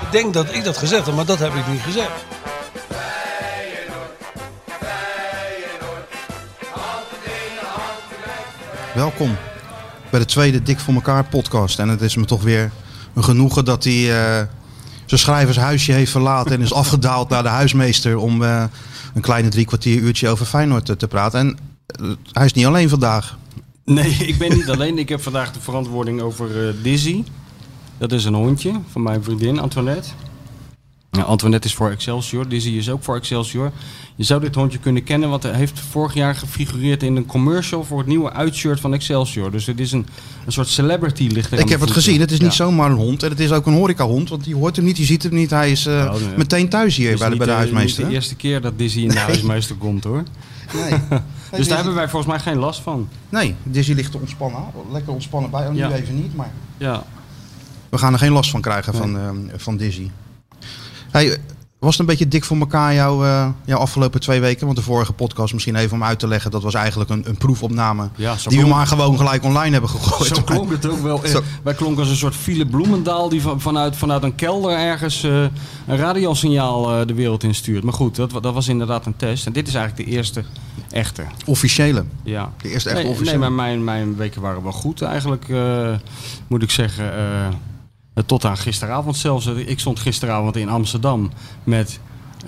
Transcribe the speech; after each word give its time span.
Ik 0.00 0.12
denk 0.12 0.34
dat 0.34 0.54
ik 0.54 0.64
dat 0.64 0.76
gezegd 0.76 1.06
heb, 1.06 1.14
maar 1.14 1.26
dat 1.26 1.38
heb 1.38 1.54
ik 1.54 1.66
niet 1.68 1.80
gezegd. 1.80 2.10
Welkom 8.94 9.36
bij 10.10 10.20
de 10.20 10.26
tweede 10.26 10.62
Dik 10.62 10.80
voor 10.80 10.94
elkaar 10.94 11.24
podcast. 11.24 11.78
En 11.78 11.88
het 11.88 12.00
is 12.00 12.16
me 12.16 12.24
toch 12.24 12.42
weer 12.42 12.70
een 13.14 13.24
genoegen 13.24 13.64
dat 13.64 13.84
hij 13.84 13.92
uh, 13.92 14.46
zijn 15.06 15.20
schrijvershuisje 15.20 15.92
heeft 15.92 16.10
verlaten 16.10 16.52
en 16.52 16.60
is 16.60 16.72
afgedaald 16.72 17.28
naar 17.28 17.42
de 17.42 17.48
huismeester 17.48 18.16
om 18.16 18.42
uh, 18.42 18.64
een 19.14 19.22
kleine 19.22 19.48
drie 19.48 19.64
kwartier 19.64 20.00
uurtje 20.00 20.28
over 20.28 20.46
Feyenoord 20.46 20.84
te, 20.84 20.96
te 20.96 21.08
praten. 21.08 21.40
En 21.40 21.58
uh, 22.00 22.12
hij 22.32 22.44
is 22.44 22.52
niet 22.52 22.66
alleen 22.66 22.88
vandaag. 22.88 23.38
Nee, 23.84 24.10
ik 24.10 24.38
ben 24.38 24.52
niet 24.52 24.70
alleen. 24.70 24.98
Ik 24.98 25.08
heb 25.08 25.22
vandaag 25.22 25.52
de 25.52 25.60
verantwoording 25.60 26.20
over 26.20 26.74
Dizzy. 26.82 27.24
Dat 28.00 28.12
is 28.12 28.24
een 28.24 28.34
hondje 28.34 28.72
van 28.90 29.02
mijn 29.02 29.22
vriendin 29.22 29.58
Antoinette. 29.58 30.08
Nou, 31.10 31.26
Antoinette 31.26 31.68
is 31.68 31.74
voor 31.74 31.90
Excelsior, 31.90 32.48
Dizzy 32.48 32.70
is 32.70 32.90
ook 32.90 33.02
voor 33.02 33.16
Excelsior. 33.16 33.72
Je 34.16 34.24
zou 34.24 34.40
dit 34.40 34.54
hondje 34.54 34.78
kunnen 34.78 35.04
kennen, 35.04 35.28
want 35.28 35.42
hij 35.42 35.52
heeft 35.52 35.80
vorig 35.80 36.14
jaar 36.14 36.34
gefigureerd 36.34 37.02
in 37.02 37.16
een 37.16 37.26
commercial 37.26 37.84
voor 37.84 37.98
het 37.98 38.06
nieuwe 38.06 38.32
uitshirt 38.32 38.80
van 38.80 38.94
Excelsior. 38.94 39.50
Dus 39.50 39.66
het 39.66 39.80
is 39.80 39.92
een, 39.92 40.06
een 40.46 40.52
soort 40.52 40.68
celebrity 40.68 41.28
er 41.34 41.58
Ik 41.58 41.68
heb 41.68 41.80
het 41.80 41.90
gezien, 41.90 42.20
het 42.20 42.30
is 42.30 42.40
niet 42.40 42.48
ja. 42.48 42.54
zomaar 42.54 42.90
een 42.90 42.96
hond 42.96 43.22
en 43.22 43.30
het 43.30 43.40
is 43.40 43.52
ook 43.52 43.66
een 43.66 43.72
horecahond, 43.72 44.28
want 44.28 44.44
die 44.44 44.54
hoort 44.54 44.76
hem 44.76 44.84
niet, 44.84 44.96
die 44.96 45.06
ziet 45.06 45.22
hem 45.22 45.34
niet. 45.34 45.50
Hij 45.50 45.70
is 45.70 45.86
uh, 45.86 45.94
oh, 45.94 46.12
nee. 46.12 46.36
meteen 46.36 46.68
thuis 46.68 46.96
hier 46.96 47.18
bij 47.18 47.28
de, 47.30 47.36
bij 47.36 47.46
de 47.46 47.52
huismeester. 47.52 47.88
Het 47.90 47.98
is 47.98 48.08
de 48.08 48.14
eerste 48.14 48.36
keer 48.36 48.60
dat 48.60 48.78
Dizzy 48.78 49.00
in 49.00 49.08
de 49.08 49.14
nee. 49.14 49.22
huismeester 49.22 49.76
komt 49.76 50.04
hoor. 50.04 50.22
Nee. 50.74 51.00
dus 51.56 51.68
daar 51.68 51.76
hebben 51.76 51.94
wij 51.94 52.08
volgens 52.08 52.32
mij 52.32 52.40
geen 52.40 52.58
last 52.58 52.80
van. 52.80 53.08
Nee, 53.28 53.54
Dizzy 53.62 53.92
ligt 53.92 54.10
te 54.10 54.18
ontspannen. 54.18 54.62
Lekker 54.92 55.12
ontspannen 55.12 55.50
bij, 55.50 55.66
oh, 55.66 55.72
nu 55.72 55.78
ja. 55.78 55.92
even 55.92 56.14
niet, 56.14 56.34
maar... 56.34 56.52
Ja. 56.76 57.04
We 57.90 57.98
gaan 57.98 58.12
er 58.12 58.18
geen 58.18 58.32
last 58.32 58.50
van 58.50 58.60
krijgen 58.60 58.92
nee. 58.92 59.00
van, 59.00 59.16
uh, 59.16 59.52
van 59.56 59.76
Dizzy. 59.76 60.10
Hey, 61.10 61.38
was 61.78 61.90
het 61.90 62.00
een 62.00 62.06
beetje 62.06 62.28
dik 62.28 62.44
voor 62.44 62.58
elkaar 62.58 62.94
jouw, 62.94 63.24
uh, 63.24 63.48
jouw 63.64 63.78
afgelopen 63.78 64.20
twee 64.20 64.40
weken? 64.40 64.64
Want 64.64 64.78
de 64.78 64.84
vorige 64.84 65.12
podcast, 65.12 65.52
misschien 65.52 65.76
even 65.76 65.96
om 65.96 66.04
uit 66.04 66.18
te 66.18 66.28
leggen, 66.28 66.50
dat 66.50 66.62
was 66.62 66.74
eigenlijk 66.74 67.10
een, 67.10 67.28
een 67.28 67.36
proefopname. 67.36 68.08
Ja, 68.16 68.36
die 68.48 68.60
we 68.60 68.68
maar 68.68 68.86
gewoon 68.86 69.16
gelijk 69.16 69.44
online 69.44 69.72
hebben 69.72 69.90
gegooid. 69.90 70.36
Zo 70.36 70.42
klonk 70.42 70.70
het 70.70 70.88
ook 70.88 71.00
wel. 71.00 71.20
Zo. 71.26 71.42
Wij 71.62 71.74
klonken 71.74 72.00
als 72.00 72.08
een 72.08 72.16
soort 72.16 72.34
file 72.34 72.66
Bloemendaal 72.66 73.28
die 73.28 73.42
van, 73.42 73.60
vanuit, 73.60 73.96
vanuit 73.96 74.22
een 74.22 74.34
kelder 74.34 74.70
ergens 74.78 75.24
uh, 75.24 75.42
een 75.86 75.96
radiosignaal 75.96 77.00
uh, 77.00 77.06
de 77.06 77.14
wereld 77.14 77.42
instuurt. 77.42 77.84
Maar 77.84 77.94
goed, 77.94 78.16
dat, 78.16 78.30
dat 78.42 78.54
was 78.54 78.68
inderdaad 78.68 79.06
een 79.06 79.16
test. 79.16 79.46
En 79.46 79.52
dit 79.52 79.68
is 79.68 79.74
eigenlijk 79.74 80.08
de 80.08 80.16
eerste 80.16 80.44
echte. 80.90 81.24
Officiële? 81.46 82.04
Ja. 82.22 82.52
De 82.62 82.70
eerste 82.70 82.88
echte 82.88 83.02
nee, 83.02 83.12
officiële? 83.12 83.38
Nee, 83.38 83.48
maar 83.48 83.52
mijn, 83.66 83.84
mijn 83.84 84.16
weken 84.16 84.40
waren 84.40 84.62
wel 84.62 84.72
goed 84.72 85.02
eigenlijk, 85.02 85.46
moet 86.46 86.62
ik 86.62 86.70
zeggen. 86.70 87.12
Tot 88.26 88.44
aan 88.44 88.56
gisteravond 88.56 89.16
zelfs. 89.16 89.46
Ik 89.46 89.78
stond 89.78 89.98
gisteravond 90.00 90.56
in 90.56 90.68
Amsterdam 90.68 91.30
met 91.64 92.00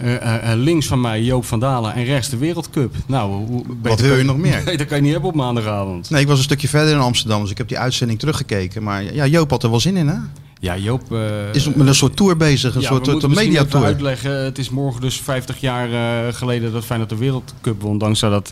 uh, 0.03 0.13
uh, 0.13 0.53
links 0.55 0.87
van 0.87 1.01
mij 1.01 1.23
Joop 1.23 1.45
van 1.45 1.61
Dalen 1.61 1.95
en 1.95 2.05
rechts 2.05 2.29
de 2.29 2.37
Wereldcup. 2.37 2.95
Nou, 3.07 3.47
wat 3.83 4.01
wil 4.01 4.17
je 4.17 4.23
nog 4.25 4.37
meer? 4.37 4.63
Nee, 4.65 4.77
dat 4.77 4.87
kan 4.87 4.97
je 4.97 5.03
niet 5.03 5.13
hebben 5.13 5.31
op 5.31 5.37
maandagavond. 5.37 6.11
Nee, 6.11 6.21
ik 6.21 6.27
was 6.27 6.39
een 6.39 6.45
stukje 6.45 6.69
verder 6.69 6.95
in 6.95 7.01
Amsterdam, 7.01 7.41
dus 7.41 7.51
ik 7.51 7.59
heb 7.59 7.69
die 7.69 7.79
uitzending 7.79 8.19
teruggekeken. 8.19 8.83
Maar 8.83 9.15
ja, 9.15 9.27
Joop 9.27 9.51
had 9.51 9.63
er 9.63 9.71
wel 9.71 9.81
zin 9.81 9.97
in, 9.97 10.09
hè? 10.09 10.17
Ja, 10.61 10.77
Joop... 10.77 11.13
Uh, 11.13 11.55
is 11.55 11.75
met 11.75 11.87
een 11.87 11.95
soort 11.95 12.17
tour 12.17 12.37
bezig, 12.37 12.75
een 12.75 12.81
ja, 12.81 12.87
soort, 12.87 13.07
soort 13.07 13.35
mediatour. 13.35 13.85
uitleggen. 13.85 14.45
Het 14.45 14.59
is 14.59 14.71
morgen 14.71 15.01
dus 15.01 15.21
50 15.21 15.61
jaar 15.61 15.89
geleden 16.33 16.73
dat 16.73 16.85
Feyenoord 16.85 17.11
de 17.11 17.17
Wereldcup 17.17 17.83
won. 17.83 17.99
Dankzij 17.99 18.29
dat 18.29 18.51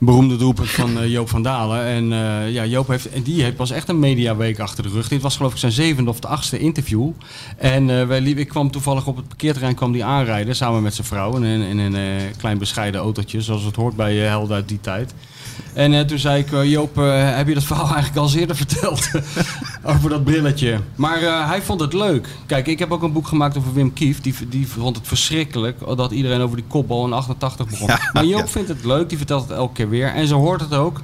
beroemde 0.00 0.36
doelpunt 0.36 0.70
van 0.70 0.98
uh, 0.98 1.10
Joop 1.10 1.28
van 1.28 1.42
Dalen. 1.42 1.84
En 1.84 2.04
uh, 2.04 2.52
ja, 2.52 2.64
Joop 2.64 2.88
heeft, 2.88 3.08
en 3.08 3.22
die 3.22 3.42
heeft 3.42 3.56
pas 3.56 3.70
echt 3.70 3.88
een 3.88 3.98
mediaweek 3.98 4.58
achter 4.58 4.82
de 4.82 4.88
rug. 4.88 5.08
Dit 5.08 5.22
was 5.22 5.36
geloof 5.36 5.52
ik 5.52 5.58
zijn 5.58 5.72
zevende 5.72 6.10
of 6.10 6.20
de 6.20 6.28
achtste 6.28 6.58
interview. 6.58 7.10
En 7.56 7.88
uh, 7.88 8.06
wij, 8.06 8.22
ik 8.22 8.48
kwam 8.48 8.70
toevallig 8.70 9.06
op 9.06 9.16
het 9.16 9.28
parkeerterrein 9.28 9.74
kwam 9.74 9.92
die 9.92 10.04
aanrijden 10.04 10.56
samen 10.56 10.82
met 10.82 10.94
zijn 10.94 11.06
vrouw. 11.06 11.36
In, 11.36 11.44
in 11.44 11.78
een 11.78 12.20
klein 12.38 12.58
bescheiden 12.58 13.00
autootje, 13.00 13.40
zoals 13.40 13.64
het 13.64 13.76
hoort 13.76 13.96
bij 13.96 14.16
Helden 14.16 14.56
uit 14.56 14.68
die 14.68 14.80
tijd. 14.80 15.14
En 15.76 15.92
uh, 15.92 16.00
toen 16.00 16.18
zei 16.18 16.42
ik, 16.42 16.50
uh, 16.50 16.70
Joop, 16.70 16.98
uh, 16.98 17.36
heb 17.36 17.48
je 17.48 17.54
dat 17.54 17.64
verhaal 17.64 17.94
eigenlijk 17.94 18.16
al 18.16 18.38
eerder 18.38 18.56
verteld? 18.56 19.10
over 19.94 20.10
dat 20.10 20.24
brilletje. 20.24 20.80
Maar 20.94 21.48
hij 21.48 21.62
vond 21.62 21.80
het 21.80 21.92
leuk. 21.92 22.28
Kijk, 22.46 22.66
ik 22.66 22.78
heb 22.78 22.90
ook 22.90 23.02
een 23.02 23.12
boek 23.12 23.26
gemaakt 23.26 23.56
over 23.56 23.74
Wim 23.74 23.92
Kief. 23.92 24.20
Die, 24.20 24.34
die 24.48 24.68
vond 24.68 24.96
het 24.96 25.08
verschrikkelijk 25.08 25.78
dat 25.96 26.12
iedereen 26.12 26.40
over 26.40 26.56
die 26.56 26.64
kopbal 26.68 27.06
in 27.06 27.12
88 27.12 27.66
begon. 27.66 27.86
Ja, 27.86 28.10
maar 28.12 28.24
Joop 28.24 28.40
ja. 28.40 28.46
vindt 28.46 28.68
het 28.68 28.84
leuk, 28.84 29.08
die 29.08 29.18
vertelt 29.18 29.48
het 29.48 29.58
elke 29.58 29.72
keer 29.72 29.88
weer. 29.88 30.08
En 30.08 30.26
zo 30.26 30.38
hoort 30.38 30.60
het 30.60 30.74
ook. 30.74 31.00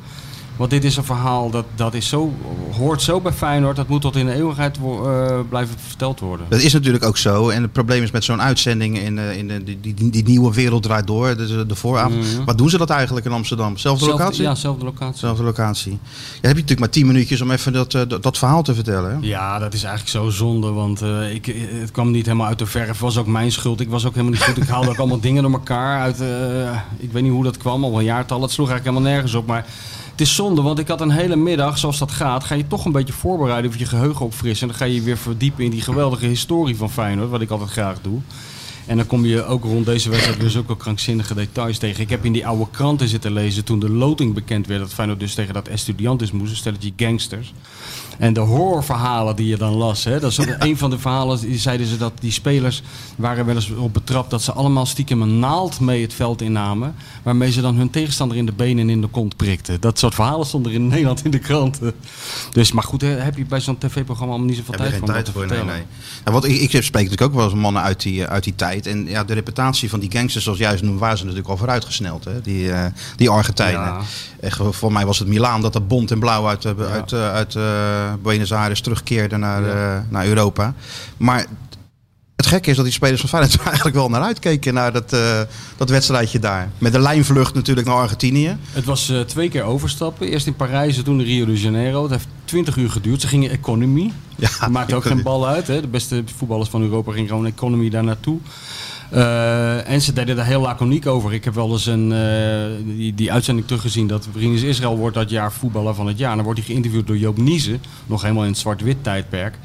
Want 0.56 0.70
dit 0.70 0.84
is 0.84 0.96
een 0.96 1.04
verhaal 1.04 1.50
dat, 1.50 1.64
dat 1.74 1.94
is 1.94 2.08
zo, 2.08 2.32
hoort 2.76 3.02
zo 3.02 3.20
bij 3.20 3.32
Feyenoord. 3.32 3.76
Dat 3.76 3.88
moet 3.88 4.00
tot 4.00 4.16
in 4.16 4.26
de 4.26 4.34
eeuwigheid 4.34 4.78
uh, 4.78 5.38
blijven 5.48 5.74
verteld 5.86 6.20
worden. 6.20 6.46
Dat 6.48 6.60
is 6.60 6.72
natuurlijk 6.72 7.04
ook 7.04 7.16
zo. 7.16 7.48
En 7.48 7.62
het 7.62 7.72
probleem 7.72 8.02
is 8.02 8.10
met 8.10 8.24
zo'n 8.24 8.42
uitzending 8.42 8.98
in, 8.98 9.16
uh, 9.16 9.36
in 9.36 9.48
de, 9.48 9.64
die, 9.64 9.94
die, 9.94 10.10
die, 10.10 10.24
nieuwe 10.24 10.54
wereld 10.54 10.82
draait 10.82 11.06
door. 11.06 11.36
De, 11.36 11.66
de 11.66 11.74
vooravond. 11.74 12.14
Mm 12.14 12.36
-hmm. 12.36 12.44
Wat 12.44 12.58
doen 12.58 12.70
ze 12.70 12.78
dat 12.78 12.91
eigenlijk 12.91 13.26
in 13.26 13.32
Amsterdam? 13.32 13.76
Zelfde 13.76 14.06
locatie? 14.06 14.42
Ja, 14.42 14.54
zelfde 14.54 14.84
locatie. 14.84 15.18
Zelfde 15.18 15.42
locatie. 15.42 15.92
Ja, 15.92 15.98
heb 16.30 16.42
je 16.42 16.48
natuurlijk 16.48 16.80
maar 16.80 16.91
tien 16.91 17.06
minuutjes 17.06 17.41
om 17.41 17.50
even 17.50 17.72
dat, 17.72 17.91
dat, 17.91 18.22
dat 18.22 18.38
verhaal 18.38 18.62
te 18.62 18.74
vertellen. 18.74 19.10
Hè? 19.10 19.16
Ja, 19.20 19.58
dat 19.58 19.74
is 19.74 19.82
eigenlijk 19.82 20.16
zo 20.16 20.30
zonde. 20.30 20.70
Want 20.70 21.02
ik, 21.32 21.46
het 21.80 21.91
kwam 21.91 22.10
niet 22.10 22.26
helemaal 22.26 22.46
uit 22.46 22.58
de 22.58 22.66
verf. 22.66 22.88
Het 22.88 22.98
was 22.98 23.16
ook 23.16 23.26
mijn 23.26 23.52
schuld. 23.52 23.80
Ik 23.80 23.88
was 23.88 24.06
ook 24.06 24.14
helemaal 24.14 24.32
niet 24.32 24.42
goed. 24.42 24.56
Ik 24.56 24.68
haalde 24.68 24.88
ook 24.88 24.98
allemaal 24.98 25.20
dingen 25.20 25.42
door 25.42 25.52
elkaar. 25.52 26.00
Uit, 26.00 26.20
ik 26.96 27.12
weet 27.12 27.22
niet 27.22 27.32
hoe 27.32 27.44
dat 27.44 27.56
kwam. 27.56 27.84
Al 27.84 27.98
een 27.98 28.04
jaartal. 28.04 28.42
Het 28.42 28.50
sloeg 28.50 28.68
eigenlijk 28.68 28.96
helemaal 28.96 29.14
nergens 29.14 29.34
op. 29.34 29.46
Maar 29.46 29.66
het 30.12 30.20
is 30.20 30.34
zonde, 30.34 30.62
want 30.62 30.78
ik 30.78 30.88
had 30.88 31.00
een 31.00 31.10
hele 31.10 31.36
middag, 31.36 31.78
zoals 31.78 31.98
dat 31.98 32.10
gaat, 32.10 32.44
ga 32.44 32.54
je 32.54 32.66
toch 32.66 32.84
een 32.84 32.92
beetje 32.92 33.12
voorbereiden 33.12 33.70
of 33.70 33.78
je 33.78 33.86
geheugen 33.86 34.24
opfrissen. 34.24 34.68
En 34.68 34.76
dan 34.76 34.86
ga 34.86 34.94
je 34.94 35.02
weer 35.02 35.18
verdiepen 35.18 35.64
in 35.64 35.70
die 35.70 35.80
geweldige 35.80 36.26
historie 36.26 36.76
van 36.76 36.90
Feyenoord, 36.90 37.30
wat 37.30 37.40
ik 37.40 37.50
altijd 37.50 37.70
graag 37.70 38.00
doe. 38.02 38.20
En 38.86 38.96
dan 38.96 39.06
kom 39.06 39.24
je 39.24 39.44
ook 39.44 39.64
rond 39.64 39.86
deze 39.86 40.10
wedstrijd 40.10 40.40
dus 40.40 40.56
ook 40.56 40.66
wel 40.66 40.76
krankzinnige 40.76 41.34
details 41.34 41.78
tegen. 41.78 42.02
Ik 42.02 42.10
heb 42.10 42.24
in 42.24 42.32
die 42.32 42.46
oude 42.46 42.66
kranten 42.70 43.08
zitten 43.08 43.32
lezen 43.32 43.64
toen 43.64 43.78
de 43.78 43.90
loting 43.90 44.34
bekend 44.34 44.66
werd 44.66 44.80
dat 44.80 44.94
Feyenoord 44.94 45.20
dus 45.20 45.34
tegen 45.34 45.54
dat 45.54 45.68
Estudiantes 45.68 46.32
moest, 46.32 46.50
een 46.50 46.56
stelletje 46.56 46.92
gangsters. 46.96 47.52
En 48.22 48.33
de 48.33 48.41
horrorverhalen 48.41 49.37
die 49.37 49.47
je 49.47 49.56
dan 49.56 49.72
las. 49.72 50.05
Hè, 50.05 50.21
dat 50.21 50.31
is 50.31 50.38
een 50.59 50.77
van 50.77 50.91
de 50.91 50.99
verhalen. 50.99 51.41
Die 51.41 51.59
zeiden 51.59 51.87
ze 51.87 51.97
dat 51.97 52.12
die 52.21 52.33
spelers 52.33 52.83
waren 53.16 53.47
wel 53.47 53.55
eens 53.55 53.71
op 53.71 53.93
betrapt 53.93 54.31
dat 54.31 54.43
ze 54.43 54.53
allemaal 54.53 54.87
stiekem 54.87 55.22
een 55.22 55.38
naald 55.38 55.81
mee 55.81 56.03
het 56.03 56.15
veld 56.15 56.43
innamen. 56.43 56.94
Waarmee 57.22 57.53
ze 57.53 57.60
dan 57.60 57.77
hun 57.77 57.91
tegenstander 57.91 58.37
in 58.37 58.47
de 58.47 58.53
benen 58.53 58.78
en 58.78 58.91
in 58.91 59.00
de 59.00 59.06
kont 59.06 59.37
prikten. 59.37 59.81
Dat 59.81 59.99
soort 59.99 60.15
verhalen 60.15 60.47
stonden 60.47 60.72
er 60.72 60.78
in 60.78 60.88
Nederland 60.94 61.25
in 61.25 61.31
de 61.31 61.38
kranten. 61.38 61.93
Dus, 62.53 62.72
maar 62.72 62.84
goed, 62.84 63.00
heb 63.00 63.37
je 63.37 63.44
bij 63.44 63.60
zo'n 63.60 63.78
tv-programma 63.78 64.33
allemaal 64.33 64.49
niet 64.49 64.59
zoveel 64.59 64.75
tijd 64.75 64.97
voor? 64.97 65.06
tijd 65.06 65.31
voor, 65.31 65.47
nee, 65.47 65.65
nee. 65.65 65.83
Nou, 66.25 66.37
wat, 66.37 66.44
ik, 66.44 66.60
ik 66.60 66.83
spreek 66.83 67.04
natuurlijk 67.04 67.22
ook 67.22 67.34
wel 67.34 67.44
eens 67.44 67.54
mannen 67.54 67.83
uit 67.83 68.03
die, 68.03 68.27
uit 68.27 68.44
die 68.44 68.54
tijd. 68.54 68.87
En 68.87 69.06
ja, 69.06 69.25
de 69.25 69.34
reputatie 69.34 69.91
van 69.91 70.00
die 70.00 70.10
gangsters, 70.10 70.44
zoals 70.44 70.59
juist 70.59 70.83
noemen, 70.83 71.00
waren 71.00 71.19
ze 71.19 71.25
natuurlijk 71.25 71.50
al 71.50 71.56
vooruitgesneld. 71.56 72.25
Hè? 72.25 72.41
Die, 72.41 72.65
uh, 72.65 72.84
die 73.16 73.31
Argentijnen. 73.31 73.81
Ja. 73.81 74.00
Echt, 74.42 74.60
voor 74.70 74.92
mij 74.92 75.06
was 75.06 75.19
het 75.19 75.28
Milaan 75.28 75.60
dat 75.60 75.72
dat 75.72 75.88
bont 75.88 76.10
en 76.10 76.19
blauw 76.19 76.47
uit, 76.47 76.62
ja. 76.62 76.75
uit, 76.92 77.12
uit 77.12 77.54
uh, 77.54 77.62
Buenos 78.22 78.53
Aires 78.53 78.80
terugkeerde 78.80 79.36
naar, 79.36 79.62
ja. 79.62 79.97
uh, 79.97 80.00
naar 80.08 80.26
Europa. 80.26 80.75
Maar 81.16 81.47
het 82.42 82.47
gekke 82.47 82.70
is 82.70 82.76
dat 82.76 82.84
die 82.84 82.94
spelers 82.94 83.20
van 83.20 83.28
Feyenoord 83.28 83.62
eigenlijk 83.66 83.97
wel 83.97 84.09
naar 84.09 84.22
uitkeken 84.22 84.74
naar 84.74 84.92
dat, 84.92 85.12
uh, 85.12 85.41
dat 85.77 85.91
wedstrijdje 85.91 86.39
daar. 86.39 86.71
Met 86.78 86.92
de 86.92 86.98
lijnvlucht 86.98 87.54
natuurlijk 87.54 87.86
naar 87.86 87.97
Argentinië. 87.97 88.56
Het 88.72 88.84
was 88.84 89.10
uh, 89.10 89.21
twee 89.21 89.48
keer 89.48 89.62
overstappen. 89.62 90.28
Eerst 90.28 90.47
in 90.47 90.56
Parijs 90.56 90.97
en 90.97 91.04
toen 91.04 91.21
in 91.21 91.27
Rio 91.27 91.44
de 91.44 91.60
Janeiro. 91.60 92.03
Het 92.03 92.10
heeft 92.10 92.27
20 92.44 92.77
uur 92.77 92.91
geduurd. 92.91 93.21
Ze 93.21 93.27
gingen 93.27 93.50
economie. 93.50 94.12
Ja, 94.36 94.68
maakte 94.68 94.94
ook 94.94 95.04
geen 95.04 95.22
bal 95.22 95.47
uit. 95.47 95.66
Hè. 95.66 95.80
De 95.80 95.89
beste 95.89 96.24
voetballers 96.36 96.68
van 96.68 96.83
Europa 96.83 97.12
gingen 97.12 97.28
gewoon 97.28 97.47
economie 97.47 97.91
daar 97.91 98.04
naartoe. 98.04 98.39
Uh, 99.14 99.88
en 99.88 100.00
ze 100.00 100.12
deden 100.12 100.36
daar 100.36 100.47
heel 100.47 100.60
laconiek 100.60 101.06
over. 101.06 101.32
Ik 101.32 101.44
heb 101.44 101.54
wel 101.54 101.72
eens 101.72 101.86
een, 101.86 102.10
uh, 102.10 102.97
die, 102.97 103.14
die 103.14 103.32
uitzending 103.32 103.66
teruggezien 103.66 104.06
dat 104.06 104.28
Rinus 104.34 104.62
Israël 104.62 104.97
wordt 104.97 105.16
dat 105.16 105.30
jaar 105.30 105.53
voetballer 105.53 105.94
van 105.94 106.06
het 106.06 106.18
jaar. 106.18 106.30
En 106.30 106.36
dan 106.36 106.44
wordt 106.44 106.60
hij 106.60 106.68
geïnterviewd 106.68 107.06
door 107.06 107.18
Joop 107.18 107.38
Niezen, 107.38 107.82
nog 108.06 108.22
helemaal 108.22 108.42
in 108.42 108.50
het 108.50 108.59
zwart-wit 108.59 108.97
tijdperk. 109.03 109.59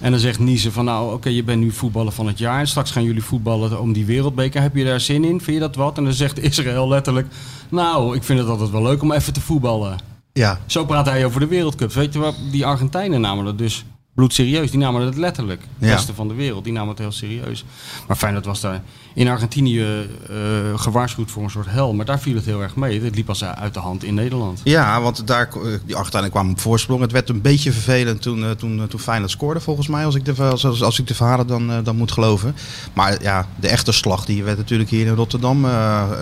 En 0.00 0.10
dan 0.10 0.20
zegt 0.20 0.38
Niezen 0.38 0.72
van 0.72 0.84
nou 0.84 1.04
oké, 1.06 1.14
okay, 1.14 1.32
je 1.32 1.44
bent 1.44 1.60
nu 1.60 1.70
voetballer 1.70 2.12
van 2.12 2.26
het 2.26 2.38
jaar. 2.38 2.58
En 2.58 2.66
straks 2.66 2.90
gaan 2.90 3.04
jullie 3.04 3.22
voetballen 3.22 3.80
om 3.80 3.92
die 3.92 4.04
wereldbeker. 4.04 4.62
Heb 4.62 4.76
je 4.76 4.84
daar 4.84 5.00
zin 5.00 5.24
in? 5.24 5.40
Vind 5.40 5.56
je 5.56 5.62
dat 5.62 5.76
wat? 5.76 5.98
En 5.98 6.04
dan 6.04 6.12
zegt 6.12 6.42
Israël 6.42 6.88
letterlijk, 6.88 7.26
nou 7.68 8.16
ik 8.16 8.22
vind 8.22 8.38
het 8.38 8.48
altijd 8.48 8.70
wel 8.70 8.82
leuk 8.82 9.02
om 9.02 9.12
even 9.12 9.32
te 9.32 9.40
voetballen. 9.40 9.96
Ja. 10.32 10.60
Zo 10.66 10.84
praat 10.84 11.06
hij 11.06 11.24
over 11.24 11.40
de 11.40 11.46
wereldcup. 11.46 11.92
Weet 11.92 12.12
je 12.12 12.18
wat, 12.18 12.34
die 12.50 12.66
Argentijnen 12.66 13.20
namen 13.20 13.44
dat 13.44 13.58
dus 13.58 13.84
bloedserieus. 14.14 14.70
Die 14.70 14.80
namen 14.80 15.02
het 15.02 15.16
letterlijk. 15.16 15.60
De 15.78 15.86
Ja. 15.86 15.94
beste 15.94 16.14
van 16.14 16.28
de 16.28 16.34
wereld, 16.34 16.64
die 16.64 16.72
namen 16.72 16.88
het 16.88 16.98
heel 16.98 17.12
serieus. 17.12 17.64
Maar 18.06 18.16
Feyenoord 18.16 18.44
was 18.44 18.60
daar 18.60 18.82
in 19.14 19.28
Argentinië 19.28 19.82
eh, 20.28 20.36
gewaarschuwd 20.76 21.30
voor 21.30 21.42
een 21.42 21.50
soort 21.50 21.66
hel. 21.70 21.92
Maar 21.94 22.04
daar 22.04 22.20
viel 22.20 22.34
het 22.34 22.44
heel 22.44 22.62
erg 22.62 22.76
mee. 22.76 23.02
Het 23.02 23.14
liep 23.14 23.28
als 23.28 23.44
uit 23.44 23.74
de 23.74 23.80
hand 23.80 24.04
in 24.04 24.14
Nederland. 24.14 24.60
Ja, 24.64 25.00
want 25.00 25.26
daar, 25.26 25.48
eh, 25.48 25.60
die 25.86 25.96
Argentijnen 25.96 26.30
kwamen 26.30 26.52
op 26.52 26.60
voorsprong. 26.60 27.00
Het 27.00 27.12
werd 27.12 27.28
een 27.28 27.40
beetje 27.40 27.72
vervelend 27.72 28.22
toen, 28.22 28.44
eh, 28.44 28.50
toen, 28.50 28.86
toen 28.88 29.00
Feyenoord 29.00 29.30
scoorde, 29.30 29.60
volgens 29.60 29.88
mij. 29.88 30.04
Als 30.04 30.14
ik 30.14 30.24
de, 30.24 30.34
als, 30.42 30.82
als 30.82 30.98
ik 30.98 31.06
de 31.06 31.14
verhalen 31.14 31.46
dan, 31.46 31.82
dan 31.84 31.96
moet 31.96 32.12
geloven. 32.12 32.54
Maar 32.92 33.22
ja, 33.22 33.48
de 33.60 33.68
echte 33.68 33.92
slag 33.92 34.24
die 34.24 34.44
werd 34.44 34.56
natuurlijk 34.58 34.90
hier 34.90 35.06
in 35.06 35.14
Rotterdam 35.14 35.64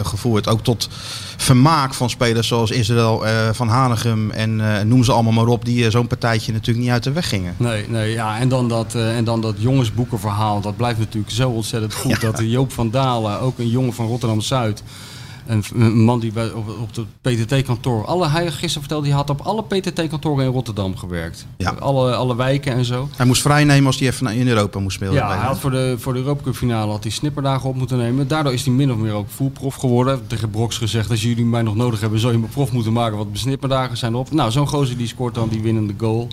gevoerd. 0.02 0.48
Ook 0.48 0.62
tot 0.62 0.88
vermaak 1.36 1.94
van 1.94 2.10
spelers 2.10 2.48
zoals 2.48 2.70
Israël 2.70 3.24
van 3.52 3.68
Hanegem. 3.68 4.30
En 4.30 4.88
noem 4.88 5.04
ze 5.04 5.12
allemaal 5.12 5.32
maar 5.32 5.46
op. 5.46 5.64
Die 5.64 5.90
zo'n 5.90 6.06
partijtje 6.06 6.52
natuurlijk 6.52 6.84
niet 6.84 6.94
uit 6.94 7.02
de 7.02 7.12
weg 7.12 7.28
gingen. 7.28 7.54
Nee, 7.56 7.81
nee 7.88 8.12
ja, 8.12 8.38
en, 8.38 8.48
dan 8.48 8.68
dat, 8.68 8.94
eh, 8.94 9.16
en 9.16 9.24
dan 9.24 9.40
dat 9.40 9.54
jongensboekenverhaal. 9.58 10.60
Dat 10.60 10.76
blijft 10.76 10.98
natuurlijk 10.98 11.32
zo 11.32 11.50
ontzettend 11.50 11.94
goed. 11.94 12.20
Dat 12.20 12.40
Joop 12.44 12.72
van 12.72 12.90
Dalen, 12.90 13.40
ook 13.40 13.58
een 13.58 13.68
jongen 13.68 13.92
van 13.92 14.06
Rotterdam-Zuid... 14.06 14.82
Een, 15.46 15.64
een 15.74 16.04
man 16.04 16.20
die 16.20 16.32
bij, 16.32 16.50
op, 16.50 16.68
op 16.68 16.88
het 16.96 17.06
PTT-kantoor... 17.20 18.06
Alle, 18.06 18.28
hij 18.28 18.50
gisteren 18.50 18.80
vertelde, 18.80 19.06
hij 19.06 19.16
had 19.16 19.30
op 19.30 19.40
alle 19.40 19.62
PTT-kantoren 19.62 20.44
in 20.44 20.50
Rotterdam 20.50 20.96
gewerkt. 20.96 21.46
Ja. 21.56 21.70
Alle, 21.70 22.14
alle 22.14 22.36
wijken 22.36 22.72
en 22.72 22.84
zo. 22.84 23.08
Hij 23.16 23.26
moest 23.26 23.42
vrijnemen 23.42 23.86
als 23.86 23.98
hij 23.98 24.08
even 24.08 24.26
in 24.26 24.48
Europa 24.48 24.80
moest 24.80 24.94
spelen. 24.94 25.14
Ja, 25.14 25.28
hij 25.28 25.46
had 25.46 25.58
voor 25.58 25.70
de, 25.70 25.94
voor 25.98 26.12
de 26.12 26.18
Europa 26.18 26.42
Cup 26.42 26.54
finale 26.54 26.90
had 26.90 27.02
hij 27.02 27.12
snipperdagen 27.12 27.68
op 27.68 27.76
moeten 27.76 27.98
nemen. 27.98 28.28
Daardoor 28.28 28.52
is 28.52 28.64
hij 28.64 28.74
min 28.74 28.92
of 28.92 28.96
meer 28.96 29.12
ook 29.12 29.30
voelprof 29.30 29.74
geworden. 29.74 30.26
Tegen 30.26 30.50
Broks 30.50 30.78
gezegd, 30.78 31.10
als 31.10 31.22
jullie 31.22 31.44
mij 31.44 31.62
nog 31.62 31.76
nodig 31.76 32.00
hebben, 32.00 32.20
zou 32.20 32.32
je 32.32 32.38
me 32.38 32.46
prof 32.46 32.72
moeten 32.72 32.92
maken, 32.92 33.16
want 33.16 33.32
de 33.32 33.38
snipperdagen 33.38 33.96
zijn 33.96 34.14
op. 34.14 34.32
Nou, 34.32 34.50
zo'n 34.50 34.68
gozer 34.68 34.96
die 34.96 35.06
scoort 35.06 35.34
dan 35.34 35.48
die 35.48 35.62
winnende 35.62 35.94
goal. 35.96 36.28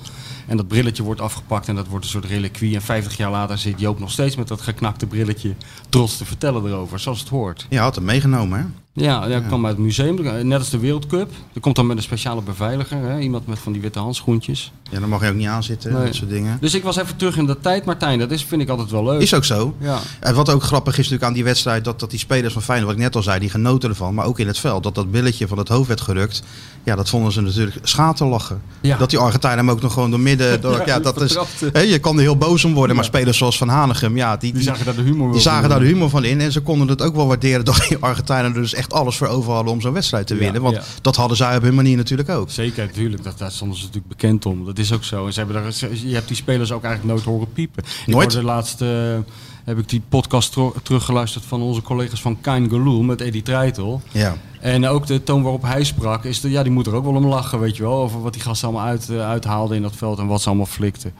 En 0.50 0.58
dat 0.58 0.68
brilletje 0.68 1.04
wordt 1.04 1.22
afgepakt 1.22 1.68
en 1.68 1.76
dat 1.76 1.88
wordt 1.88 2.06
een 2.06 2.12
soort 2.12 2.26
reliquie. 2.26 2.76
En 2.76 2.82
50 2.82 3.18
jaar 3.18 3.32
later 3.32 3.58
zit 3.58 3.80
Joop 3.80 4.00
nog 4.00 4.12
steeds 4.12 4.36
met 4.36 4.48
dat 4.48 4.62
geknakte 4.62 5.06
brilletje 5.06 5.56
trots 5.90 6.18
te 6.18 6.26
vertellen 6.26 6.66
erover, 6.66 7.00
zoals 7.00 7.20
het 7.20 7.30
hoort. 7.30 7.66
Ja, 7.70 7.82
had 7.82 7.96
hem 7.96 8.06
meegenomen, 8.06 8.60
hè? 8.60 8.66
Ja, 8.94 9.28
dat 9.28 9.46
kwam 9.48 9.66
uit 9.66 9.76
het 9.76 9.86
museum, 9.86 10.48
net 10.48 10.60
als 10.60 10.70
de 10.70 10.80
Wereldcup. 10.80 11.30
Er 11.54 11.62
komt 11.62 11.76
dan 11.76 11.88
met 11.88 11.98
een 11.98 12.04
speciale 12.04 12.42
beveiliger, 12.42 12.98
hè? 12.98 13.20
iemand 13.20 13.48
met 13.48 13.60
van 13.60 13.72
die 13.72 13.82
witte 13.82 14.00
handschoentjes. 14.00 14.72
Ja, 14.92 15.00
dan 15.00 15.10
mag 15.10 15.22
je 15.24 15.30
ook 15.30 15.36
niet 15.36 15.48
aanzitten, 15.48 15.94
Nee. 15.94 16.06
dat 16.06 16.16
soort 16.16 16.30
dingen. 16.30 16.58
Dus 16.62 16.74
ik 16.74 16.84
was 16.84 16.96
even 16.98 17.16
terug 17.16 17.38
in 17.38 17.46
de 17.46 17.60
tijd, 17.60 17.86
Martijn. 17.86 18.20
Dat 18.20 18.32
is, 18.32 18.44
vind 18.44 18.62
ik 18.62 18.70
altijd 18.70 18.92
wel 18.92 19.04
leuk. 19.04 19.22
Is 19.22 19.34
ook 19.34 19.46
zo. 19.46 19.76
Ja. 19.80 20.00
En 20.20 20.36
wat 20.36 20.50
ook 20.50 20.64
grappig 20.64 20.92
is 20.94 20.98
natuurlijk 20.98 21.24
aan 21.24 21.34
die 21.34 21.44
wedstrijd, 21.44 21.84
dat, 21.86 22.00
dat 22.00 22.10
die 22.10 22.20
spelers 22.20 22.54
van 22.54 22.62
Feyenoord, 22.62 22.88
wat 22.90 22.98
ik 23.00 23.04
net 23.06 23.16
al 23.16 23.24
zei, 23.24 23.40
die 23.40 23.50
genoten 23.50 23.90
ervan. 23.90 24.14
Maar 24.14 24.26
ook 24.26 24.40
in 24.40 24.48
het 24.48 24.60
veld, 24.60 24.84
dat 24.84 24.96
dat 24.96 25.12
billetje 25.12 25.48
van 25.48 25.58
het 25.58 25.68
hoofd 25.68 25.88
werd 25.88 26.02
gerukt. 26.02 26.44
Ja, 26.84 26.96
dat 26.96 27.10
vonden 27.10 27.32
ze 27.32 27.42
natuurlijk 27.42 27.78
schaterlachen. 27.84 28.62
Ja. 28.82 28.98
Dat 28.98 29.10
die 29.10 29.20
Argentijnen 29.20 29.60
hem 29.66 29.70
ook 29.76 29.82
nog 29.82 29.94
gewoon 29.94 30.10
door 30.10 30.20
midden... 30.20 30.62
Door, 30.62 30.82
ja, 30.86 31.00
dat 31.00 31.22
is, 31.22 31.38
hè, 31.74 31.80
je 31.80 32.00
kan 32.00 32.16
er 32.16 32.22
heel 32.22 32.38
boos 32.38 32.66
om 32.66 32.74
worden, 32.74 32.96
maar 32.96 33.06
Ja. 33.06 33.12
spelers 33.12 33.38
zoals 33.38 33.58
Van 33.58 33.68
Hanegem, 33.70 34.18
ja, 34.18 34.32
die, 34.32 34.40
Die 34.40 34.54
die, 34.54 34.62
zagen 34.62 34.86
daar 34.86 34.96
de 34.96 35.02
humor 35.02 35.32
die 35.32 35.42
zagen 35.42 35.70
daar 35.70 35.80
de 35.80 35.86
humor 35.86 36.10
van 36.10 36.24
in. 36.24 36.42
En 36.42 36.52
ze 36.52 36.62
konden 36.62 36.88
het 36.88 37.02
ook 37.02 37.16
wel 37.16 37.28
waarderen 37.28 37.66
dat 37.70 37.86
die 37.90 37.98
Argentijnen 38.00 38.54
er 38.56 38.62
dus 38.62 38.74
echt 38.74 38.89
alles 38.94 39.18
voor 39.18 39.28
over 39.28 39.54
hadden 39.54 39.74
om 39.74 39.82
zo'n 39.82 39.94
wedstrijd 39.94 40.28
te 40.28 40.36
winnen. 40.36 40.62
Want 40.62 40.80
dat 41.02 41.16
hadden 41.16 41.38
zij 41.38 41.56
op 41.56 41.62
hun 41.62 41.76
manier 41.76 41.98
natuurlijk 41.98 42.30
ook. 42.30 42.50
Zeker, 42.50 42.86
natuurlijk. 42.86 43.24
Dat, 43.24 43.38
daar 43.38 43.52
stonden 43.52 43.78
ze 43.78 43.84
natuurlijk 43.84 44.14
bekend 44.14 44.46
om. 44.46 44.66
Dat 44.66 44.78
is 44.78 44.94
ook 44.94 45.04
zo. 45.04 45.26
En 45.26 45.34
ze 45.34 45.40
hebben 45.40 45.64
daar, 45.64 45.74
je 45.94 46.14
hebt 46.14 46.28
die 46.28 46.38
spelers 46.38 46.72
ook 46.72 46.84
eigenlijk 46.84 47.14
nooit 47.14 47.26
horen 47.26 47.54
piepen. 47.54 47.84
Nooit? 47.84 48.28
Ik 48.28 48.34
hoorde 48.34 48.48
laatst 48.48 48.82
eh, 48.82 49.18
heb 49.64 49.78
ik 49.78 49.90
die 49.90 50.02
podcast 50.10 50.58
teruggeluisterd 50.84 51.46
van 51.46 51.62
onze 51.62 51.82
collega's 51.82 52.22
van 52.22 52.42
Kain 52.42 52.70
Galul 52.70 53.02
met 53.02 53.22
Eddie 53.22 53.42
Treitel. 53.42 54.02
Ja. 54.12 54.38
En 54.60 54.88
ook 54.88 55.08
de 55.08 55.24
toon 55.24 55.42
waarop 55.42 55.62
hij 55.62 55.84
sprak, 55.84 56.24
is 56.24 56.42
de, 56.42 56.50
ja, 56.50 56.64
die 56.64 56.72
moet 56.72 56.88
er 56.88 56.94
ook 56.94 57.04
wel 57.04 57.16
om 57.16 57.26
lachen, 57.26 57.60
weet 57.60 57.78
je 57.78 57.84
wel. 57.84 58.02
Over 58.02 58.22
wat 58.22 58.34
die 58.34 58.42
gasten 58.42 58.68
allemaal 58.68 58.88
uit, 58.88 59.10
eh, 59.10 59.28
uithaalden 59.28 59.76
in 59.76 59.82
dat 59.82 59.96
veld 59.96 60.20
en 60.20 60.28
wat 60.28 60.42
ze 60.42 60.48
allemaal 60.48 60.66
flikten. 60.66 61.14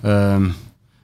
Ehm, 0.00 0.48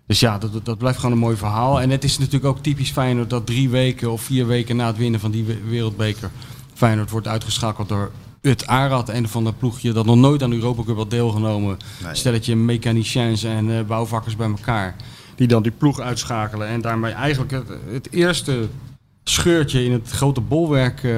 dus 0.06 0.20
ja, 0.20 0.38
dat, 0.38 0.52
dat- 0.52 0.64
dat 0.64 0.78
blijft 0.78 0.98
gewoon 0.98 1.12
een 1.14 1.18
mooi 1.20 1.36
verhaal. 1.36 1.80
En 1.80 1.90
het 1.90 2.04
is 2.04 2.18
natuurlijk 2.18 2.44
ook 2.44 2.62
typisch 2.62 2.90
Feyenoord 2.90 3.30
dat 3.30 3.46
drie 3.46 3.68
weken 3.68 4.10
of 4.12 4.22
vier 4.22 4.46
weken 4.46 4.76
na 4.76 4.86
het 4.86 4.96
winnen 4.96 5.20
van 5.20 5.30
die 5.30 5.44
we- 5.44 5.60
wereldbeker... 5.68 6.30
Feyenoord 6.74 7.10
wordt 7.10 7.28
uitgeschakeld 7.28 7.88
door 7.88 8.10
het 8.40 8.66
Arad, 8.66 9.08
een 9.08 9.28
van 9.28 9.44
de 9.44 9.52
ploegje 9.52 9.92
dat 9.92 10.06
nog 10.06 10.16
nooit 10.16 10.42
aan 10.42 10.50
de 10.50 10.56
Europa 10.56 10.82
Cup 10.82 10.96
had 10.96 11.10
deelgenomen. 11.10 11.76
Nee. 12.04 12.14
Stelletje 12.14 12.56
mechaniciens 12.56 13.42
en 13.44 13.78
eh, 13.78 13.84
bouwvakkers 13.84 14.36
bij 14.36 14.48
elkaar. 14.48 14.96
Die 15.34 15.46
dan 15.46 15.62
die 15.62 15.72
ploeg 15.72 16.00
uitschakelen 16.00 16.66
en 16.68 16.80
daarmee 16.80 17.12
eigenlijk 17.12 17.50
het, 17.52 17.68
het 17.90 18.12
eerste 18.12 18.68
scheurtje 19.28 19.84
in 19.84 19.92
het 19.92 20.10
grote 20.10 20.40
bolwerk 20.40 21.04
eh, 21.04 21.12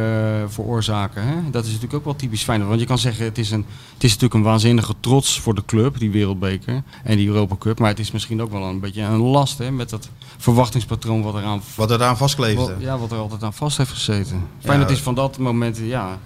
veroorzaken. 0.46 1.22
Hè? 1.22 1.50
Dat 1.50 1.62
is 1.62 1.68
natuurlijk 1.68 1.94
ook 1.94 2.04
wel 2.04 2.16
typisch 2.16 2.42
Feyenoord. 2.42 2.68
Want 2.68 2.80
je 2.80 2.86
kan 2.86 2.98
zeggen, 2.98 3.24
het 3.24 3.38
is, 3.38 3.50
een, 3.50 3.64
het 3.94 4.04
is 4.04 4.08
natuurlijk 4.10 4.34
een 4.34 4.42
waanzinnige 4.42 4.94
trots 5.00 5.40
voor 5.40 5.54
de 5.54 5.64
club, 5.66 5.98
die 5.98 6.10
wereldbeker 6.10 6.82
en 7.04 7.16
die 7.16 7.26
Europa 7.28 7.56
Cup. 7.58 7.78
Maar 7.78 7.88
het 7.88 7.98
is 7.98 8.10
misschien 8.10 8.42
ook 8.42 8.52
wel 8.52 8.62
een 8.62 8.80
beetje 8.80 9.02
een 9.02 9.20
last 9.20 9.58
hè, 9.58 9.70
met 9.70 9.90
dat 9.90 10.08
verwachtingspatroon 10.36 11.22
wat 11.22 11.34
eraan 11.34 11.62
Wat 11.74 11.90
er 11.90 12.02
aan 12.02 12.16
vastkleefde. 12.16 12.60
wat, 12.60 12.72
ja, 12.78 12.98
wat 12.98 13.12
er 13.12 13.18
altijd 13.18 13.42
aan 13.42 13.54
vast 13.54 13.76
heeft 13.76 13.90
gezeten. 13.90 14.46
Feyenoord 14.60 14.90
is 14.90 15.00
van 15.00 15.14
dat 15.14 15.38
moment, 15.38 15.78
ja, 15.82 16.18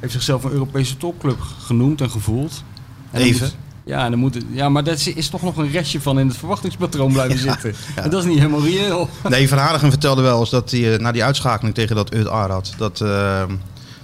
heeft 0.00 0.12
zichzelf 0.12 0.44
een 0.44 0.52
Europese 0.52 0.96
topclub 0.96 1.40
genoemd 1.40 2.00
en 2.00 2.10
gevoeld. 2.10 2.62
En 3.10 3.20
Even. 3.20 3.50
Ja, 3.86 4.10
dan 4.10 4.18
moet, 4.18 4.34
het- 4.34 4.44
ja, 4.50 4.68
maar 4.68 4.84
dat 4.84 4.96
is, 4.98 5.06
is 5.08 5.28
toch 5.28 5.42
nog 5.42 5.56
een 5.56 5.70
restje 5.70 6.00
van 6.00 6.18
in 6.18 6.28
het 6.28 6.36
verwachtingspatroon 6.36 7.12
blijven 7.12 7.38
zitten. 7.50 7.74
En 7.94 8.10
dat 8.10 8.22
is 8.22 8.28
niet 8.28 8.38
helemaal 8.38 8.62
reëel. 8.64 9.08
Nee, 9.28 9.48
Van 9.48 9.58
Hanegem 9.58 9.90
vertelde 9.90 10.22
wel 10.22 10.40
eens 10.40 10.50
dat 10.50 10.70
hij 10.70 10.92
eh, 10.94 10.98
na 11.00 11.12
die 11.12 11.24
uitschakeling 11.24 11.74
tegen 11.74 11.96
dat 11.96 12.14
Ut 12.14 12.28
Arad, 12.28 12.74
dat, 12.78 13.00
eh, 13.00 13.42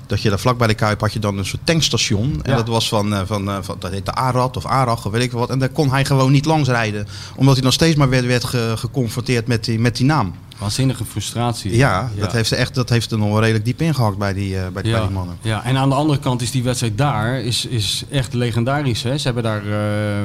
dat 0.07 0.23
je 0.23 0.29
daar 0.29 0.39
vlak 0.39 0.59
bij 0.59 0.67
de 0.67 0.75
Kuip 0.75 1.01
had 1.01 1.13
je 1.13 1.19
dan 1.19 1.39
een 1.39 1.45
soort 1.47 1.67
tankstation. 1.67 2.41
En 2.43 2.51
Ja. 2.51 2.57
dat 2.57 2.69
was 2.69 2.89
van, 2.89 3.15
eh, 3.15 3.21
van, 3.27 3.49
eh, 3.51 3.57
van 3.61 3.77
dat 3.79 3.91
heette 3.91 4.13
Arad 4.15 4.57
of 4.57 4.67
Arag 4.67 5.07
of 5.07 5.13
weet 5.13 5.23
ik 5.23 5.33
wat. 5.33 5.51
En 5.51 5.59
daar 5.59 5.69
kon 5.69 5.91
hij 5.91 6.05
gewoon 6.05 6.33
niet 6.33 6.45
langs 6.45 6.69
rijden. 6.69 7.07
Omdat 7.37 7.55
hij 7.55 7.63
dan 7.63 7.73
steeds 7.73 7.97
maar 7.97 8.09
werd, 8.09 8.25
werd 8.27 8.45
ge- 8.45 8.75
geconfronteerd 8.77 9.47
met 9.47 9.65
die, 9.65 9.79
met 9.79 9.97
die 9.97 10.07
naam. 10.07 10.35
Waanzinnige 10.63 11.05
frustratie. 11.05 11.77
Ja, 11.77 12.11
Dat, 12.19 12.33
heeft 12.33 12.51
er 12.51 12.57
echt, 12.59 12.75
dat 12.75 12.89
heeft 12.89 13.11
er 13.11 13.19
nog 13.19 13.29
wel 13.29 13.41
redelijk 13.41 13.65
diep 13.65 13.81
ingehakt 13.81 14.19
bij 14.19 14.33
die, 14.33 14.57
eh, 14.59 14.69
bij, 14.69 14.83
die- 14.83 14.93
bij 14.93 15.01
Ja, 15.01 15.07
die 15.07 15.17
mannen. 15.17 15.37
ja, 15.43 15.65
en 15.65 15.77
aan 15.77 15.89
de 15.89 15.95
andere 15.95 16.19
kant 16.19 16.43
is 16.43 16.51
die 16.51 16.63
wedstrijd 16.63 16.99
daar 16.99 17.41
is, 17.41 17.67
is 17.67 18.05
echt 18.11 18.33
legendarisch. 18.35 19.03
Hè? 19.03 19.19
Ze 19.19 19.25
hebben 19.25 19.43
daar 19.43 19.67
eh 19.67 20.19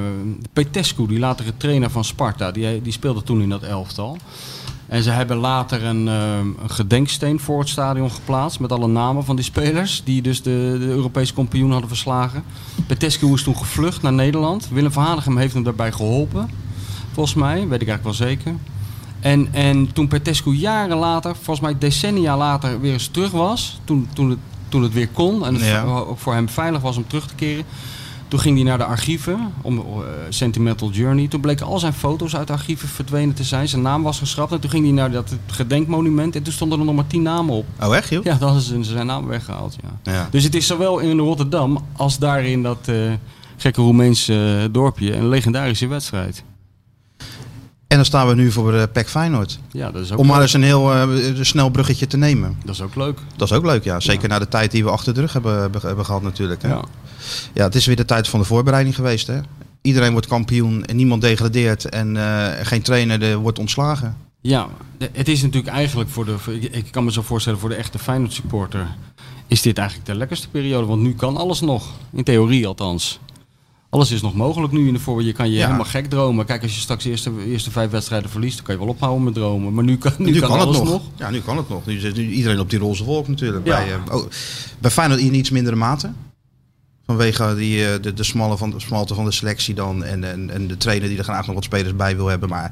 Petescu, 0.53 1.07
die 1.07 1.19
latere 1.19 1.51
trainer 1.57 1.89
van 1.89 2.03
Sparta, 2.03 2.51
die, 2.51 2.81
die 2.81 2.91
speelde 2.93 3.23
toen 3.23 3.41
in 3.41 3.49
dat 3.49 3.63
elftal. 3.63 4.17
En 4.87 5.03
ze 5.03 5.09
hebben 5.09 5.37
later 5.37 5.83
een, 5.83 6.07
eh, 6.07 6.37
een 6.37 6.69
gedenksteen 6.69 7.39
voor 7.39 7.59
het 7.59 7.69
stadion 7.69 8.11
geplaatst 8.11 8.59
met 8.59 8.71
alle 8.71 8.87
namen 8.87 9.25
van 9.25 9.35
die 9.35 9.45
spelers 9.45 10.01
die 10.05 10.21
dus 10.21 10.41
de, 10.41 10.75
de 10.79 10.85
Europese 10.85 11.33
kampioen 11.33 11.71
hadden 11.71 11.87
verslagen. 11.89 12.43
Petescu 12.87 13.33
is 13.33 13.43
toen 13.43 13.57
gevlucht 13.57 14.01
naar 14.01 14.13
Nederland. 14.13 14.69
Willem 14.71 14.91
van 14.91 15.03
Hanegem 15.03 15.37
heeft 15.37 15.53
hem 15.53 15.63
daarbij 15.63 15.91
geholpen, 15.91 16.49
volgens 17.13 17.35
mij, 17.35 17.67
weet 17.67 17.81
ik 17.81 17.87
eigenlijk 17.87 18.03
wel 18.03 18.13
zeker. 18.27 18.53
En, 19.27 19.47
en 19.53 19.93
toen 19.93 20.07
Petescu 20.07 20.51
jaren 20.51 20.97
later, 20.97 21.35
volgens 21.35 21.59
mij 21.59 21.77
decennia 21.77 22.37
later, 22.37 22.81
weer 22.81 22.93
eens 22.93 23.07
terug 23.07 23.31
was, 23.31 23.79
toen, 23.83 24.07
toen, 24.13 24.29
het, 24.29 24.39
toen 24.69 24.83
het 24.83 24.93
weer 24.93 25.07
kon 25.07 25.45
en 25.45 25.53
het 25.53 25.63
Ja. 25.65 25.83
ook 25.83 26.19
voor 26.19 26.33
hem 26.33 26.49
veilig 26.49 26.81
was 26.81 26.97
om 26.97 27.07
terug 27.07 27.27
te 27.27 27.35
keren, 27.35 27.63
toen 28.27 28.39
ging 28.39 28.55
hij 28.55 28.65
naar 28.65 28.77
de 28.77 28.83
archieven, 28.85 29.53
om, 29.61 29.77
eh, 29.77 29.83
Sentimental 30.29 30.89
Journey. 30.89 31.27
Toen 31.27 31.41
bleken 31.41 31.65
al 31.65 31.79
zijn 31.79 31.93
foto's 31.93 32.35
uit 32.35 32.47
de 32.47 32.53
archieven 32.53 32.87
verdwenen 32.87 33.35
te 33.35 33.43
zijn. 33.43 33.67
Zijn 33.67 33.81
naam 33.81 34.03
was 34.03 34.19
geschrapt 34.19 34.51
en 34.51 34.59
toen 34.59 34.69
ging 34.69 34.83
hij 34.83 34.93
naar 34.93 35.11
dat 35.11 35.35
gedenkmonument 35.47 36.35
en 36.35 36.43
toen 36.43 36.53
stonden 36.53 36.79
er 36.79 36.85
nog 36.85 36.95
maar 36.95 37.07
tien 37.07 37.21
namen 37.21 37.55
op. 37.55 37.65
Oh 37.83 37.95
echt 37.95 38.09
joh? 38.09 38.23
Ja, 38.23 38.33
dan 38.33 38.47
hadden 38.49 38.61
ze 38.63 38.83
zijn 38.83 39.05
naam 39.05 39.27
weggehaald, 39.27 39.75
ja. 39.83 40.11
Ja. 40.11 40.27
Dus 40.31 40.43
het 40.43 40.55
is 40.55 40.67
zowel 40.67 40.99
in 40.99 41.17
Rotterdam 41.19 41.85
als 41.95 42.17
daar 42.17 42.45
in 42.45 42.63
dat 42.63 42.77
eh, 42.85 42.95
gekke 43.57 43.81
Roemeense 43.81 44.59
eh, 44.63 44.73
dorpje 44.73 45.15
een 45.15 45.27
legendarische 45.29 45.87
wedstrijd. 45.87 46.43
En 47.97 48.03
dan 48.03 48.11
staan 48.11 48.27
we 48.27 48.35
nu 48.35 48.51
voor 48.51 48.73
uh, 48.73 48.83
PEC 48.91 49.09
Feyenoord. 49.09 49.59
Ja, 49.71 49.91
dat 49.91 50.01
is 50.01 50.11
ook 50.11 50.19
Om 50.19 50.27
maar 50.27 50.41
eens 50.41 50.53
een 50.53 50.63
heel 50.63 50.93
eh, 50.93 51.07
snel 51.41 51.69
bruggetje 51.69 52.07
te 52.07 52.17
nemen. 52.17 52.57
Dat 52.65 52.75
is 52.75 52.81
ook 52.81 52.95
leuk. 52.95 53.19
Dat 53.35 53.51
is 53.51 53.57
ook 53.57 53.65
leuk, 53.65 53.83
ja. 53.83 53.99
Zeker 53.99 54.29
na 54.29 54.39
de 54.39 54.47
tijd 54.47 54.71
die 54.71 54.83
we 54.83 54.89
achter 54.89 55.13
de 55.13 55.19
rug 55.19 55.33
hebben, 55.33 56.05
gehad 56.05 56.21
natuurlijk. 56.21 56.61
Hè? 56.61 56.67
Ja. 56.69 56.81
Ja, 57.53 57.63
het 57.63 57.75
is 57.75 57.85
weer 57.85 57.95
de 57.95 58.05
tijd 58.05 58.27
van 58.27 58.39
de 58.39 58.45
voorbereiding 58.45 58.95
geweest. 58.95 59.27
Hè? 59.27 59.39
Iedereen 59.81 60.11
wordt 60.11 60.27
kampioen 60.27 60.85
en 60.85 60.95
niemand 60.95 61.21
degradeert. 61.21 61.85
En 61.89 62.17
eh, 62.17 62.65
geen 62.65 62.81
trainer 62.81 63.21
er 63.23 63.37
wordt 63.37 63.59
ontslagen. 63.59 64.17
Ja, 64.41 64.67
de- 64.97 65.09
het 65.13 65.27
is 65.27 65.41
natuurlijk 65.41 65.73
eigenlijk 65.73 66.09
voor 66.09 66.25
de. 66.25 66.37
voor- 66.37 66.53
Ik 66.53 66.85
kan 66.91 67.03
me 67.03 67.11
zo 67.11 67.21
voorstellen 67.21 67.59
voor 67.59 67.69
de 67.69 67.75
echte 67.75 67.99
Feyenoord 67.99 68.33
supporter. 68.33 68.87
Is 69.47 69.61
dit 69.61 69.77
eigenlijk 69.77 70.07
de 70.09 70.15
lekkerste 70.15 70.49
periode? 70.49 70.85
Want 70.87 71.01
nu 71.01 71.13
kan 71.13 71.37
alles 71.37 71.59
nog. 71.61 71.85
In 72.13 72.23
theorie 72.23 72.67
althans. 72.67 73.19
Alles 73.89 74.11
is 74.11 74.21
nog 74.21 74.33
mogelijk 74.33 74.73
nu 74.73 74.87
in 74.87 74.93
de 74.93 74.99
voor. 74.99 75.23
Je 75.23 75.31
kan 75.31 75.49
je 75.49 75.55
Ja. 75.57 75.65
helemaal 75.65 75.85
gek 75.85 76.05
dromen. 76.09 76.45
Kijk, 76.45 76.61
als 76.63 76.75
je 76.75 76.79
straks 76.81 77.03
de 77.03 77.09
eerste, 77.09 77.31
eerste 77.45 77.71
vijf 77.71 77.91
wedstrijden 77.91 78.29
verliest, 78.29 78.55
dan 78.55 78.65
kan 78.65 78.75
je 78.75 78.81
wel 78.81 78.89
ophouden 78.89 79.23
met 79.23 79.33
dromen. 79.33 79.73
Maar 79.73 79.83
nu 79.83 79.97
kan, 79.97 80.11
nu 80.17 80.31
Nu, 80.31 80.39
kan, 80.39 80.49
kan, 80.49 80.57
het 80.59 80.67
alles 80.67 80.77
nog. 80.79 80.87
nog. 80.89 81.01
Ja, 81.15 81.29
nu 81.29 81.41
kan 81.41 81.57
het 81.57 81.69
nog. 81.69 81.85
Nu 81.85 81.99
zit 81.99 82.15
nu 82.15 82.29
iedereen 82.29 82.59
op 82.59 82.69
die 82.69 82.79
roze 82.79 83.03
wolk 83.03 83.27
natuurlijk. 83.27 83.65
Ja. 83.67 83.75
Bij, 83.77 83.93
eh, 84.07 84.15
oh, 84.15 84.25
bij 84.79 84.91
Feyenoord 84.91 85.19
in 85.19 85.33
iets 85.33 85.49
mindere 85.49 85.75
mate. 85.75 86.11
Vanwege 87.05 87.55
die, 87.55 87.85
eh, 87.87 88.01
de, 88.01 88.13
de, 88.13 88.23
smalle 88.23 88.57
van, 88.57 88.69
de 88.69 88.79
smalte 88.79 89.13
van 89.15 89.25
de 89.25 89.31
selectie 89.31 89.73
dan. 89.73 90.03
En, 90.03 90.23
en, 90.23 90.49
en 90.49 90.67
de 90.67 90.77
trainer 90.77 91.09
die 91.09 91.17
er 91.17 91.23
graag 91.23 91.45
nog 91.45 91.55
wat 91.55 91.63
spelers 91.63 91.95
bij 91.95 92.15
wil 92.15 92.27
hebben. 92.27 92.49
Maar 92.49 92.71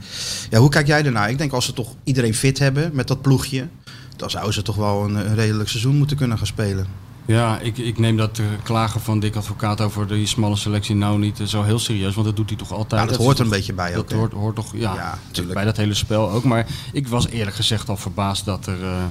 ja, 0.49 0.59
hoe 0.59 0.69
kijk 0.69 0.87
jij 0.87 1.05
ernaar? 1.05 1.29
Ik 1.29 1.37
denk 1.37 1.51
als 1.51 1.65
ze 1.65 1.73
toch 1.73 1.95
iedereen 2.03 2.33
fit 2.33 2.59
hebben 2.59 2.89
met 2.93 3.07
dat 3.07 3.21
ploegje. 3.21 3.67
Dan 4.15 4.29
zouden 4.29 4.53
ze 4.53 4.61
toch 4.61 4.75
wel 4.75 5.03
een, 5.03 5.15
een 5.15 5.35
redelijk 5.35 5.69
seizoen 5.69 5.95
moeten 5.97 6.17
kunnen 6.17 6.37
gaan 6.37 6.47
spelen. 6.47 6.87
Ja, 7.25 7.59
ik, 7.59 7.77
ik 7.77 7.99
neem 7.99 8.17
dat 8.17 8.37
uh, 8.37 8.45
klagen 8.63 9.01
van 9.01 9.19
Dick 9.19 9.35
Advocaat 9.35 9.81
over 9.81 10.07
die 10.07 10.25
smalle 10.25 10.55
selectie 10.55 10.95
nou 10.95 11.19
niet 11.19 11.39
uh, 11.39 11.47
zo 11.47 11.63
heel 11.63 11.79
serieus. 11.79 12.13
Want 12.13 12.27
dat 12.27 12.35
doet 12.35 12.49
hij 12.49 12.57
toch 12.57 12.71
altijd. 12.71 13.01
Ja, 13.01 13.07
dat, 13.07 13.15
dat 13.15 13.25
hoort 13.25 13.37
er 13.37 13.43
een 13.43 13.51
beetje 13.51 13.73
bij 13.73 13.91
dat 13.91 13.99
ook. 13.99 14.09
Dat 14.09 14.17
hoort, 14.17 14.33
hoort, 14.33 14.55
toch 14.55 14.71
ja, 14.75 15.17
ja 15.33 15.43
bij 15.53 15.65
dat 15.65 15.77
hele 15.77 15.93
spel 15.93 16.31
ook. 16.31 16.43
Maar 16.43 16.67
ik 16.93 17.07
was 17.07 17.27
eerlijk 17.27 17.55
gezegd 17.55 17.89
al 17.89 17.97
verbaasd 17.97 18.45
dat 18.45 18.67
er, 18.67 18.81
uh, 18.81 19.03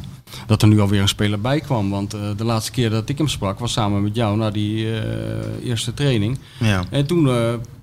dat 0.47 0.63
er 0.63 0.69
nu 0.69 0.81
alweer 0.81 1.01
een 1.01 1.09
speler 1.09 1.41
bij 1.41 1.61
kwam. 1.61 1.91
Want 1.91 2.11
de 2.11 2.45
laatste 2.45 2.71
keer 2.71 2.91
dat 2.91 3.09
ik 3.09 3.19
hem 3.19 3.29
sprak 3.29 3.59
was 3.59 3.73
samen 3.73 4.03
met 4.03 4.15
jou 4.15 4.37
na 4.37 4.51
die 4.51 5.03
eerste 5.63 5.95
training. 5.95 6.39
Ja. 6.59 6.85
En 6.91 7.07
toen 7.07 7.29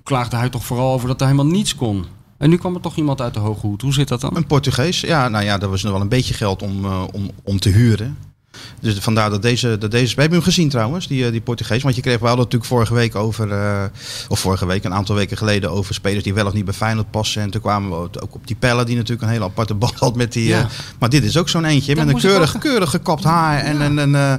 klaagde 0.02 0.36
hij 0.36 0.48
toch 0.48 0.64
vooral 0.64 0.92
over 0.92 1.08
dat 1.08 1.20
hij 1.20 1.28
helemaal 1.28 1.52
niets 1.52 1.74
kon. 1.74 2.04
En 2.38 2.50
nu 2.50 2.56
kwam 2.56 2.74
er 2.74 2.80
toch 2.80 2.96
iemand 2.96 3.20
uit 3.20 3.34
de 3.34 3.40
Hoge 3.40 3.66
Hoed. 3.66 3.82
Hoe 3.82 3.92
zit 3.92 4.08
dat 4.08 4.20
dan? 4.20 4.36
Een 4.36 4.46
Portugees. 4.46 5.00
Ja, 5.00 5.28
nou 5.28 5.44
ja, 5.44 5.58
daar 5.58 5.70
was 5.70 5.82
nog 5.82 5.92
wel 5.92 6.00
een 6.00 6.08
beetje 6.08 6.34
geld 6.34 6.62
om, 6.62 6.86
om, 6.86 7.30
om 7.42 7.58
te 7.58 7.68
huren. 7.68 8.16
Dus 8.80 8.98
vandaar 8.98 9.30
dat 9.30 9.42
deze, 9.42 9.78
dat 9.78 9.90
deze. 9.90 10.14
We 10.14 10.20
hebben 10.20 10.38
hem 10.38 10.48
gezien 10.48 10.68
trouwens, 10.68 11.06
die, 11.06 11.30
die 11.30 11.40
Portugees. 11.40 11.82
Want 11.82 11.94
je 11.94 12.02
kreeg 12.02 12.18
wel 12.18 12.36
natuurlijk 12.36 12.64
vorige 12.64 12.94
week 12.94 13.14
over. 13.14 13.48
Uh, 13.48 13.82
of 14.28 14.40
vorige 14.40 14.66
week, 14.66 14.84
een 14.84 14.94
aantal 14.94 15.14
weken 15.14 15.36
geleden. 15.36 15.70
over 15.70 15.94
spelers 15.94 16.24
die 16.24 16.34
wel 16.34 16.46
of 16.46 16.52
niet 16.52 16.64
bij 16.64 16.74
Feyenoord 16.74 17.10
passen. 17.10 17.42
En 17.42 17.50
toen 17.50 17.60
kwamen 17.60 17.90
we 17.90 17.96
ook 17.96 18.34
op 18.34 18.46
die 18.46 18.56
pellen, 18.56 18.86
die 18.86 18.96
natuurlijk 18.96 19.22
een 19.22 19.32
hele 19.32 19.44
aparte 19.44 19.74
band 19.74 19.98
had 19.98 20.16
met 20.16 20.32
die. 20.32 20.46
Ja. 20.46 20.60
Uh, 20.60 20.66
maar 20.98 21.08
dit 21.08 21.24
is 21.24 21.36
ook 21.36 21.48
zo'n 21.48 21.64
eentje. 21.64 21.94
Dat 21.94 22.04
met 22.04 22.14
een 22.14 22.20
keurig, 22.20 22.58
keurig 22.58 22.90
gekapt 22.90 23.24
haar. 23.24 23.58
En, 23.58 23.78
ja. 23.78 23.84
en, 23.84 23.98
en 23.98 24.10
uh, 24.10 24.32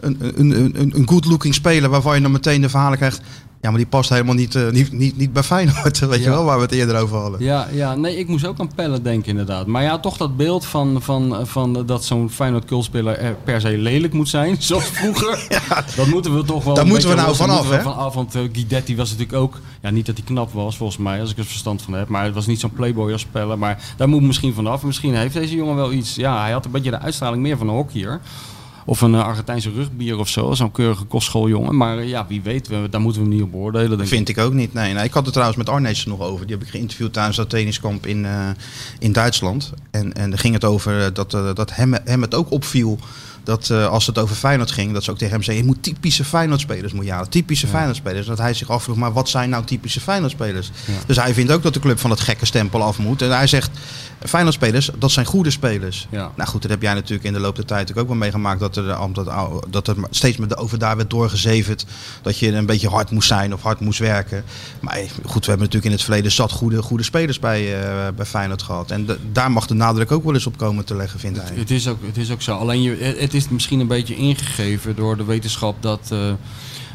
een, 0.00 0.16
een, 0.20 0.80
een, 0.80 0.92
een 0.94 1.08
good-looking 1.08 1.54
speler 1.54 1.90
waarvan 1.90 2.14
je 2.14 2.22
dan 2.22 2.32
meteen 2.32 2.60
de 2.60 2.68
verhalen 2.68 2.98
krijgt. 2.98 3.20
Ja, 3.60 3.68
maar 3.68 3.78
die 3.78 3.88
past 3.88 4.10
helemaal 4.10 4.34
niet, 4.34 4.54
uh, 4.54 4.70
niet, 4.70 4.92
niet, 4.92 5.16
niet 5.16 5.32
bij 5.32 5.42
Feyenoord, 5.42 5.98
weet 6.08 6.18
ja. 6.18 6.24
je 6.24 6.30
wel, 6.30 6.44
waar 6.44 6.56
we 6.56 6.62
het 6.62 6.72
eerder 6.72 7.00
over 7.00 7.16
hadden. 7.16 7.42
Ja, 7.42 7.68
ja, 7.72 7.94
nee, 7.94 8.16
ik 8.16 8.28
moest 8.28 8.46
ook 8.46 8.58
aan 8.58 8.74
Pellen 8.74 9.02
denken 9.02 9.30
inderdaad. 9.30 9.66
Maar 9.66 9.82
ja, 9.82 9.98
toch 9.98 10.16
dat 10.16 10.36
beeld 10.36 10.64
van, 10.64 11.02
van, 11.02 11.46
van 11.46 11.86
dat 11.86 12.04
zo'n 12.04 12.30
Feyenoord 12.30 12.64
kulspeler 12.64 13.36
per 13.44 13.60
se 13.60 13.78
lelijk 13.78 14.12
moet 14.12 14.28
zijn, 14.28 14.56
zoals 14.62 14.84
vroeger. 14.84 15.46
ja. 15.68 15.84
Dat 15.96 16.06
moeten 16.06 16.34
we 16.36 16.44
toch 16.44 16.64
wel 16.64 16.74
Daar 16.74 16.86
moeten 16.86 17.08
we 17.08 17.14
nou 17.14 17.34
vanaf, 17.34 17.70
hè? 17.70 17.80
Vanaf, 17.80 18.14
want 18.14 18.36
uh, 18.36 18.42
Guidetti 18.52 18.96
was 18.96 19.10
natuurlijk 19.10 19.38
ook, 19.38 19.60
ja, 19.82 19.90
niet 19.90 20.06
dat 20.06 20.16
hij 20.16 20.24
knap 20.26 20.52
was 20.52 20.76
volgens 20.76 20.98
mij, 20.98 21.20
als 21.20 21.30
ik 21.30 21.38
er 21.38 21.44
verstand 21.44 21.82
van 21.82 21.92
heb. 21.92 22.08
Maar 22.08 22.24
het 22.24 22.34
was 22.34 22.46
niet 22.46 22.60
zo'n 22.60 22.72
playboy 22.72 23.12
als. 23.12 23.26
Maar 23.58 23.82
daar 23.96 24.08
moet 24.08 24.22
misschien 24.22 24.54
vanaf. 24.54 24.82
Misschien 24.82 25.14
heeft 25.14 25.34
deze 25.34 25.54
jongen 25.54 25.76
wel 25.76 25.92
iets, 25.92 26.14
ja, 26.14 26.40
hij 26.40 26.52
had 26.52 26.64
een 26.64 26.70
beetje 26.70 26.90
de 26.90 26.98
uitstraling 26.98 27.42
meer 27.42 27.56
van 27.56 27.68
een 27.68 27.74
hockeyer. 27.74 28.20
Of 28.88 29.00
een 29.00 29.12
uh, 29.12 29.24
Argentijnse 29.24 29.70
rugbier 29.70 30.18
of 30.18 30.28
zo. 30.28 30.54
Zo'n 30.54 30.70
keurige 30.70 31.04
kostschooljongen. 31.04 31.76
Maar 31.76 31.98
uh, 31.98 32.08
ja, 32.08 32.26
wie 32.28 32.42
weet, 32.42 32.68
we, 32.68 32.86
daar 32.90 33.00
moeten 33.00 33.22
we 33.22 33.28
niet 33.28 33.42
op 33.42 33.50
beoordelen. 33.50 33.98
Denk 33.98 34.08
Vind 34.08 34.28
ik. 34.28 34.38
ook 34.38 34.52
niet. 34.52 34.72
Nee, 34.72 34.92
nee. 34.92 35.04
Ik 35.04 35.12
had 35.12 35.22
het 35.22 35.32
trouwens 35.32 35.58
met 35.58 35.68
Arnees 35.68 36.06
nog 36.06 36.20
over. 36.20 36.46
Die 36.46 36.56
heb 36.56 36.64
ik 36.64 36.70
geïnterviewd 36.70 37.12
tijdens 37.12 37.36
dat 37.36 37.50
tenniskamp 37.50 38.06
in, 38.06 38.24
uh, 38.24 38.48
in 38.98 39.12
Duitsland. 39.12 39.72
En, 39.90 40.12
en 40.12 40.30
daar 40.30 40.38
ging 40.38 40.54
het 40.54 40.64
over 40.64 41.12
dat, 41.12 41.30
dat 41.30 41.74
hem, 41.74 41.94
hem 42.04 42.22
het 42.22 42.34
ook 42.34 42.50
opviel 42.50 42.98
dat 43.48 43.68
uh, 43.68 43.88
als 43.88 44.06
het 44.06 44.18
over 44.18 44.36
Feyenoord 44.36 44.70
ging, 44.70 44.92
dat 44.92 45.04
ze 45.04 45.10
ook 45.10 45.18
tegen 45.18 45.34
hem 45.34 45.42
zeiden: 45.42 45.66
je 45.66 45.72
moet 45.72 45.82
typische 45.82 46.24
Feyenoord-spelers 46.24 46.92
moet 46.92 47.04
jaren. 47.04 47.28
Typische 47.28 47.66
ja. 47.66 47.72
Feyenoord-spelers. 47.72 48.26
Dat 48.26 48.38
hij 48.38 48.54
zich 48.54 48.70
afvroeg: 48.70 48.96
maar 48.96 49.12
wat 49.12 49.28
zijn 49.28 49.50
nou 49.50 49.64
typische 49.64 50.00
Feyenoord-spelers? 50.00 50.70
Ja. 50.86 50.92
Dus 51.06 51.16
hij 51.16 51.34
vindt 51.34 51.52
ook 51.52 51.62
dat 51.62 51.74
de 51.74 51.80
club 51.80 51.98
van 51.98 52.10
het 52.10 52.20
gekke 52.20 52.46
stempel 52.46 52.82
af 52.82 52.98
moet. 52.98 53.22
En 53.22 53.36
hij 53.36 53.46
zegt: 53.46 53.70
Feyenoord-spelers, 54.24 54.90
dat 54.98 55.10
zijn 55.10 55.26
goede 55.26 55.50
spelers. 55.50 56.06
Ja. 56.10 56.32
Nou 56.36 56.48
goed, 56.48 56.62
dat 56.62 56.70
heb 56.70 56.82
jij 56.82 56.94
natuurlijk 56.94 57.24
in 57.24 57.32
de 57.32 57.40
loop 57.40 57.56
der 57.56 57.64
tijd 57.64 57.98
ook 57.98 58.06
wel 58.06 58.16
meegemaakt. 58.16 58.60
Dat 58.60 58.76
er, 58.76 58.96
dat, 59.12 59.62
dat 59.70 59.88
er 59.88 59.96
steeds 60.10 60.36
met 60.36 60.48
de 60.48 60.56
over 60.56 60.78
daar 60.78 60.96
werd 60.96 61.10
doorgezeverd. 61.10 61.86
Dat 62.22 62.38
je 62.38 62.52
een 62.52 62.66
beetje 62.66 62.88
hard 62.88 63.10
moest 63.10 63.28
zijn 63.28 63.54
of 63.54 63.62
hard 63.62 63.80
moest 63.80 63.98
werken. 63.98 64.44
Maar 64.80 64.98
goed, 65.24 65.44
we 65.44 65.50
hebben 65.50 65.58
natuurlijk 65.58 65.84
in 65.84 65.92
het 65.92 66.02
verleden 66.02 66.32
zat 66.32 66.52
goede, 66.52 66.82
goede 66.82 67.02
spelers 67.02 67.38
bij, 67.38 67.62
uh, 67.62 68.08
bij 68.16 68.26
Feyenoord 68.26 68.62
gehad. 68.62 68.90
En 68.90 69.06
de, 69.06 69.18
daar 69.32 69.50
mag 69.50 69.66
de 69.66 69.74
nadruk 69.74 70.12
ook 70.12 70.24
wel 70.24 70.34
eens 70.34 70.46
op 70.46 70.56
komen 70.56 70.84
te 70.84 70.96
leggen, 70.96 71.20
vind 71.20 71.36
het, 71.36 71.48
hij. 71.48 71.58
Het 71.58 71.70
is, 71.70 71.88
ook, 71.88 71.98
het 72.06 72.16
is 72.16 72.30
ook 72.30 72.42
zo. 72.42 72.56
Alleen 72.56 72.82
je, 72.82 73.16
het 73.18 73.34
is 73.38 73.48
misschien 73.48 73.80
een 73.80 73.86
beetje 73.86 74.16
ingegeven 74.16 74.96
door 74.96 75.16
de 75.16 75.24
wetenschap 75.24 75.82
dat, 75.82 76.10
uh, 76.12 76.32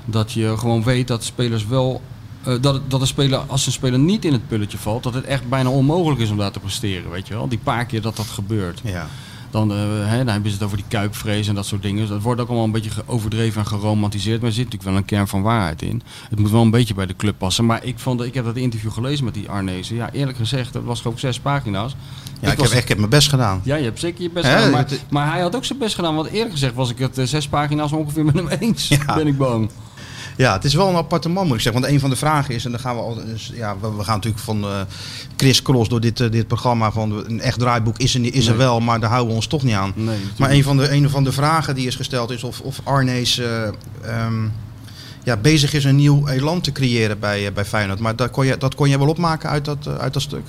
dat 0.05 0.31
je 0.31 0.57
gewoon 0.57 0.83
weet 0.83 1.07
dat 1.07 1.23
spelers 1.23 1.65
wel. 1.65 2.01
Uh, 2.47 2.61
dat, 2.61 2.89
dat 2.89 3.01
een 3.01 3.07
speler, 3.07 3.39
als 3.39 3.65
een 3.65 3.71
speler 3.71 3.99
niet 3.99 4.25
in 4.25 4.33
het 4.33 4.47
pulletje 4.47 4.77
valt, 4.77 5.03
dat 5.03 5.13
het 5.13 5.25
echt 5.25 5.49
bijna 5.49 5.69
onmogelijk 5.69 6.21
is 6.21 6.29
om 6.29 6.37
daar 6.37 6.51
te 6.51 6.59
presteren. 6.59 7.11
Weet 7.11 7.27
je 7.27 7.33
wel? 7.33 7.47
Die 7.47 7.57
paar 7.57 7.85
keer 7.85 8.01
dat 8.01 8.15
dat 8.15 8.25
gebeurt. 8.25 8.81
Ja. 8.83 9.07
Dan, 9.53 9.71
uh, 9.71 9.77
hè, 10.09 10.17
dan 10.17 10.27
hebben 10.27 10.51
ze 10.51 10.55
het 10.55 10.65
over 10.65 10.77
die 10.77 10.85
kuipvrees 10.87 11.47
en 11.47 11.55
dat 11.55 11.65
soort 11.65 11.81
dingen. 11.81 12.07
Dat 12.07 12.21
wordt 12.21 12.41
ook 12.41 12.47
allemaal 12.47 12.65
een 12.65 12.71
beetje 12.71 12.89
overdreven 13.05 13.61
en 13.61 13.67
geromantiseerd. 13.67 14.39
Maar 14.39 14.49
er 14.49 14.55
zit 14.55 14.63
natuurlijk 14.63 14.89
wel 14.89 14.99
een 14.99 15.05
kern 15.05 15.27
van 15.27 15.41
waarheid 15.41 15.81
in. 15.81 16.01
Het 16.29 16.39
moet 16.39 16.51
wel 16.51 16.61
een 16.61 16.71
beetje 16.71 16.93
bij 16.93 17.05
de 17.05 17.15
club 17.15 17.37
passen. 17.37 17.65
Maar 17.65 17.83
ik, 17.83 17.99
vond, 17.99 18.21
ik 18.21 18.33
heb 18.33 18.45
dat 18.45 18.55
interview 18.55 18.91
gelezen 18.91 19.25
met 19.25 19.33
die 19.33 19.49
Arnezen. 19.49 19.95
Ja, 19.95 20.11
eerlijk 20.11 20.37
gezegd, 20.37 20.73
dat 20.73 20.83
was 20.83 21.01
gewoon 21.01 21.19
zes 21.19 21.39
pagina's. 21.39 21.95
Ja, 22.39 22.51
ik, 22.51 22.59
ik, 22.59 22.69
heb, 22.69 22.81
ik 22.81 22.87
heb 22.87 22.97
mijn 22.97 23.09
best 23.09 23.29
gedaan. 23.29 23.61
Ja, 23.63 23.75
je 23.75 23.83
hebt 23.83 23.99
zeker 23.99 24.23
je 24.23 24.29
best 24.29 24.45
He, 24.45 24.55
gedaan. 24.55 24.71
Maar, 24.71 24.87
maar, 25.09 25.31
hij 25.31 25.41
had 25.41 25.55
ook 25.55 25.65
zijn 25.65 25.79
best 25.79 25.95
gedaan. 25.95 26.15
Want 26.15 26.27
eerlijk 26.27 26.51
gezegd 26.51 26.73
was 26.73 26.89
ik 26.89 26.97
het 26.97 27.17
uh, 27.17 27.25
zes 27.25 27.47
pagina's 27.47 27.91
ongeveer 27.91 28.25
met 28.25 28.35
hem 28.35 28.47
eens. 28.47 28.87
Ja. 28.87 29.15
Ben 29.15 29.27
ik 29.27 29.37
bang. 29.37 29.69
Ja, 30.37 30.53
het 30.53 30.63
is 30.63 30.73
wel 30.73 30.89
een 30.89 30.95
aparte 30.95 31.29
man 31.29 31.47
moet 31.47 31.55
ik 31.55 31.61
zeggen. 31.61 31.81
Want 31.81 31.93
een 31.93 31.99
van 31.99 32.09
de 32.09 32.15
vragen 32.15 32.55
is, 32.55 32.65
en 32.65 32.71
dan 32.71 32.79
gaan 32.79 32.95
we 32.95 33.01
al, 33.01 33.15
dus, 33.25 33.51
ja, 33.53 33.75
we, 33.79 33.95
we, 33.95 34.03
gaan 34.03 34.15
natuurlijk 34.15 34.43
van 34.43 34.63
uh, 34.63 34.81
Chris 35.35 35.61
Cross 35.61 35.89
door 35.89 36.01
dit, 36.01 36.19
uh, 36.19 36.31
dit 36.31 36.47
programma 36.47 36.91
van 36.91 37.25
een 37.25 37.41
echt 37.41 37.59
draaiboek 37.59 37.97
is 37.97 38.15
er, 38.15 38.33
is 38.33 38.45
er 38.45 38.49
nee. 38.49 38.65
wel, 38.65 38.79
maar 38.79 38.99
daar 38.99 39.09
houden 39.09 39.29
we 39.29 39.35
ons 39.35 39.47
toch 39.47 39.63
niet 39.63 39.75
aan. 39.75 39.93
Nee, 39.95 40.17
maar 40.37 40.51
een 40.51 40.63
van, 40.63 40.77
de, 40.77 40.91
een 40.91 41.09
van 41.09 41.23
de 41.23 41.31
vragen 41.31 41.75
die 41.75 41.87
is 41.87 41.95
gesteld 41.95 42.31
is 42.31 42.43
of, 42.43 42.59
of 42.59 42.81
Arnees 42.83 43.39
uh, 43.39 43.67
um, 44.25 44.51
ja, 45.23 45.37
bezig 45.37 45.73
is 45.73 45.83
een 45.83 45.95
nieuw 45.95 46.27
elan 46.27 46.61
te 46.61 46.71
creëren 46.71 47.19
bij, 47.19 47.53
bij 47.53 47.65
Feyenoord. 47.65 47.99
Maar 47.99 48.15
dat 48.15 48.31
kon 48.31 48.45
je, 48.45 48.57
dat 48.57 48.75
kon 48.75 48.89
je 48.89 48.97
wel 48.97 49.07
opmaken 49.07 49.49
uit 49.49 49.65
dat, 49.65 49.87
uit 49.87 50.13
dat 50.13 50.21
stuk. 50.21 50.45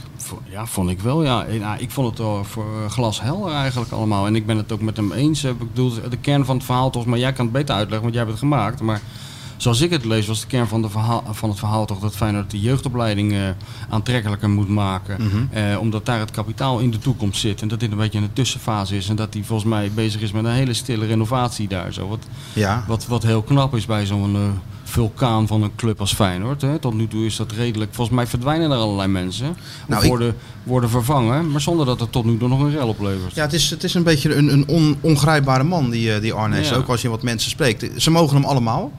Ja, 0.50 0.66
vond 0.66 0.90
ik 0.90 1.00
wel. 1.00 1.24
Ja. 1.24 1.46
ja 1.50 1.76
ik 1.76 1.90
vond 1.90 2.08
het 2.08 2.18
wel 2.18 2.44
voor 2.44 2.66
glashelder 2.88 3.52
eigenlijk 3.52 3.92
allemaal. 3.92 4.26
En 4.26 4.36
ik 4.36 4.46
ben 4.46 4.56
het 4.56 4.72
ook 4.72 4.80
met 4.80 4.96
hem 4.96 5.12
eens. 5.12 5.44
Ik 5.44 5.58
bedoel, 5.58 5.92
de 6.10 6.16
kern 6.16 6.44
van 6.44 6.56
het 6.56 6.64
verhaal, 6.64 6.90
toch, 6.90 7.06
maar 7.06 7.18
jij 7.18 7.32
kan 7.32 7.44
het 7.44 7.54
beter 7.54 7.74
uitleggen, 7.74 8.02
want 8.02 8.14
jij 8.14 8.22
hebt 8.22 8.34
het 8.34 8.50
gemaakt. 8.50 8.80
Maar 8.80 9.00
zoals 9.56 9.80
ik 9.80 9.90
het 9.90 10.04
lees, 10.04 10.26
was 10.26 10.40
de 10.40 10.46
kern 10.46 10.66
van, 10.66 10.82
de 10.82 10.88
verhaal, 10.88 11.24
van 11.30 11.48
het 11.48 11.58
verhaal 11.58 11.86
toch 11.86 11.98
dat 11.98 12.16
Feyenoord 12.16 12.50
de 12.50 12.60
jeugdopleiding 12.60 13.32
uh, 13.32 13.38
aantrekkelijker 13.88 14.50
moet 14.50 14.68
maken. 14.68 15.16
Mm 15.20 15.28
-hmm. 15.28 15.48
uh, 15.54 15.78
omdat 15.80 16.06
daar 16.06 16.18
het 16.18 16.30
kapitaal 16.30 16.78
in 16.78 16.90
de 16.90 16.98
toekomst 16.98 17.40
zit. 17.40 17.62
En 17.62 17.68
dat 17.68 17.80
dit 17.80 17.90
een 17.90 17.96
beetje 17.96 18.18
een 18.18 18.32
tussenfase 18.32 18.96
is. 18.96 19.08
En 19.08 19.16
dat 19.16 19.34
hij 19.34 19.42
volgens 19.42 19.68
mij 19.68 19.90
bezig 19.94 20.20
is 20.20 20.32
met 20.32 20.44
een 20.44 20.50
hele 20.50 20.74
stille 20.74 21.06
renovatie 21.06 21.68
daar. 21.68 21.92
Zo. 21.92 22.08
Wat, 22.08 22.26
ja. 22.52 22.84
wat, 22.86 23.06
wat 23.06 23.22
heel 23.22 23.42
knap 23.42 23.74
is 23.74 23.86
bij 23.86 24.06
zo'n 24.06 24.34
uh, 24.34 24.40
vulkaan 24.84 25.46
van 25.46 25.62
een 25.62 25.74
club 25.76 26.00
als 26.00 26.14
Feyenoord. 26.14 26.62
Hè. 26.62 26.78
Tot 26.78 26.94
nu 26.94 27.08
toe 27.08 27.24
is 27.24 27.36
dat 27.36 27.52
redelijk. 27.52 27.94
Volgens 27.94 28.16
mij 28.16 28.26
verdwijnen 28.26 28.70
er 28.70 28.76
allerlei 28.76 29.08
mensen. 29.08 29.56
Nou, 29.86 30.02
of 30.02 30.08
worden, 30.08 30.28
ik... 30.28 30.34
worden 30.62 30.90
vervangen. 30.90 31.50
Maar 31.50 31.60
zonder 31.60 31.86
dat 31.86 32.00
het 32.00 32.12
tot 32.12 32.24
nu 32.24 32.38
toe 32.38 32.48
nog 32.48 32.60
een 32.60 32.70
rel 32.70 32.88
oplevert. 32.88 33.34
Ja, 33.34 33.42
het 33.42 33.52
is, 33.52 33.70
het 33.70 33.84
is 33.84 33.94
een 33.94 34.02
beetje 34.02 34.34
een, 34.34 34.52
een 34.52 34.68
on, 34.68 34.96
ongrijpbare 35.00 35.64
man, 35.64 35.90
die, 35.90 36.20
die 36.20 36.32
Arnees. 36.32 36.68
Ja. 36.68 36.76
Ook 36.76 36.88
als 36.88 37.02
je 37.02 37.08
wat 37.08 37.22
mensen 37.22 37.50
spreekt. 37.50 38.02
Ze 38.02 38.10
mogen 38.10 38.36
hem 38.36 38.44
allemaal. 38.44 38.92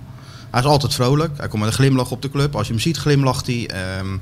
Hij 0.56 0.64
is 0.64 0.70
altijd 0.70 0.94
vrolijk. 0.94 1.38
Hij 1.38 1.48
komt 1.48 1.62
met 1.62 1.72
een 1.72 1.78
glimlach 1.78 2.12
op 2.12 2.22
de 2.22 2.32
club. 2.32 2.56
Als 2.56 2.68
je 2.68 2.74
hem 2.74 2.82
ziet, 2.82 2.98
glimlacht 2.98 3.48
hij. 3.48 3.70
Um, 4.00 4.22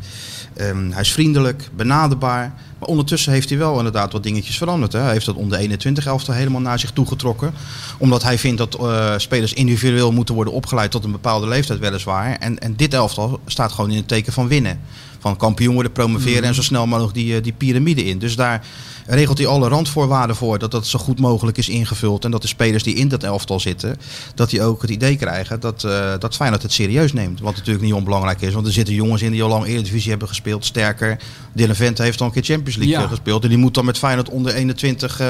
um, 0.57 0.91
hij 0.91 1.01
is 1.01 1.11
vriendelijk, 1.11 1.69
benaderbaar. 1.75 2.53
Maar 2.79 2.89
ondertussen 2.89 3.31
heeft 3.31 3.49
hij 3.49 3.57
wel 3.57 3.77
inderdaad 3.77 4.11
wat 4.11 4.23
dingetjes 4.23 4.57
veranderd. 4.57 4.93
Hè. 4.93 4.99
Hij 4.99 5.11
heeft 5.11 5.25
dat 5.25 5.35
onder 5.35 5.57
21 5.57 6.05
elftal 6.05 6.33
helemaal 6.33 6.61
naar 6.61 6.79
zich 6.79 6.91
toegetrokken. 6.91 7.53
Omdat 7.97 8.23
hij 8.23 8.37
vindt 8.37 8.57
dat 8.57 8.77
uh, 8.81 9.13
spelers 9.17 9.53
individueel 9.53 10.11
moeten 10.11 10.35
worden 10.35 10.53
opgeleid 10.53 10.91
tot 10.91 11.03
een 11.03 11.11
bepaalde 11.11 11.47
leeftijd 11.47 11.79
weliswaar. 11.79 12.37
En, 12.39 12.59
en 12.59 12.75
dit 12.75 12.93
elftal 12.93 13.39
staat 13.45 13.71
gewoon 13.71 13.91
in 13.91 13.97
het 13.97 14.07
teken 14.07 14.33
van 14.33 14.47
winnen. 14.47 14.79
Van 15.19 15.37
kampioen 15.37 15.73
worden, 15.73 15.91
promoveren 15.91 16.41
mm. 16.41 16.47
en 16.47 16.55
zo 16.55 16.61
snel 16.61 16.87
mogelijk 16.87 17.13
die, 17.13 17.41
die 17.41 17.53
piramide 17.53 18.05
in. 18.05 18.19
Dus 18.19 18.35
daar 18.35 18.65
regelt 19.05 19.37
hij 19.37 19.47
alle 19.47 19.67
randvoorwaarden 19.67 20.35
voor 20.35 20.59
dat 20.59 20.71
dat 20.71 20.87
zo 20.87 20.99
goed 20.99 21.19
mogelijk 21.19 21.57
is 21.57 21.69
ingevuld. 21.69 22.25
En 22.25 22.31
dat 22.31 22.41
de 22.41 22.47
spelers 22.47 22.83
die 22.83 22.95
in 22.95 23.07
dat 23.07 23.23
elftal 23.23 23.59
zitten, 23.59 23.97
dat 24.35 24.49
die 24.49 24.61
ook 24.61 24.81
het 24.81 24.91
idee 24.91 25.15
krijgen 25.15 25.59
dat, 25.59 25.83
uh, 25.83 26.13
dat 26.19 26.35
Feyenoord 26.35 26.61
het 26.61 26.73
serieus 26.73 27.13
neemt. 27.13 27.39
Wat 27.39 27.55
natuurlijk 27.55 27.85
niet 27.85 27.93
onbelangrijk 27.93 28.41
is, 28.41 28.53
want 28.53 28.67
er 28.67 28.73
zitten 28.73 28.93
jongens 28.93 29.21
in 29.21 29.31
die 29.31 29.43
al 29.43 29.49
lang 29.49 29.65
Eredivisie 29.65 30.09
hebben 30.09 30.27
gespeeld. 30.27 30.65
Sterker, 30.65 31.17
Dylan 31.53 31.75
Vente 31.75 32.03
heeft 32.03 32.19
al 32.19 32.25
een 32.25 32.31
keer 32.33 32.43
Champions 32.43 32.77
League 32.77 32.99
ja. 32.99 33.07
gespeeld. 33.07 33.43
En 33.43 33.49
die 33.49 33.57
moet 33.57 33.73
dan 33.73 33.85
met 33.85 33.97
Feyenoord 33.97 34.29
onder 34.29 34.53
21 34.53 35.21
uh, 35.21 35.27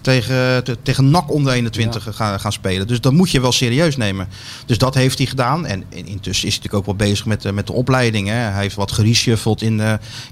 tegen, 0.00 0.64
te, 0.64 0.76
tegen 0.82 1.10
NAC 1.10 1.32
onder 1.32 1.52
21 1.52 2.04
ja. 2.04 2.12
gaan, 2.12 2.40
gaan 2.40 2.52
spelen. 2.52 2.86
Dus 2.86 3.00
dat 3.00 3.12
moet 3.12 3.30
je 3.30 3.40
wel 3.40 3.52
serieus 3.52 3.96
nemen. 3.96 4.28
Dus 4.66 4.78
dat 4.78 4.94
heeft 4.94 5.18
hij 5.18 5.26
gedaan. 5.26 5.66
En 5.66 5.84
intussen 5.90 6.48
is 6.48 6.54
hij 6.54 6.62
natuurlijk 6.62 6.74
ook 6.74 6.86
wel 6.86 7.08
bezig 7.08 7.26
met, 7.26 7.44
uh, 7.44 7.52
met 7.52 7.66
de 7.66 7.72
opleiding. 7.72 8.28
Hè. 8.28 8.34
Hij 8.34 8.62
heeft 8.62 8.76
wat 8.76 8.92
gereshuffeld 8.92 9.62
in, 9.62 9.82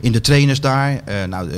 in 0.00 0.12
de 0.12 0.20
trainers 0.20 0.60
daar. 0.60 1.00
Nou, 1.28 1.50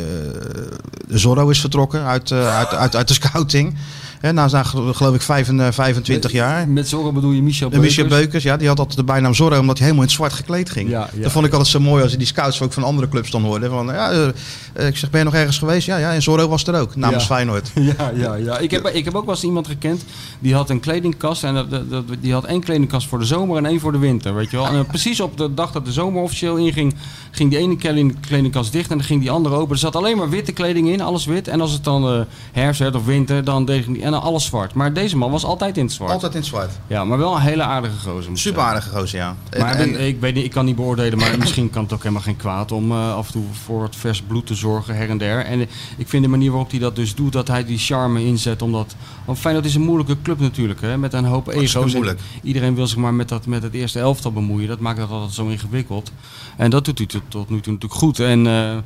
Zorro 1.18 1.49
is 1.49 1.61
vertrokken 1.61 2.04
uit, 2.04 2.32
uit, 2.32 2.75
uit, 2.75 2.96
uit 2.96 3.08
de 3.08 3.14
scouting. 3.14 3.75
He, 4.20 4.32
na 4.32 4.49
zijn 4.49 4.66
geloof 4.66 5.14
ik 5.14 5.23
25 5.23 6.32
jaar. 6.32 6.68
Met 6.68 6.88
Zorro 6.88 7.12
bedoel 7.12 7.30
je 7.30 7.42
Michel 7.42 7.68
Beukers? 7.68 7.96
Michel 7.96 8.08
Beukers, 8.08 8.42
ja. 8.42 8.56
Die 8.56 8.68
had 8.68 8.78
altijd 8.78 8.96
de 8.96 9.04
bijnaam 9.04 9.35
Zorro 9.35 9.58
omdat 9.58 9.78
hij 9.78 9.87
helemaal 9.87 10.02
in 10.02 10.08
het 10.08 10.16
zwart 10.16 10.32
gekleed 10.32 10.70
ging. 10.70 10.90
Ja, 10.90 11.08
ja. 11.14 11.23
Dat 11.23 11.32
vond 11.32 11.46
ik 11.46 11.52
altijd 11.52 11.70
zo 11.70 11.80
mooi 11.80 12.02
als 12.02 12.12
je 12.12 12.18
die 12.18 12.26
scouts 12.26 12.62
ook 12.62 12.73
van 12.73 12.82
andere 12.82 13.08
clubs 13.08 13.30
dan 13.30 13.42
hoorde. 13.42 13.68
Van, 13.68 13.87
ja, 13.87 14.32
ik 14.75 14.96
zeg, 14.96 15.11
ben 15.11 15.18
je 15.18 15.25
nog 15.25 15.35
ergens 15.35 15.58
geweest? 15.58 15.87
Ja, 15.87 15.96
ja. 15.96 16.12
En 16.12 16.23
Zorro 16.23 16.49
was 16.49 16.66
er 16.66 16.80
ook, 16.80 16.96
namens 16.96 17.23
ja. 17.23 17.35
Feyenoord. 17.35 17.70
Ja, 17.99 18.11
ja, 18.14 18.35
ja. 18.35 18.58
Ik 18.58 18.70
heb, 18.70 18.87
ik 18.87 19.04
heb 19.04 19.14
ook 19.14 19.25
wel 19.25 19.35
eens 19.35 19.44
iemand 19.44 19.66
gekend, 19.66 20.04
die 20.38 20.54
had 20.54 20.70
een 20.70 20.80
kledingkast. 20.80 21.44
En 21.44 21.54
dat, 21.54 21.90
dat, 21.90 22.04
die 22.20 22.32
had 22.32 22.44
één 22.44 22.61
kledingkast 22.61 23.08
voor 23.08 23.18
de 23.18 23.25
zomer 23.25 23.56
en 23.56 23.66
één 23.66 23.80
voor 23.80 23.92
de 23.92 23.99
winter, 23.99 24.35
weet 24.35 24.50
je 24.50 24.56
wel. 24.56 24.66
En 24.66 24.87
precies 24.87 25.20
op 25.20 25.37
de 25.37 25.54
dag 25.54 25.73
dat 25.73 25.85
de 25.85 25.92
zomer 25.92 26.23
officieel 26.23 26.56
inging, 26.56 26.94
ging 27.37 27.50
die 27.50 27.59
ene 27.59 28.12
kledingkast 28.21 28.73
dicht 28.73 28.90
en 28.90 28.97
dan 28.97 29.07
ging 29.07 29.21
die 29.21 29.31
andere 29.31 29.55
open. 29.55 29.73
Er 29.73 29.78
zat 29.78 29.97
alleen 29.97 30.16
maar 30.16 30.28
witte 30.28 30.52
kleding 30.52 30.88
in, 30.88 31.00
alles 31.00 31.25
wit. 31.25 31.49
En 31.49 31.61
als 31.61 31.73
het 31.73 31.85
dan 31.85 32.14
uh, 32.14 32.21
herfst 32.52 32.81
werd 32.81 32.95
of 32.95 33.05
winter, 33.05 33.45
dan 33.45 33.64
deed, 33.64 33.87
en 33.87 34.00
en 34.00 34.11
dan 34.11 34.23
alles 34.23 34.45
zwart. 34.45 34.75
Maar 34.75 34.93
deze 34.93 35.16
man 35.16 35.31
was 35.31 35.45
altijd 35.45 35.76
in 35.76 35.85
het 35.85 35.93
zwart. 35.93 36.12
Altijd 36.12 36.33
in 36.33 36.38
het 36.38 36.49
zwart. 36.49 36.71
Ja, 36.87 37.05
maar 37.05 37.19
wel 37.19 37.35
een 37.35 37.40
hele 37.40 37.62
aardige 37.62 38.09
gozer. 38.09 38.38
Super 38.38 38.62
aardige 38.62 38.88
gozer, 38.90 39.19
ja. 39.19 39.37
Maar 39.59 39.75
En- 39.75 39.88
ik- 39.90 39.99
ik, 39.99 40.21
weet 40.21 40.35
niet, 40.35 40.45
ik 40.45 40.50
kan 40.50 40.64
niet 40.64 40.76
beoordelen, 40.76 41.19
maar 41.19 41.38
misschien 41.38 41.71
kan 41.71 41.83
het 41.83 41.93
ook 41.93 42.02
helemaal 42.02 42.23
geen 42.23 42.37
kwaad 42.37 42.73
om 42.73 42.90
eh, 42.90 43.14
af 43.14 43.26
en 43.26 43.33
toe 43.33 43.45
voor 43.64 43.83
het 43.83 43.97
vers 43.97 44.23
bloed 44.23 44.47
te 44.47 44.55
zorgen 44.55 44.97
her 44.97 45.11
en 45.11 45.19
der. 45.19 45.45
En 45.45 45.61
eh, 45.61 45.66
ik 45.97 46.09
vind 46.09 46.23
de 46.23 46.28
manier 46.31 46.50
waarop 46.50 46.71
hij 46.71 46.78
dat 46.81 46.97
dus 46.97 47.14
doet, 47.14 47.33
dat 47.33 47.49
hij 47.49 47.64
die 47.64 47.78
charme 47.78 48.25
inzet, 48.25 48.62
omdat... 48.62 48.95
Want 49.25 49.38
Feyenoord 49.38 49.66
is 49.66 49.75
een 49.75 49.83
moeilijke 49.83 50.16
club 50.23 50.40
natuurlijk, 50.40 50.81
hè, 50.81 50.99
met 50.99 51.12
een 51.12 51.25
hoop 51.25 51.49
ego's. 51.49 51.97
Iedereen 52.43 52.75
wil 52.75 52.87
zich 52.87 52.99
maar 52.99 53.14
met, 53.14 53.28
dat, 53.28 53.47
met 53.47 53.62
het 53.62 53.75
eerste 53.75 53.99
elftal 53.99 54.33
bemoeien. 54.33 54.69
Dat 54.69 54.81
maakt 54.81 54.99
het 54.99 55.11
altijd 55.11 55.33
zo 55.33 55.47
ingewikkeld. 55.47 56.12
En 56.57 56.71
dat 56.71 56.85
doet 56.85 56.99
hij 56.99 57.07
tot, 57.28 57.50
nu 57.50 57.61
toe 57.61 57.73
natuurlijk 57.73 58.00
goed. 58.00 58.18
En, 58.21 58.47
eh, 58.47 58.76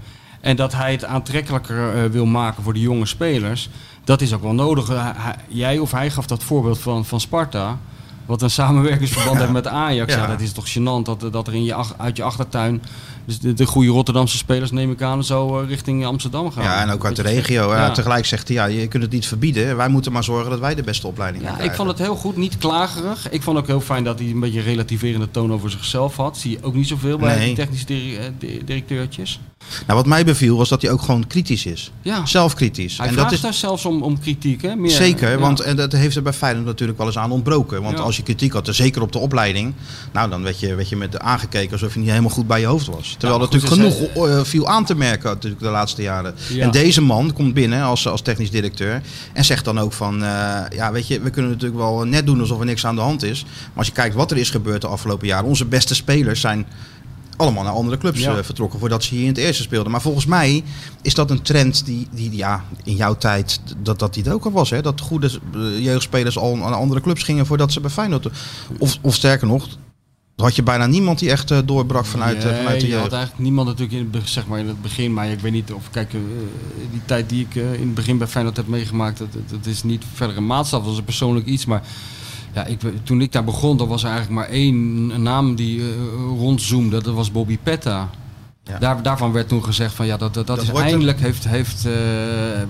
en 0.40 0.56
dat 0.56 0.73
hij 0.73 0.92
het 0.92 1.04
aantrekkelijker 1.04 1.94
eh, 2.04 2.11
wil 2.11 2.26
maken 2.26 2.62
voor 2.62 2.73
de 2.73 2.80
jonge 2.80 3.06
spelers, 3.06 3.68
dat 4.04 4.20
is 4.20 4.32
ook 4.35 4.42
wel 4.42 4.52
nodig. 4.54 4.88
Hij- 4.88 5.35
jij 5.49 5.78
of 5.78 5.90
hij 5.90 6.11
gaf 6.11 6.26
dat 6.26 6.42
voorbeeld 6.42 6.78
van, 6.78 7.04
van 7.04 7.20
Sparta. 7.20 7.78
Wat 8.26 8.42
een 8.42 8.50
samenwerkingsverband 8.50 9.38
heeft 9.38 9.52
met 9.52 9.66
Ajax. 9.66 10.14
Ja. 10.14 10.20
Ja. 10.20 10.26
dat 10.26 10.40
is 10.40 10.52
toch 10.52 10.68
gênant 10.78 11.02
dat, 11.04 11.25
dat 11.32 11.47
er 11.47 11.54
in 11.54 11.64
je, 11.64 11.75
ach- 11.75 11.94
uit 11.97 12.16
je 12.16 12.23
achtertuin... 12.23 12.82
Dus 13.25 13.39
de, 13.39 13.53
de 13.55 13.67
goede 13.67 13.91
Rotterdamse 13.91 14.37
spelers, 14.37 14.71
neem 14.71 14.91
ik 14.91 15.03
aan, 15.03 15.25
zo 15.25 15.61
eh, 15.61 15.69
richting 15.69 16.07
Amsterdam 16.07 16.53
gaan. 16.53 16.65
Ja, 16.65 16.81
en 16.83 16.91
ook 16.91 17.05
uit 17.05 17.17
de 17.17 17.23
regio. 17.23 17.75
Ja. 17.75 17.91
Tegelijk 17.91 18.27
zegt 18.27 18.49
hij, 18.49 18.57
ja, 18.57 18.65
je 18.65 18.87
kunt 18.89 19.03
het 19.03 19.12
niet 19.12 19.27
verbieden. 19.27 19.77
Wij 19.77 19.89
moeten 19.89 20.12
maar 20.12 20.25
zorgen 20.25 20.50
dat 20.50 20.61
wij 20.61 20.75
de 20.75 20.83
beste 20.83 21.07
opleiding 21.07 21.45
Ja, 21.45 21.59
ik 21.59 21.73
vond 21.75 21.89
het 21.89 21.99
heel 21.99 22.17
goed, 22.17 22.37
niet 22.37 22.59
klagerig. 22.59 23.31
Ik 23.31 23.43
vond 23.43 23.59
ook 23.59 23.67
heel 23.67 23.81
fijn 23.81 24.05
dat 24.05 24.19
hij 24.19 24.29
een 24.29 24.41
beetje 24.41 24.61
relativerende 24.61 25.31
toon 25.31 25.53
over 25.53 25.71
zichzelf 25.71 26.17
had. 26.17 26.39
Zie 26.39 26.50
je 26.50 26.59
ook 26.62 26.75
niet 26.75 26.89
zoveel 26.89 27.19
bij 27.19 27.37
Nee. 27.37 27.47
die 27.47 27.55
technische 27.55 27.87
dir- 27.87 28.19
eh, 28.21 28.25
di- 28.39 28.61
directeurtjes. 28.65 29.41
Nou, 29.87 29.99
wat 29.99 30.07
mij 30.07 30.25
beviel 30.25 30.57
was 30.57 30.69
dat 30.69 30.83
hij 30.83 30.91
ook 30.91 31.03
gewoon 31.03 31.27
kritisch 31.27 31.67
is. 31.67 31.93
Ja, 32.03 32.27
Zelfkritisch. 32.27 32.97
hij 32.99 33.07
en 33.07 33.12
vraagt 33.12 33.29
dat 33.29 33.37
is 33.39 33.45
daar 33.45 33.55
zelfs 33.55 33.85
om, 33.85 34.03
om 34.03 34.19
kritiek. 34.21 34.62
Hè? 34.62 34.75
Meer, 34.77 34.91
Zeker, 34.91 35.31
ja. 35.31 35.39
want 35.39 35.61
en 35.61 35.77
dat 35.77 35.93
heeft 35.93 36.17
er 36.17 36.23
bij 36.23 36.33
Feyenoord 36.33 36.67
natuurlijk 36.67 36.99
wel 36.99 37.07
eens 37.07 37.19
aan 37.19 37.31
ontbroken. 37.31 37.83
Want 37.83 37.97
Ja. 37.99 38.03
als 38.05 38.17
je 38.17 38.23
kritiek 38.23 38.53
had, 38.53 38.69
zeker 38.71 39.03
op 39.03 39.12
de 39.12 39.19
opleiding, 39.19 39.73
nou 40.12 40.31
dan 40.31 40.43
werd 40.43 40.61
je, 40.61 40.75
werd 40.75 40.89
je 40.89 40.97
met 40.97 41.19
aangekeken 41.19 41.73
alsof 41.73 41.93
je 41.95 42.00
niet 42.00 42.09
helemaal 42.09 42.31
goed 42.31 42.47
bij 42.47 42.61
je 42.61 42.67
hoofd 42.67 42.87
was. 42.87 43.10
Terwijl 43.19 43.40
er 43.40 43.49
natuurlijk 43.50 43.83
dus 43.83 43.95
genoeg 43.95 44.29
eh, 44.29 44.45
viel 44.45 44.69
aan 44.69 44.85
te 44.85 44.95
merken 44.95 45.31
natuurlijk 45.31 45.62
de 45.62 45.69
laatste 45.69 46.02
jaren. 46.02 46.35
Ja. 46.49 46.62
En 46.62 46.71
deze 46.71 47.00
man 47.02 47.33
komt 47.33 47.55
binnen 47.55 47.83
als, 47.83 48.09
als 48.09 48.21
technisch 48.21 48.50
directeur 48.50 49.02
en 49.33 49.45
zegt 49.45 49.64
dan 49.64 49.79
ook 49.79 49.93
van, 49.93 50.25
eh, 50.25 50.61
ja 50.71 50.93
weet 50.93 51.07
je, 51.07 51.21
we 51.21 51.31
kunnen 51.31 51.50
natuurlijk 51.50 51.81
wel 51.81 52.05
net 52.05 52.26
doen 52.26 52.40
alsof 52.40 52.59
er 52.59 52.64
niks 52.67 52.87
aan 52.87 52.95
de 52.95 53.00
hand 53.00 53.23
is. 53.23 53.43
Maar 53.45 53.71
als 53.75 53.87
je 53.87 53.93
kijkt 53.93 54.14
wat 54.14 54.31
er 54.31 54.37
is 54.37 54.50
gebeurd 54.50 54.81
de 54.81 54.87
afgelopen 54.87 55.26
jaren, 55.26 55.49
onze 55.49 55.64
beste 55.64 55.95
spelers 55.95 56.40
zijn 56.40 56.67
allemaal 57.40 57.62
naar 57.62 57.73
andere 57.73 57.99
clubs 57.99 58.21
Ja. 58.21 58.37
eh, 58.37 58.43
vertrokken 58.43 58.79
voordat 58.79 59.05
ze 59.05 59.14
hier 59.14 59.23
in 59.23 59.29
het 59.29 59.38
eerste 59.38 59.62
speelden. 59.62 59.93
Maar 59.93 60.00
volgens 60.00 60.26
mij 60.26 60.64
is 61.02 61.14
dat 61.14 61.31
een 61.31 61.43
trend 61.43 61.85
die, 61.85 62.09
die 62.11 62.37
ja, 62.37 62.64
in 62.85 62.97
jouw 62.97 63.17
tijd, 63.17 63.61
dat, 63.83 63.99
dat 63.99 64.14
die 64.14 64.33
ook 64.33 64.45
al 64.45 64.52
was. 64.52 64.71
Hè? 64.71 64.83
Dat 64.83 65.00
goede 65.00 65.31
jeugdspelers 65.79 66.38
al 66.38 66.57
naar 66.57 66.75
andere 66.75 67.00
clubs 67.00 67.23
gingen 67.23 67.47
voordat 67.47 67.73
ze 67.73 67.81
bij 67.81 67.90
Feyenoord... 67.90 68.29
Of, 68.79 68.99
of 69.00 69.14
sterker 69.14 69.47
nog, 69.47 69.69
had 70.40 70.56
je 70.56 70.62
bijna 70.62 70.87
niemand 70.87 71.18
die 71.18 71.30
echt 71.30 71.50
eh, 71.50 71.59
doorbrak 71.64 72.06
vanuit, 72.06 72.44
eh, 72.44 72.50
Nee, 72.50 72.56
vanuit 72.56 72.80
de 72.80 72.87
je 72.87 72.97
had 72.97 73.12
eigenlijk 73.12 73.42
niemand 73.42 73.68
natuurlijk 73.68 73.99
in 73.99 74.20
het, 74.20 74.28
zeg 74.28 74.47
maar 74.47 74.59
in 74.59 74.68
het 74.68 74.82
begin. 74.82 75.12
Maar 75.12 75.28
ik 75.28 75.40
weet 75.40 75.52
niet 75.52 75.73
of, 75.73 75.90
kijk, 75.90 76.14
eh, 76.14 76.20
die 76.90 77.00
tijd 77.04 77.28
die 77.28 77.47
ik 77.49 77.54
in 77.54 77.64
het 77.87 77.94
begin 77.94 78.18
bij 78.18 78.26
Feyenoord 78.26 78.56
heb 78.56 78.66
meegemaakt, 78.66 79.18
dat, 79.18 79.28
dat, 79.50 79.66
is 79.66 79.82
niet 79.82 80.04
verder 80.14 80.37
een 80.37 80.47
maatstaf, 80.47 80.80
dat 80.80 80.88
was 80.88 80.99
een 80.99 81.04
persoonlijk 81.04 81.47
iets. 81.47 81.64
Maar 81.64 81.82
ja, 82.54 82.64
ik, 82.64 82.80
toen 83.02 83.20
ik 83.20 83.32
daar 83.32 83.44
begon, 83.44 83.76
dan 83.76 83.88
was 83.88 84.02
er 84.02 84.11
eigenlijk 84.11 84.40
maar 84.40 84.49
één 84.49 85.06
naam 85.23 85.54
die 85.54 85.80
eh, 85.80 85.87
rondzoomde. 86.38 87.02
Dat 87.02 87.14
was 87.14 87.32
Bobby 87.32 87.59
Petta. 87.62 88.11
Ja. 88.64 88.78
Daar, 88.78 89.02
daarvan 89.02 89.32
werd 89.32 89.49
toen 89.49 89.64
gezegd 89.64 89.94
van 89.94 90.06
ja, 90.06 90.16
dat, 90.16 90.35
dat, 90.35 90.47
dat, 90.47 90.56
Dat 90.56 90.75
is 90.75 90.80
eindelijk 90.80 91.20
heeft, 91.20 91.49
heeft 91.49 91.88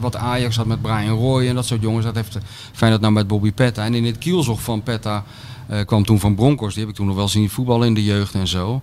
wat 0.00 0.16
Ajax 0.16 0.56
had 0.56 0.66
met 0.66 0.82
Brian 0.82 1.16
Roy 1.16 1.46
en 1.46 1.54
dat 1.54 1.66
soort 1.66 1.82
jongens, 1.82 2.04
dat 2.04 2.14
heeft 2.14 2.38
Feyenoord 2.72 3.02
nou 3.02 3.12
met 3.12 3.26
Bobby 3.26 3.52
Petta. 3.52 3.84
En 3.84 3.94
in 3.94 4.04
het 4.04 4.18
kielzog 4.18 4.62
van 4.62 4.82
Petta 4.82 5.24
kwam 5.86 6.04
toen 6.04 6.20
van 6.20 6.34
Bronckhorst, 6.34 6.74
die 6.74 6.84
heb 6.84 6.92
ik 6.92 6.98
toen 6.98 7.06
nog 7.06 7.16
wel 7.16 7.28
zien 7.28 7.50
voetballen 7.50 7.86
in 7.86 7.94
de 7.94 8.04
jeugd 8.04 8.34
en 8.34 8.46
zo. 8.46 8.82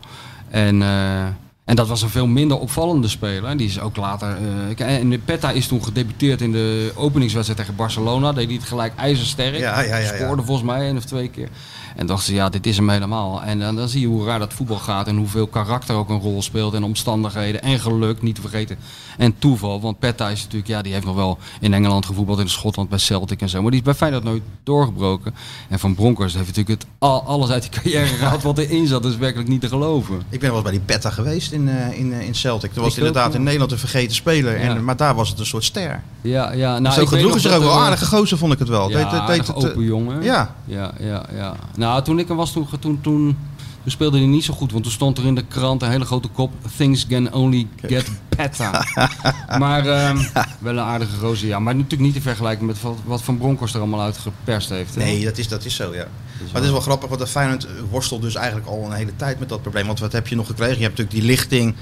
En, 0.49 0.81
eh, 0.81 1.23
en 1.65 1.75
dat 1.75 1.87
was 1.87 2.01
een 2.01 2.09
veel 2.09 2.27
minder 2.27 2.59
opvallende 2.59 3.07
speler. 3.07 3.57
Die 3.57 3.67
is 3.67 3.79
ook 3.79 3.95
later. 3.95 4.37
eh, 4.77 4.95
en 4.95 5.21
Petta 5.25 5.51
is 5.51 5.67
toen 5.67 5.83
gedebuteerd 5.83 6.41
in 6.41 6.51
de 6.51 6.91
openingswedstrijd 6.95 7.59
tegen 7.59 7.75
Barcelona. 7.75 8.33
Deed 8.33 8.45
hij 8.45 8.55
het 8.55 8.65
gelijk 8.65 8.93
ijzersterk. 8.95 9.57
Ja, 9.57 9.81
ja, 9.81 9.87
ja, 9.95 9.97
ja. 9.97 10.15
Scoorde 10.15 10.43
volgens 10.43 10.67
mij 10.67 10.81
één 10.81 10.97
of 10.97 11.05
twee 11.05 11.29
keer. 11.29 11.49
En 11.97 12.05
dachten 12.07 12.25
ze, 12.25 12.33
ja, 12.33 12.49
dit 12.49 12.65
is 12.65 12.77
hem 12.77 12.89
helemaal. 12.89 13.41
En 13.43 13.59
dan, 13.59 13.75
dan 13.75 13.87
zie 13.89 14.01
je 14.01 14.07
hoe 14.07 14.25
raar 14.25 14.39
dat 14.39 14.53
voetbal 14.53 14.77
gaat. 14.77 15.07
En 15.07 15.17
hoeveel 15.17 15.47
karakter 15.47 15.95
ook 15.95 16.09
een 16.09 16.19
rol 16.19 16.41
speelt. 16.41 16.73
En 16.73 16.83
omstandigheden. 16.83 17.61
En 17.61 17.79
geluk, 17.79 18.21
niet 18.21 18.35
te 18.35 18.41
vergeten. 18.41 18.77
En 19.17 19.35
toeval. 19.39 19.81
Want 19.81 19.99
Petta 19.99 20.29
is 20.29 20.41
natuurlijk, 20.41 20.67
ja, 20.67 20.81
die 20.81 20.93
heeft 20.93 21.05
nog 21.05 21.15
wel 21.15 21.37
in 21.59 21.73
Engeland 21.73 22.05
gevoetbald. 22.05 22.39
In 22.39 22.49
Schotland 22.49 22.89
bij 22.89 22.97
Celtic 22.97 23.41
en 23.41 23.49
zo. 23.49 23.61
Maar 23.61 23.71
die 23.71 23.79
is 23.79 23.85
bij 23.85 23.93
Feyenoord 23.95 24.23
nooit 24.23 24.41
doorgebroken. 24.63 25.35
En 25.69 25.79
Van 25.79 25.95
Bronckhorst 25.95 26.35
heeft 26.35 26.47
natuurlijk 26.47 26.81
het, 26.81 26.89
al, 26.99 27.23
alles 27.23 27.49
uit 27.49 27.61
die 27.61 27.71
carrière 27.71 28.05
gehaald 28.17 28.43
wat 28.43 28.57
erin 28.57 28.87
zat. 28.87 29.03
Dat 29.03 29.11
is 29.11 29.17
werkelijk 29.17 29.49
niet 29.49 29.61
te 29.61 29.67
geloven. 29.67 30.15
Ik 30.29 30.39
ben 30.39 30.47
wel 30.49 30.53
eens 30.59 30.61
bij 30.69 30.71
die 30.77 30.81
Betta 30.85 31.09
geweest 31.09 31.51
in, 31.51 31.69
eh, 31.69 31.99
in, 31.99 32.13
eh, 32.13 32.21
in 32.27 32.35
Celtic. 32.35 32.73
Dat 32.73 32.83
was 32.83 32.91
ook, 32.91 32.97
inderdaad 32.97 33.33
in 33.33 33.43
Nederland 33.43 33.71
een 33.71 33.77
vergeten 33.77 34.15
speler. 34.15 34.55
En, 34.59 34.83
maar 34.83 34.97
daar 34.97 35.15
was 35.15 35.29
het 35.29 35.39
een 35.39 35.45
soort 35.45 35.63
ster. 35.63 36.01
Ja, 36.21 36.51
ja. 36.51 36.79
Nou, 36.79 36.93
Zo 37.07 37.17
nog 37.17 37.39
ze 37.39 37.47
dat 37.47 37.57
ook 37.57 37.63
wel 37.63 37.73
er- 37.73 37.79
aardige 37.83 38.05
gozer, 38.05 38.37
vond 38.37 38.53
ik 38.53 38.59
het 38.59 38.67
wel. 38.67 38.89
Ja, 38.89 39.09
Deed- 39.09 39.27
deed- 39.27 39.47
het, 39.47 39.63
eh, 39.63 39.69
open 39.69 39.83
jongen. 39.83 40.23
Ja, 40.23 40.55
Ja, 40.65 40.91
ja, 40.99 41.25
ja. 41.35 41.55
Nou, 41.75 41.86
toen 42.03 42.19
ik 42.19 42.29
er 42.29 42.35
was, 42.35 42.51
toen, 42.51 42.67
toen, 42.69 42.79
toen, 42.79 43.01
toen 43.01 43.37
speelde 43.85 44.17
hij 44.17 44.27
niet 44.27 44.43
zo 44.43 44.53
goed. 44.53 44.71
Want 44.71 44.83
toen 44.83 44.93
stond 44.93 45.17
er 45.17 45.25
in 45.25 45.35
de 45.35 45.45
krant 45.47 45.81
een 45.81 45.89
hele 45.89 46.05
grote 46.05 46.27
kop... 46.27 46.51
Things 46.77 47.07
can 47.07 47.33
only 47.33 47.67
get 47.81 48.11
better. 48.29 48.93
maar 49.59 49.87
ehm, 49.87 50.17
wel 50.59 50.73
een 50.73 50.83
aardige 50.83 51.17
roze, 51.19 51.47
ja. 51.47 51.59
Maar 51.59 51.75
natuurlijk 51.75 52.01
niet 52.01 52.13
te 52.13 52.21
vergelijken 52.21 52.65
met 52.65 52.81
wat, 52.81 52.97
wat 53.05 53.21
Van 53.21 53.37
Bronckhorst 53.37 53.73
er 53.73 53.79
allemaal 53.79 54.01
uitgeperst 54.01 54.69
heeft. 54.69 54.95
hè. 54.95 55.03
Nee, 55.03 55.23
dat 55.23 55.37
is, 55.37 55.47
dat 55.47 55.65
is 55.65 55.75
zo, 55.75 55.93
ja. 55.93 56.07
Maar 56.39 56.53
het 56.53 56.63
is 56.63 56.71
wel 56.71 56.81
grappig, 56.81 57.09
want 57.09 57.21
de 57.21 57.27
Feyenoord 57.27 57.65
eh, 57.65 57.71
worstelt 57.89 58.21
dus 58.21 58.35
eigenlijk 58.35 58.67
al 58.67 58.85
een 58.85 58.91
hele 58.91 59.15
tijd 59.15 59.39
met 59.39 59.49
dat 59.49 59.61
probleem. 59.61 59.85
Want 59.85 59.99
wat 59.99 60.11
heb 60.11 60.27
je 60.27 60.35
nog 60.35 60.47
gekregen? 60.47 60.77
Je 60.77 60.83
hebt 60.83 60.97
natuurlijk 60.97 61.25
die 61.25 61.35
lichting 61.35 61.75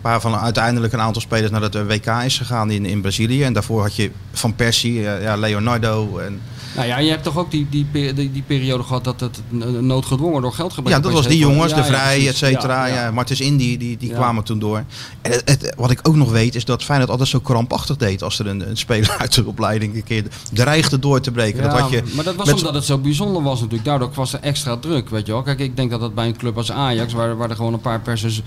waarvan 0.00 0.36
uiteindelijk 0.36 0.92
een 0.92 1.00
aantal 1.00 1.22
spelers 1.22 1.50
naar 1.50 1.62
het 1.62 1.74
eh, 1.74 1.86
WK 1.86 2.06
is 2.06 2.38
gegaan 2.38 2.70
in, 2.70 2.86
in 2.86 3.00
Brazilië. 3.00 3.42
En 3.42 3.52
daarvoor 3.52 3.82
had 3.82 3.96
je 3.96 4.10
Van 4.32 4.54
Persie, 4.54 5.08
eh, 5.08 5.22
ja, 5.22 5.36
Leonardo. 5.36 6.18
En, 6.18 6.40
Nou 6.76 6.88
ja, 6.88 6.98
je 6.98 7.10
hebt 7.10 7.22
toch 7.22 7.36
ook 7.38 7.50
die, 7.50 7.66
die, 7.70 7.86
die, 7.92 8.32
die 8.32 8.42
periode 8.46 8.82
gehad 8.82 9.04
dat 9.04 9.20
het 9.20 9.40
noodgedwongen 9.80 10.42
door 10.42 10.52
geldgebrek 10.52 10.94
ja, 10.94 11.00
dat 11.00 11.12
was 11.12 11.26
die 11.28 11.38
jongens, 11.38 11.70
Ja, 11.70 11.76
de 11.76 11.84
Vrij, 11.84 12.28
et 12.28 12.36
cetera. 12.36 12.86
Ja. 12.86 13.10
Martens 13.10 13.40
Indy, 13.40 13.76
die, 13.76 13.96
die 13.96 14.10
kwamen 14.12 14.44
toen 14.44 14.58
door. 14.58 14.84
En 15.22 15.30
het, 15.32 15.42
het- 15.44 15.72
wat 15.76 15.90
ik 15.90 16.00
ook 16.08 16.14
nog 16.16 16.30
weet, 16.30 16.54
is 16.54 16.64
dat 16.64 16.82
Feyenoord 16.84 17.10
altijd 17.10 17.28
zo 17.28 17.40
krampachtig 17.40 17.96
deed 17.96 18.22
als 18.22 18.38
er 18.38 18.46
een, 18.46 18.68
een 18.70 18.76
speler 18.76 19.16
uit 19.20 19.34
de 19.34 19.44
opleiding 19.46 19.94
een 19.94 20.04
keer 20.04 20.24
dreigde 20.52 20.98
door 20.98 21.20
te 21.20 21.30
breken. 21.30 21.62
dat 21.62 21.78
had 21.80 21.90
je 21.90 22.02
maar 22.14 22.24
dat 22.24 22.34
was 22.34 22.46
met- 22.46 22.54
omdat 22.56 22.74
het 22.74 22.84
zo 22.84 22.98
bijzonder 22.98 23.42
was 23.42 23.58
natuurlijk. 23.60 23.84
Daardoor 23.84 24.10
was 24.14 24.32
er 24.32 24.40
extra 24.40 24.76
druk, 24.76 25.08
weet 25.08 25.26
je 25.26 25.32
wel. 25.32 25.42
Kijk, 25.42 25.58
ik 25.58 25.76
denk 25.76 25.90
dat 25.90 26.00
dat 26.00 26.14
bij 26.14 26.26
een 26.26 26.36
club 26.36 26.56
als 26.56 26.72
Ajax, 26.72 27.12
waar, 27.12 27.36
waar 27.36 27.50
er 27.50 27.56
gewoon 27.56 27.72
een 27.72 27.80
paar 27.80 28.00
per, 28.00 28.18
seizoen- 28.18 28.44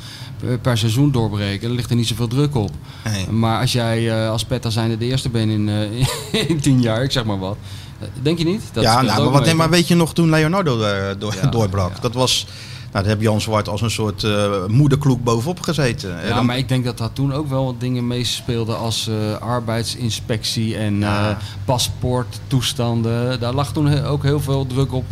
per 0.62 0.77
seizoen 0.77 1.12
doorbreken, 1.12 1.67
dan 1.67 1.75
ligt 1.75 1.89
er 1.89 1.95
niet 1.95 2.08
zoveel 2.08 2.27
druk 2.27 2.55
op. 2.55 2.71
Nee. 3.03 3.27
Maar 3.29 3.62
als 3.62 3.71
jij 3.71 4.10
eh, 4.23 4.29
als 4.29 4.43
Petta 4.45 4.69
zijnde 4.69 4.97
de 4.97 5.05
eerste 5.05 5.29
bent 5.29 5.51
in, 5.51 5.69
eh, 5.69 6.39
in 6.49 6.60
tien 6.60 6.82
jaar, 6.82 7.03
ik 7.03 7.12
zeg 7.12 7.23
maar 7.25 7.39
wat. 7.39 7.58
Eh, 7.99 8.07
Denk 8.21 8.38
je 8.38 8.43
niet? 8.45 8.62
Dat 8.73 8.83
ja, 8.83 9.01
nou, 9.01 9.23
maar, 9.23 9.31
wat, 9.31 9.45
nee, 9.45 9.53
maar 9.53 9.69
weet 9.69 9.88
je 9.88 9.95
nog 9.95 10.13
toen 10.13 10.29
Leonardo 10.29 10.81
eh, 10.81 11.07
door, 11.17 11.33
Ja, 11.41 11.47
doorbrak? 11.47 11.93
ja. 11.95 12.01
Dat 12.01 12.13
was, 12.13 12.45
nou, 12.91 13.03
daar 13.03 13.05
heb 13.13 13.21
Jan 13.21 13.41
Zwart 13.41 13.67
als 13.69 13.81
een 13.81 13.91
soort 13.91 14.23
eh 14.23 14.65
moederkloek 14.67 15.23
bovenop 15.23 15.62
gezeten. 15.62 16.21
En 16.21 16.27
Ja, 16.27 16.35
dan- 16.35 16.45
maar 16.45 16.57
ik 16.57 16.67
denk 16.69 16.85
dat 16.85 16.97
daar 16.97 17.13
toen 17.13 17.33
ook 17.33 17.49
wel 17.49 17.65
wat 17.65 17.79
dingen 17.79 18.07
meespeelden 18.07 18.77
als 18.77 19.09
arbeidsinspectie 19.39 20.77
en 20.77 20.99
Ja. 20.99 21.38
paspoorttoestanden. 21.65 23.39
Daar 23.39 23.53
lag 23.53 23.71
toen 23.73 24.03
ook 24.03 24.23
heel 24.23 24.39
veel 24.39 24.67
druk 24.67 24.93
op, 24.93 25.05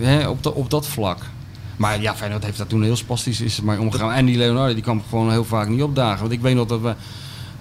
hè, 0.00 0.28
op, 0.28 0.46
op 0.56 0.70
dat 0.70 0.86
vlak. 0.86 1.18
Maar 1.76 2.00
ja, 2.00 2.14
Feyenoord 2.16 2.44
heeft 2.44 2.58
daar 2.58 2.66
toen 2.66 2.82
heel 2.82 2.96
spastisch 2.96 3.40
is 3.40 3.60
maar 3.60 3.78
omgegaan. 3.78 4.12
En 4.12 4.26
die 4.26 4.36
Leonardo 4.36 4.72
die 4.74 4.82
kwam 4.82 5.02
gewoon 5.08 5.30
heel 5.30 5.44
vaak 5.44 5.68
niet 5.68 5.82
opdagen. 5.82 6.20
Want 6.20 6.32
ik 6.32 6.40
weet 6.40 6.54
nog 6.54 6.66
dat 6.66 6.80
we, 6.80 6.94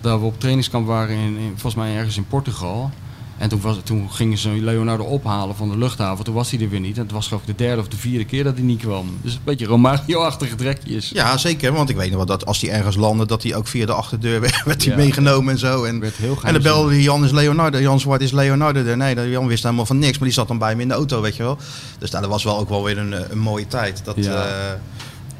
dat 0.02 0.20
we 0.20 0.26
op 0.26 0.40
trainingskamp 0.40 0.88
waren 0.88 1.16
in, 1.16 1.38
in, 1.38 1.50
volgens 1.52 1.76
mij 1.76 1.96
ergens 1.96 2.18
in 2.18 2.28
Portugal. 2.28 2.92
En 3.38 3.50
toen, 3.50 3.62
was, 3.62 3.78
toen 3.84 4.12
gingen 4.12 4.38
ze 4.38 4.50
Leonardo 4.50 5.04
ophalen 5.04 5.56
van 5.56 5.70
de 5.70 5.78
luchthaven. 5.78 6.26
Toen 6.26 6.34
was 6.34 6.52
hij 6.52 6.60
er 6.60 6.70
weer 6.70 6.80
niet. 6.80 6.96
En 6.98 7.04
het 7.04 7.12
was 7.12 7.28
geloof 7.28 7.42
ik 7.42 7.48
de 7.58 7.64
derde 7.64 7.82
of 7.82 7.88
de 7.88 7.98
vierde 7.98 8.26
keer 8.26 8.44
dat 8.44 8.54
hij 8.54 8.64
niet 8.64 8.80
kwam. 8.82 9.18
Dus 9.22 9.34
een 9.34 9.40
beetje 9.44 9.66
Romario-achtige 9.66 10.56
trekjes. 10.56 11.10
ja, 11.10 11.38
zeker. 11.38 11.74
Want 11.74 11.90
ik 11.90 11.96
weet 11.96 12.08
nog 12.08 12.18
wel 12.18 12.26
dat 12.26 12.46
als 12.46 12.62
hij 12.62 12.70
ergens 12.72 12.96
landde, 12.96 13.26
dat 13.26 13.44
hij 13.44 13.56
ook 13.56 13.68
via 13.68 13.86
de 13.86 13.94
achterdeur 13.94 14.42
werd, 14.42 14.64
werd 14.66 14.86
hij 14.86 14.96
meegenomen 14.96 15.54
en 15.54 15.60
zo. 15.60 15.84
En, 15.84 16.00
werd 16.00 16.16
heel 16.16 16.38
en 16.44 16.54
dan 16.54 16.62
belde 16.62 16.90
hij 16.90 17.02
Jan 17.02 17.24
is 17.24 17.32
Leonardo, 17.32 17.80
Jan 17.80 18.00
Zwart 18.00 18.22
is 18.22 18.32
Leonardo. 18.32 18.84
er. 18.84 18.98
Nee, 18.98 19.16
dat- 19.16 19.26
Jan 19.28 19.48
wist 19.48 19.64
helemaal 19.64 19.86
van 19.86 20.00
niks, 20.00 20.18
maar 20.18 20.28
die 20.28 20.38
zat 20.38 20.48
dan 20.48 20.58
bij 20.58 20.76
me 20.76 20.82
in 20.82 20.88
de 20.88 20.94
auto, 20.94 21.22
weet 21.22 21.36
je 21.36 21.44
wel. 21.44 21.58
Dus 22.00 22.10
nou, 22.10 22.22
dat 22.24 22.32
was 22.32 22.44
wel 22.44 22.58
ook 22.60 22.70
wel 22.70 22.84
weer 22.84 22.98
een, 22.98 23.14
eh, 23.14 23.20
een 23.30 23.40
mooie 23.40 23.68
tijd. 23.68 24.02
Dat, 24.04 24.16
Ja. 24.18 24.46
eh, 24.46 24.74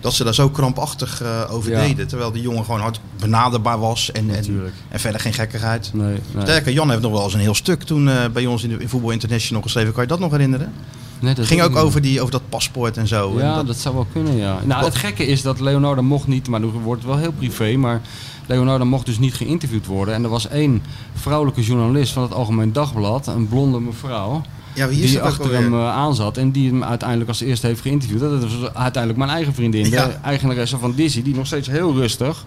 dat 0.08 0.16
ze 0.16 0.24
daar 0.24 0.34
zo 0.34 0.50
krampachtig 0.50 1.22
eh, 1.22 1.44
over 1.50 1.72
Ja. 1.72 1.80
deden. 1.82 2.08
Terwijl 2.08 2.32
die 2.32 2.42
jongen 2.42 2.66
gewoon 2.66 2.80
hard 2.80 3.00
benaderbaar 3.20 3.80
was 3.80 4.12
en, 4.12 4.30
en, 4.30 4.46
en 4.90 5.00
verder 5.00 5.22
geen 5.22 5.34
gekkigheid. 5.34 5.92
Nee, 5.94 6.08
nee. 6.34 6.44
Sterker, 6.44 6.72
Jan 6.74 6.90
heeft 6.90 7.02
nog 7.02 7.12
wel 7.12 7.24
eens 7.24 7.34
een 7.34 7.40
heel 7.40 7.56
stuk 7.56 7.84
toen 7.84 8.10
eh, 8.10 8.16
bij 8.34 8.46
ons 8.46 8.64
in, 8.64 8.70
de, 8.70 8.78
in 8.78 8.90
Voetbal 8.90 9.12
International 9.12 9.62
geschreven. 9.62 9.94
Kan 9.94 10.02
je 10.04 10.08
dat 10.10 10.20
nog 10.20 10.32
herinneren? 10.32 10.72
Nee, 11.20 11.30
dat 11.34 11.38
Het 11.38 11.48
ging 11.48 11.62
ook 11.62 11.70
niet. 11.74 11.78
over, 11.80 12.02
die, 12.02 12.20
over 12.20 12.32
dat 12.32 12.50
paspoort 12.50 12.98
en 12.98 13.08
zo. 13.08 13.32
En 13.38 13.46
Ja, 13.46 13.56
dat- 13.56 13.68
dat 13.68 13.78
zou 13.78 13.96
wel 13.96 14.08
kunnen, 14.12 14.36
ja. 14.36 14.60
Nou, 14.66 14.84
het 14.86 14.96
gekke 14.96 15.26
is 15.26 15.42
dat 15.42 15.60
Leonardo 15.60 16.02
mocht 16.04 16.28
niet, 16.28 16.48
maar 16.48 16.60
nu 16.60 16.66
wordt 16.66 17.02
het 17.02 17.12
wel 17.12 17.20
heel 17.20 17.32
privé, 17.32 17.76
maar 17.78 18.02
Leonardo 18.46 18.86
mocht 18.86 19.06
dus 19.06 19.20
niet 19.20 19.34
geïnterviewd 19.34 19.86
worden. 19.86 20.14
En 20.14 20.24
er 20.24 20.30
was 20.30 20.48
één 20.48 20.82
vrouwelijke 21.14 21.62
journalist 21.64 22.14
van 22.14 22.24
het 22.24 22.34
Algemeen 22.34 22.74
Dagblad, 22.74 23.28
een 23.28 23.48
blonde 23.48 23.80
mevrouw, 23.80 24.42
ja, 24.78 24.88
wie 24.88 25.04
is 25.04 25.10
die 25.10 25.22
achter 25.22 25.54
hem 25.54 25.74
eh, 25.74 25.90
aanzat 25.90 26.38
en 26.38 26.52
die 26.52 26.70
hem 26.70 26.84
uiteindelijk 26.84 27.30
als 27.30 27.42
eerste 27.42 27.68
heeft 27.68 27.82
geïnterviewd. 27.82 28.20
Dat 28.20 28.42
was 28.44 28.74
uiteindelijk 28.74 29.18
mijn 29.18 29.30
eigen 29.30 29.54
vriendin, 29.54 29.90
Ja. 29.90 30.06
de 30.06 30.12
eigenaresse 30.14 30.78
van 30.78 30.94
Dizzy, 30.96 31.22
die 31.24 31.36
nog 31.36 31.46
steeds 31.46 31.68
heel 31.68 31.94
rustig 31.94 32.46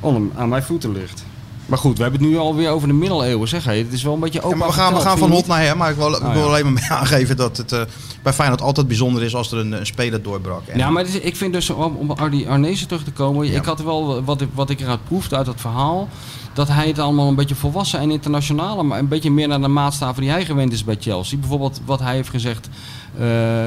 onder, 0.00 0.22
aan 0.36 0.48
mijn 0.48 0.62
voeten 0.62 0.92
ligt. 0.92 1.24
Maar 1.66 1.78
goed, 1.78 1.96
we 1.96 2.02
hebben 2.02 2.20
het 2.20 2.30
nu 2.30 2.38
alweer 2.38 2.70
over 2.70 2.88
de 2.88 2.94
middeleeuwen, 2.94 3.48
zeg 3.48 3.64
hé. 3.64 3.78
Het 3.78 3.92
is 3.92 4.02
wel 4.02 4.14
een 4.14 4.20
beetje 4.20 4.38
Ja, 4.38 4.44
open 4.44 4.58
maar 4.58 4.68
we 4.68 4.74
gaan, 4.74 4.94
we 4.94 5.00
gaan 5.00 5.18
van 5.18 5.30
hot 5.30 5.46
naar 5.46 5.60
her, 5.62 5.76
maar 5.76 5.90
ik 5.90 5.96
wil, 5.96 6.10
ik 6.14 6.20
Oh, 6.22 6.32
wil 6.32 6.42
ja. 6.42 6.48
alleen 6.48 6.62
maar 6.64 6.72
mee 6.80 6.90
aangeven 6.90 7.36
dat 7.36 7.56
het 7.56 7.72
eh, 7.72 7.80
bij 8.22 8.32
Feyenoord 8.32 8.60
altijd 8.62 8.86
bijzonder 8.86 9.22
is 9.22 9.34
als 9.34 9.52
er 9.52 9.58
een, 9.58 9.72
een 9.72 9.86
speler 9.86 10.22
doorbrak. 10.22 10.66
En- 10.66 10.78
Ja, 10.78 10.90
maar 10.90 11.04
is- 11.06 11.18
ik 11.18 11.36
vind 11.36 11.52
dus, 11.52 11.70
om 11.70 11.96
om 11.96 12.10
Arnezen 12.48 12.86
terug 12.88 13.04
te 13.04 13.10
komen, 13.12 13.46
Ja. 13.50 13.58
ik 13.58 13.64
had 13.64 13.82
wel 13.82 14.24
wat, 14.24 14.40
ik- 14.40 14.48
wat 14.54 14.70
ik 14.70 14.80
eruit 14.80 15.04
proefde 15.04 15.36
uit 15.36 15.46
dat 15.46 15.60
verhaal, 15.60 16.08
dat 16.52 16.68
hij 16.68 16.86
het 16.86 16.98
allemaal 16.98 17.28
een 17.28 17.34
beetje 17.34 17.54
volwassen 17.54 18.00
en 18.00 18.10
internationaler, 18.10 18.84
maar 18.86 18.98
een 18.98 19.08
beetje 19.08 19.30
meer 19.30 19.48
naar 19.48 19.60
de 19.60 19.68
maatstaven 19.68 20.22
die 20.22 20.30
hij 20.30 20.44
gewend 20.44 20.72
is 20.72 20.84
bij 20.84 20.96
Chelsea. 21.00 21.38
Bijvoorbeeld 21.38 21.80
wat 21.84 22.00
hij 22.00 22.14
heeft 22.14 22.28
gezegd, 22.28 22.68
eh, 23.14 23.20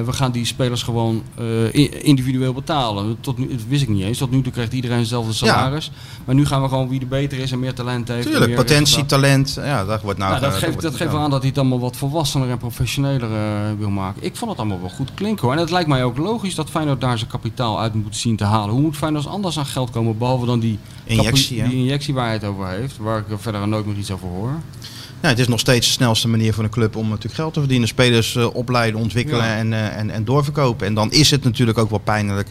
we 0.06 0.12
gaan 0.13 0.32
die 0.32 0.46
spelers 0.46 0.84
gewoon 0.84 1.24
eh, 1.38 2.04
individueel 2.06 2.54
betalen. 2.54 3.17
Tot 3.19 3.38
nu, 3.38 3.48
dat 3.48 3.65
wist 3.67 3.82
ik 3.82 3.89
niet 3.89 4.04
eens, 4.04 4.17
tot 4.17 4.32
nu 4.32 4.41
toe 4.41 4.52
krijgt 4.52 4.74
iedereen 4.74 4.98
hetzelfde 5.00 5.34
salaris. 5.34 5.91
Maar 6.26 6.36
nu 6.36 6.46
gaan 6.46 6.62
we 6.62 6.67
gewoon 6.67 6.89
wie 6.89 7.00
er 7.00 7.08
beter 7.08 7.38
is 7.39 7.52
en 7.52 7.60
meer 7.60 7.74
talent 7.74 8.08
heeft. 8.08 8.28
Tuurlijk, 8.28 8.56
potentie, 8.56 9.06
talent, 9.06 9.54
ja, 9.63 9.86
dat 9.86 10.02
wordt 10.02 10.19
nou... 10.19 10.39
Dat 10.39 10.54
geeft, 10.54 10.65
wordt- 10.65 10.82
dat 10.82 10.96
geeft 10.96 11.12
wel 11.12 11.22
aan 11.22 11.30
dat 11.30 11.39
hij 11.39 11.50
het 11.50 11.58
allemaal 11.58 11.80
wat 11.80 11.96
volwassener 11.98 12.50
en 12.50 12.58
professioneler 12.58 13.32
eh, 13.34 13.38
wil 13.78 13.89
maken. 13.89 14.24
Ik 14.24 14.36
vond 14.36 14.52
het 14.52 14.60
allemaal 14.60 14.80
wel 14.80 14.89
goed 14.89 15.13
klinken 15.13 15.43
hoor. 15.46 15.54
En 15.56 15.60
het 15.60 15.72
lijkt 15.72 15.89
mij 15.89 16.04
ook 16.04 16.17
logisch 16.17 16.56
dat 16.56 16.69
Feyenoord 16.69 17.02
daar 17.02 17.17
zijn 17.17 17.30
kapitaal 17.30 17.80
uit 17.80 17.93
moet 17.93 18.15
zien 18.15 18.36
te 18.36 18.43
halen. 18.43 18.69
Hoe 18.74 18.82
moet 18.82 18.98
Feyenoord 18.98 19.28
anders 19.28 19.58
aan 19.60 19.65
geld 19.65 19.89
komen, 19.89 20.17
behalve 20.17 20.46
dan 20.46 20.60
die 20.60 20.80
Injectie, 21.06 21.63
die 21.69 21.78
injectie 21.78 22.13
waar 22.13 22.26
hij 22.26 22.34
het 22.34 22.43
over 22.43 22.67
heeft, 22.67 22.73
waar 23.00 23.18
ik 23.20 23.26
verder 23.38 23.68
nooit 23.68 23.86
meer 23.86 23.96
iets 23.98 24.12
over 24.12 24.28
hoor. 24.28 24.52
Ja, 25.22 25.30
het 25.30 25.40
is 25.40 25.48
nog 25.48 25.60
steeds 25.60 25.88
de 25.88 25.94
snelste 25.94 26.28
manier 26.28 26.54
voor 26.54 26.64
een 26.64 26.70
club 26.70 26.96
om 26.96 27.08
natuurlijk 27.10 27.36
geld 27.36 27.54
te 27.54 27.60
verdienen. 27.60 27.88
Spelers 27.88 28.36
eh, 28.36 28.56
opleiden, 28.56 29.00
ontwikkelen 29.02 29.46
Ja. 29.46 29.56
en, 29.56 29.74
eh, 29.74 29.98
en, 29.98 30.10
en 30.10 30.26
doorverkopen. 30.26 30.88
En 30.88 30.94
dan 30.94 31.12
is 31.12 31.32
het 31.32 31.44
natuurlijk 31.44 31.78
ook 31.78 31.90
wel 31.90 32.00
pijnlijk 32.00 32.48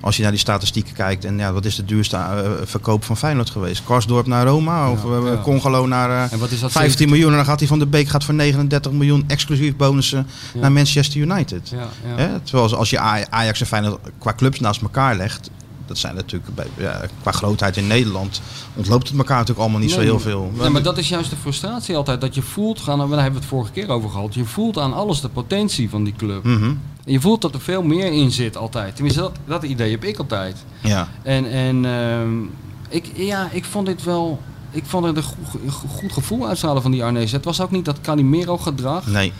als 0.00 0.16
je 0.16 0.22
naar 0.22 0.30
die 0.30 0.40
statistieken 0.40 0.94
kijkt. 0.94 1.24
En 1.24 1.38
ja, 1.38 1.52
wat 1.52 1.64
is 1.64 1.74
de 1.76 1.84
duurste 1.84 2.16
eh, 2.16 2.50
verkoop 2.64 3.04
van 3.04 3.16
Feyenoord 3.16 3.50
geweest? 3.50 3.82
Karsdorp 3.84 4.26
naar 4.26 4.46
Roma 4.46 4.90
of 4.90 5.02
Ja. 5.04 5.40
Congolo 5.42 5.86
naar 5.86 6.30
En 6.30 6.38
wat 6.38 6.50
is 6.50 6.60
dat? 6.60 6.72
15 6.72 7.08
miljoen. 7.08 7.30
En 7.30 7.36
dan 7.36 7.44
gaat 7.44 7.58
hij 7.58 7.68
van 7.68 7.78
de 7.78 7.86
Beek 7.86 8.08
gaat 8.08 8.24
voor 8.24 8.34
39 8.34 8.92
miljoen 8.92 9.24
exclusief 9.26 9.76
bonussen 9.76 10.26
naar 10.54 10.72
Manchester 10.72 11.20
United. 11.20 11.72
Hè? 12.02 12.40
Terwijl 12.40 12.76
als- 12.76 12.90
je 12.90 12.98
Ajax 13.30 13.60
en 13.60 13.66
Feyenoord 13.66 14.00
qua 14.18 14.34
clubs 14.36 14.60
naast 14.60 14.82
elkaar 14.82 15.16
legt... 15.16 15.50
Dat 15.86 15.98
zijn 15.98 16.14
natuurlijk 16.14 16.54
bij, 16.54 16.66
ja, 16.76 17.00
qua 17.20 17.30
grootheid 17.30 17.76
in 17.76 17.86
Nederland 17.86 18.40
ontloopt 18.74 19.08
het 19.08 19.18
elkaar 19.18 19.36
natuurlijk 19.36 19.60
allemaal 19.60 19.80
niet 19.80 19.90
zo 19.90 20.00
heel 20.00 20.20
veel. 20.20 20.52
Nee, 20.54 20.70
maar 20.70 20.82
dat 20.82 20.98
is 20.98 21.08
juist 21.08 21.30
de 21.30 21.36
frustratie 21.36 21.96
altijd. 21.96 22.20
Dat 22.20 22.34
je 22.34 22.42
voelt, 22.42 22.80
gaan, 22.80 22.98
daar 22.98 23.08
hebben 23.08 23.32
we 23.32 23.38
het 23.38 23.48
vorige 23.48 23.72
keer 23.72 23.88
over 23.88 24.10
gehad. 24.10 24.34
Je 24.34 24.44
voelt 24.44 24.78
aan 24.78 24.92
alles 24.92 25.20
de 25.20 25.28
potentie 25.28 25.90
van 25.90 26.04
die 26.04 26.14
club. 26.16 26.44
Mhm. 26.44 26.64
En 27.04 27.12
je 27.12 27.20
voelt 27.20 27.42
dat 27.42 27.54
er 27.54 27.60
veel 27.60 27.82
meer 27.82 28.12
in 28.12 28.30
zit 28.30 28.56
altijd. 28.56 28.94
Tenminste, 28.94 29.20
dat, 29.20 29.32
dat 29.44 29.62
idee 29.62 29.90
heb 29.90 30.04
ik 30.04 30.18
altijd. 30.18 30.64
Ja. 30.80 31.08
En, 31.22 31.50
en 31.50 31.84
ehm, 31.84 32.42
ik, 32.88 33.10
ja, 33.14 33.48
ik 33.52 33.64
vond 33.64 33.86
dit 33.86 34.04
wel. 34.04 34.40
Ik 34.70 34.84
vond 34.84 35.04
het 35.04 35.16
een 35.16 35.22
goed, 35.22 35.60
goed 35.88 36.12
gevoel 36.12 36.48
uitstralen 36.48 36.82
van 36.82 36.90
die 36.90 37.04
Arnezen. 37.04 37.36
Het 37.36 37.44
was 37.44 37.60
ook 37.60 37.70
niet 37.70 37.84
dat 37.84 38.00
Calimero-gedrag. 38.00 39.06
Nee. 39.06 39.32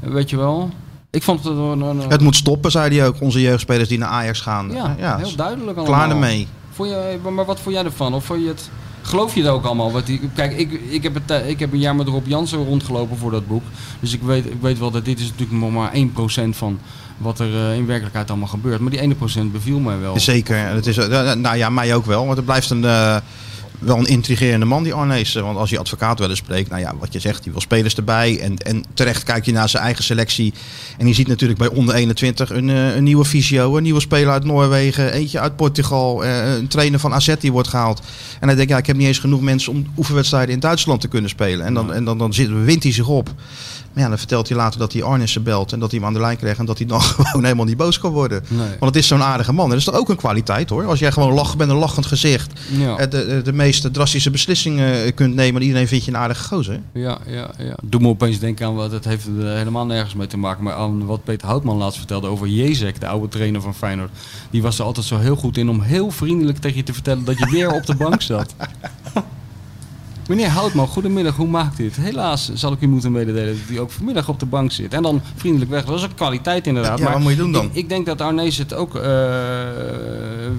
Weet 0.00 0.30
je 0.30 0.36
wel. 0.36 0.70
Ik 1.14 1.22
vond 1.22 1.44
het 1.44 1.52
een. 1.56 1.80
een- 1.80 2.00
Het 2.08 2.20
moet 2.20 2.36
stoppen, 2.36 2.70
zei 2.70 2.96
hij 2.98 3.06
ook. 3.06 3.20
Onze 3.20 3.40
jeugdspelers 3.40 3.88
die 3.88 3.98
naar 3.98 4.08
Ajax 4.08 4.40
gaan. 4.40 4.70
ja, 4.98 5.16
heel 5.16 5.36
duidelijk 5.36 5.78
allemaal. 5.78 5.96
Klaar 5.96 6.10
ermee. 6.10 6.48
Vond 6.72 6.88
je, 6.88 7.18
maar 7.30 7.44
wat 7.44 7.60
vond 7.60 7.74
jij 7.74 7.84
ervan? 7.84 8.14
Of 8.14 8.24
vond 8.24 8.40
je 8.42 8.48
het, 8.48 8.70
geloof 9.02 9.34
je 9.34 9.40
het 9.40 9.50
ook 9.50 9.64
allemaal? 9.64 9.92
Wat 9.92 10.06
die, 10.06 10.20
kijk, 10.34 10.56
ik, 10.56 10.80
ik, 10.88 11.02
heb 11.02 11.14
het, 11.14 11.30
eh, 11.30 11.48
ik 11.48 11.58
heb 11.60 11.72
een 11.72 11.78
jaar 11.78 11.94
met 11.96 12.08
Rob 12.08 12.26
Jansen 12.26 12.64
rondgelopen 12.64 13.16
voor 13.16 13.30
dat 13.30 13.46
boek. 13.48 13.62
Dus 14.00 14.12
ik 14.12 14.22
weet, 14.22 14.46
ik 14.46 14.60
weet 14.60 14.78
wel 14.78 14.90
dat 14.90 15.04
dit 15.04 15.18
is 15.20 15.28
natuurlijk 15.30 15.60
nog 15.60 15.70
maar 15.72 15.92
1% 15.92 16.56
van 16.56 16.78
wat 17.16 17.38
er 17.38 17.54
eh, 17.54 17.76
in 17.76 17.86
werkelijkheid 17.86 18.30
allemaal 18.30 18.48
gebeurt. 18.48 18.80
Maar 18.80 18.90
die 18.90 19.00
1% 19.00 19.52
beviel 19.52 19.78
mij 19.78 19.98
wel. 19.98 20.20
Zeker. 20.20 20.56
Het 20.56 20.86
is, 20.86 20.96
eh, 20.96 21.32
nou 21.32 21.56
ja, 21.56 21.70
mij 21.70 21.94
ook 21.94 22.06
wel. 22.06 22.24
Want 22.24 22.36
het 22.36 22.44
blijft 22.46 22.70
een, 22.70 22.84
wel 23.84 23.98
een 23.98 24.06
intrigerende 24.06 24.66
man, 24.66 24.82
die 24.82 24.94
Arnees. 24.94 25.32
Want 25.32 25.58
als 25.58 25.70
je 25.70 25.78
advocaat 25.78 26.18
wel 26.18 26.28
eens 26.28 26.38
spreekt, 26.38 26.70
nou 26.70 26.80
ja, 26.80 26.94
wat 26.98 27.12
je 27.12 27.18
zegt, 27.18 27.42
die 27.42 27.52
wil 27.52 27.60
spelers 27.60 27.94
erbij. 27.94 28.40
En, 28.40 28.58
en 28.58 28.84
terecht 28.94 29.22
kijk 29.22 29.44
je 29.44 29.52
naar 29.52 29.68
zijn 29.68 29.82
eigen 29.82 30.04
selectie. 30.04 30.52
En 30.98 31.06
je 31.06 31.14
ziet 31.14 31.28
natuurlijk 31.28 31.58
bij 31.58 31.68
onder 31.68 31.94
21 31.94 32.50
een, 32.50 32.70
eh, 32.70 32.94
een 32.94 33.04
nieuwe 33.04 33.24
fysio, 33.24 33.76
een 33.76 33.82
nieuwe 33.82 34.00
speler 34.00 34.32
uit 34.32 34.44
Noorwegen, 34.44 35.12
eentje 35.12 35.40
uit 35.40 35.56
Portugal, 35.56 36.24
eh, 36.24 36.54
een 36.54 36.68
trainer 36.68 37.00
van 37.00 37.12
AZ 37.12 37.34
die 37.40 37.52
wordt 37.52 37.68
gehaald. 37.68 38.00
En 38.40 38.46
hij 38.46 38.56
denkt, 38.56 38.70
ja, 38.70 38.78
ik 38.78 38.86
heb 38.86 38.96
niet 38.96 39.06
eens 39.06 39.18
genoeg 39.18 39.40
mensen 39.40 39.72
om 39.72 39.86
oefenwedstrijden 39.96 40.54
in 40.54 40.60
Duitsland 40.60 41.00
te 41.00 41.08
kunnen 41.08 41.30
spelen. 41.30 41.66
En 41.66 41.74
dan, 41.74 41.92
en 41.92 42.04
dan, 42.04 42.18
dan 42.18 42.32
zit, 42.32 42.50
wint 42.64 42.82
hij 42.82 42.92
zich 42.92 43.08
op. 43.08 43.34
Maar 43.94 44.02
ja, 44.02 44.08
dan 44.08 44.18
vertelt 44.18 44.48
hij 44.48 44.56
later 44.56 44.78
dat 44.78 44.92
hij 44.92 45.02
Arnissen 45.02 45.42
belt 45.42 45.72
en 45.72 45.78
dat 45.78 45.90
hij 45.90 45.98
hem 45.98 46.08
aan 46.08 46.14
de 46.14 46.20
lijn 46.20 46.36
krijgt 46.36 46.58
en 46.58 46.64
dat 46.64 46.78
hij 46.78 46.86
dan 46.86 47.00
gewoon 47.24 47.42
helemaal 47.44 47.64
niet 47.64 47.76
boos 47.76 47.98
kan 47.98 48.12
worden. 48.12 48.42
Nee. 48.48 48.58
Want 48.68 48.80
het 48.94 48.96
is 48.96 49.06
zo'n 49.06 49.22
aardige 49.22 49.52
man. 49.52 49.64
En 49.64 49.70
dat 49.70 49.78
is 49.78 49.84
toch 49.84 49.94
ook 49.96 50.08
een 50.08 50.16
kwaliteit 50.16 50.70
hoor. 50.70 50.86
Als 50.86 50.98
jij 50.98 51.12
gewoon 51.12 51.32
lach 51.32 51.56
bent, 51.56 51.70
een 51.70 51.76
lachend 51.76 52.06
gezicht, 52.06 52.60
Ja. 52.78 52.96
eh, 52.96 53.10
de, 53.10 53.26
de, 53.26 53.42
de 53.42 53.52
meest 53.52 53.92
drastische 53.94 54.30
beslissingen 54.30 55.04
eh, 55.04 55.14
kunt 55.14 55.34
nemen 55.34 55.60
en 55.60 55.66
iedereen 55.66 55.88
vindt 55.88 56.04
je 56.04 56.10
een 56.10 56.16
aardige 56.16 56.44
gozer. 56.44 56.80
Ja, 56.92 57.18
ja, 57.26 57.50
ja. 57.58 57.74
Doe 57.82 58.00
me 58.00 58.08
opeens 58.08 58.38
denken 58.38 58.66
aan 58.66 58.74
wat 58.74 58.92
het 58.92 59.04
heeft 59.04 59.26
er 59.26 59.56
helemaal 59.56 59.86
nergens 59.86 60.14
mee 60.14 60.26
te 60.26 60.36
maken. 60.36 60.64
Maar 60.64 60.74
aan 60.74 61.06
wat 61.06 61.24
Peter 61.24 61.48
Houtman 61.48 61.76
laatst 61.76 61.98
vertelde 61.98 62.26
over 62.28 62.46
Jezek, 62.46 63.00
de 63.00 63.06
oude 63.06 63.28
trainer 63.28 63.60
van 63.60 63.74
Feyenoord. 63.74 64.10
Die 64.50 64.62
was 64.62 64.78
er 64.78 64.84
altijd 64.84 65.06
zo 65.06 65.18
heel 65.18 65.36
goed 65.36 65.56
in 65.56 65.68
om 65.68 65.80
heel 65.80 66.10
vriendelijk 66.10 66.58
tegen 66.58 66.76
je 66.76 66.82
te 66.82 66.92
vertellen 66.92 67.24
dat 67.24 67.38
je 67.38 67.48
weer 67.50 67.72
op 67.72 67.86
de 67.86 67.94
bank 67.96 68.22
zat. 68.22 68.54
Meneer 70.28 70.48
Houtman, 70.48 70.86
goedemiddag, 70.86 71.36
hoe 71.36 71.46
maakt 71.46 71.78
u 71.78 71.84
het? 71.84 71.96
Helaas 71.96 72.52
zal 72.54 72.72
ik 72.72 72.80
u 72.80 72.86
moeten 72.86 73.12
mededelen 73.12 73.58
dat 73.66 73.76
u 73.76 73.78
ook 73.78 73.90
vanmiddag 73.90 74.28
op 74.28 74.38
de 74.40 74.46
bank 74.46 74.72
zit. 74.72 74.94
En 74.94 75.02
dan 75.02 75.20
vriendelijk 75.34 75.70
weg. 75.70 75.84
Dat 75.84 75.96
is 75.96 76.02
een 76.02 76.14
kwaliteit 76.14 76.66
inderdaad. 76.66 76.98
Ja, 76.98 77.04
maar 77.04 77.12
wat 77.12 77.22
moet 77.22 77.30
je 77.30 77.36
doen 77.36 77.52
dan? 77.52 77.64
Ik, 77.64 77.74
ik 77.74 77.88
denk 77.88 78.06
dat 78.06 78.20
Arnees 78.20 78.58
het 78.58 78.74
ook 78.74 78.94
eh, 78.94 79.02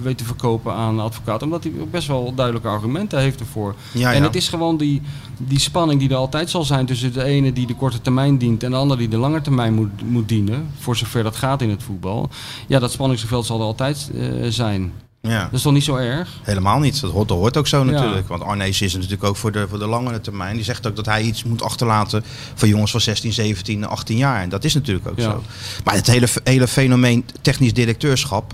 weet 0.03 0.17
te 0.17 0.23
verkopen 0.23 0.73
aan 0.73 0.95
de 0.95 1.01
advocaat. 1.01 1.43
Omdat 1.43 1.63
hij 1.63 1.73
best 1.91 2.07
wel 2.07 2.33
duidelijke 2.35 2.67
argumenten 2.67 3.19
heeft 3.19 3.39
ervoor. 3.39 3.75
Ja, 3.91 4.13
En 4.13 4.23
het 4.23 4.35
is 4.35 4.47
gewoon 4.47 4.77
die, 4.77 5.01
die 5.37 5.59
spanning 5.59 5.99
die 5.99 6.09
er 6.09 6.15
altijd 6.15 6.49
zal 6.49 6.63
zijn 6.63 6.85
tussen 6.85 7.13
de 7.13 7.23
ene 7.23 7.53
die 7.53 7.67
de 7.67 7.75
korte 7.75 8.01
termijn 8.01 8.37
dient 8.37 8.63
en 8.63 8.71
de 8.71 8.77
andere 8.77 8.99
die 8.99 9.09
de 9.09 9.17
lange 9.17 9.41
termijn 9.41 9.73
moet, 9.73 10.09
moet 10.09 10.29
dienen. 10.29 10.67
Voor 10.79 10.95
zover 10.95 11.23
dat 11.23 11.35
gaat 11.35 11.61
in 11.61 11.69
het 11.69 11.83
voetbal. 11.83 12.29
Ja, 12.67 12.79
dat 12.79 12.91
spanningsveld 12.91 13.45
zal 13.45 13.59
er 13.59 13.65
altijd 13.65 14.11
eh, 14.15 14.21
zijn. 14.49 14.91
Ja. 15.27 15.41
Dat 15.43 15.53
is 15.53 15.61
toch 15.61 15.73
niet 15.73 15.83
zo 15.83 15.95
erg? 15.95 16.29
Helemaal 16.43 16.79
niet. 16.79 17.01
Dat 17.01 17.11
hoort, 17.11 17.27
dat 17.27 17.37
hoort 17.37 17.57
ook 17.57 17.67
zo 17.67 17.77
Ja. 17.85 17.91
natuurlijk. 17.91 18.27
Want 18.27 18.43
Arnees 18.43 18.81
is 18.81 18.93
natuurlijk 18.93 19.23
ook 19.23 19.35
voor 19.35 19.51
de, 19.51 19.65
voor 19.69 19.79
de 19.79 19.87
langere 19.87 20.21
termijn. 20.21 20.55
Die 20.55 20.63
zegt 20.65 20.87
ook 20.87 20.95
dat 20.95 21.05
hij 21.05 21.21
iets 21.21 21.43
moet 21.43 21.61
achterlaten 21.61 22.23
voor 22.53 22.67
jongens 22.67 22.91
van 22.91 23.01
16, 23.01 23.33
17, 23.33 23.87
18 23.87 24.17
jaar. 24.17 24.41
En 24.41 24.49
dat 24.49 24.63
is 24.63 24.73
natuurlijk 24.73 25.07
ook 25.07 25.17
Ja. 25.17 25.23
zo. 25.23 25.43
Maar 25.83 25.93
het 25.95 26.07
hele, 26.07 26.27
hele 26.43 26.67
fenomeen 26.67 27.25
technisch 27.41 27.73
directeurschap. 27.73 28.53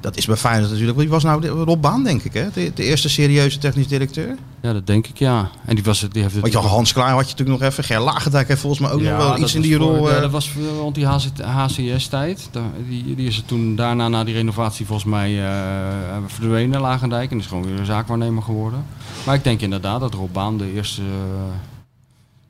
Dat 0.00 0.16
is 0.16 0.26
bij 0.26 0.36
Feyenoord 0.36 0.70
natuurlijk. 0.70 0.98
Wie 0.98 1.08
was 1.08 1.22
nou 1.22 1.46
Rob 1.46 1.80
Baan, 1.82 2.04
denk 2.04 2.22
ik, 2.22 2.32
hè? 2.32 2.46
De, 2.52 2.70
de 2.74 2.84
eerste 2.84 3.08
serieuze 3.08 3.58
technisch 3.58 3.88
directeur. 3.88 4.34
Ja, 4.60 4.72
dat 4.72 4.86
denk 4.86 5.06
ik 5.06 5.18
ja. 5.18 5.50
En 5.64 5.74
die, 5.74 5.84
was 5.84 6.00
die 6.00 6.22
heeft 6.22 6.32
het 6.34 6.40
Want 6.42 6.52
je 6.52 6.58
had 6.58 6.68
Hans 6.70 6.92
Klaar 6.92 7.10
had 7.10 7.24
je 7.24 7.30
natuurlijk 7.30 7.60
nog 7.60 7.68
even. 7.68 7.84
Ger 7.84 8.00
Lagendijk 8.00 8.48
heeft 8.48 8.60
volgens 8.60 8.80
mij 8.82 8.90
ook 8.90 9.00
Ja, 9.00 9.16
nog 9.16 9.26
wel 9.26 9.38
iets 9.38 9.54
in 9.54 9.60
die 9.62 9.76
voor- 9.76 9.86
rol. 9.86 10.08
Ja, 10.08 10.14
eh, 10.14 10.20
dat 10.20 10.30
was 10.30 10.52
rond 10.78 10.94
die 10.94 11.06
HCS-tijd. 11.42 12.48
Die, 12.88 13.14
die 13.14 13.26
is 13.28 13.36
er 13.36 13.44
toen 13.44 13.76
daarna, 13.76 14.08
na 14.08 14.24
die 14.24 14.34
renovatie, 14.34 14.86
volgens 14.86 15.08
mij 15.10 15.44
eh, 15.46 16.16
verdwenen, 16.26 16.80
Lagendijk. 16.80 17.30
En 17.30 17.38
is 17.38 17.46
gewoon 17.46 17.64
weer 17.66 17.78
een 17.78 17.86
zaakwaarnemer 17.86 18.42
geworden. 18.42 18.84
Maar 19.26 19.34
ik 19.34 19.44
denk 19.44 19.60
inderdaad 19.60 20.00
dat 20.00 20.14
Rob 20.14 20.32
Baan 20.32 20.58
de 20.58 20.72
eerste 20.74 21.00
eh, 21.00 21.06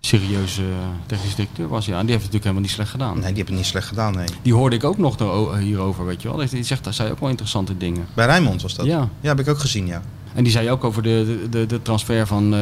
serieuze 0.01 0.63
technisch 1.07 1.35
directeur 1.35 1.69
was. 1.69 1.87
Ja, 1.87 1.99
en 1.99 2.07
die 2.07 2.11
heeft 2.15 2.25
het 2.25 2.33
natuurlijk 2.33 2.45
helemaal 2.45 2.63
niet 2.63 2.71
slecht 2.71 2.91
gedaan. 2.91 3.13
Nee, 3.15 3.27
die 3.27 3.27
hebben 3.37 3.47
het 3.47 3.55
niet 3.57 3.67
slecht 3.67 3.87
gedaan, 3.89 4.15
nee. 4.15 4.27
Die 4.43 4.55
hoorde 4.55 4.77
ik 4.77 4.85
ook 4.85 4.99
nog 4.99 5.17
hierover, 5.59 6.07
weet 6.07 6.23
je 6.23 6.29
wel. 6.29 6.49
Die 6.51 6.63
zegt, 6.65 6.85
daar 6.85 6.95
zei 6.95 7.11
ook 7.11 7.21
wel 7.21 7.29
interessante 7.29 7.77
dingen. 7.77 8.07
Bij 8.15 8.27
Rijnmond 8.27 8.63
was 8.63 8.75
dat. 8.75 8.87
Ja. 8.87 9.09
Ja, 9.21 9.29
heb 9.29 9.41
ik 9.41 9.49
ook 9.49 9.59
gezien, 9.59 9.87
ja. 9.87 10.03
En 10.35 10.43
die 10.45 10.53
zei 10.53 10.71
ook 10.71 10.85
over 10.85 11.03
de, 11.03 11.47
de, 11.51 11.67
de 11.67 11.83
transfer 11.83 12.27
van 12.27 12.55
eh 12.55 12.61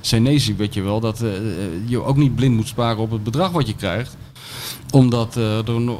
Senesi, 0.00 0.56
weet 0.56 0.74
je 0.74 0.82
wel. 0.82 1.00
Dat 1.00 1.20
eh, 1.20 1.30
je 1.86 2.02
ook 2.02 2.16
niet 2.16 2.34
blind 2.34 2.54
moet 2.54 2.68
sparen 2.68 2.98
op 2.98 3.10
het 3.10 3.24
bedrag 3.24 3.50
wat 3.50 3.66
je 3.66 3.74
krijgt. 3.74 4.16
Omdat 4.90 5.36
eh, 5.36 5.58
er 5.58 5.68
eh, 5.68 5.90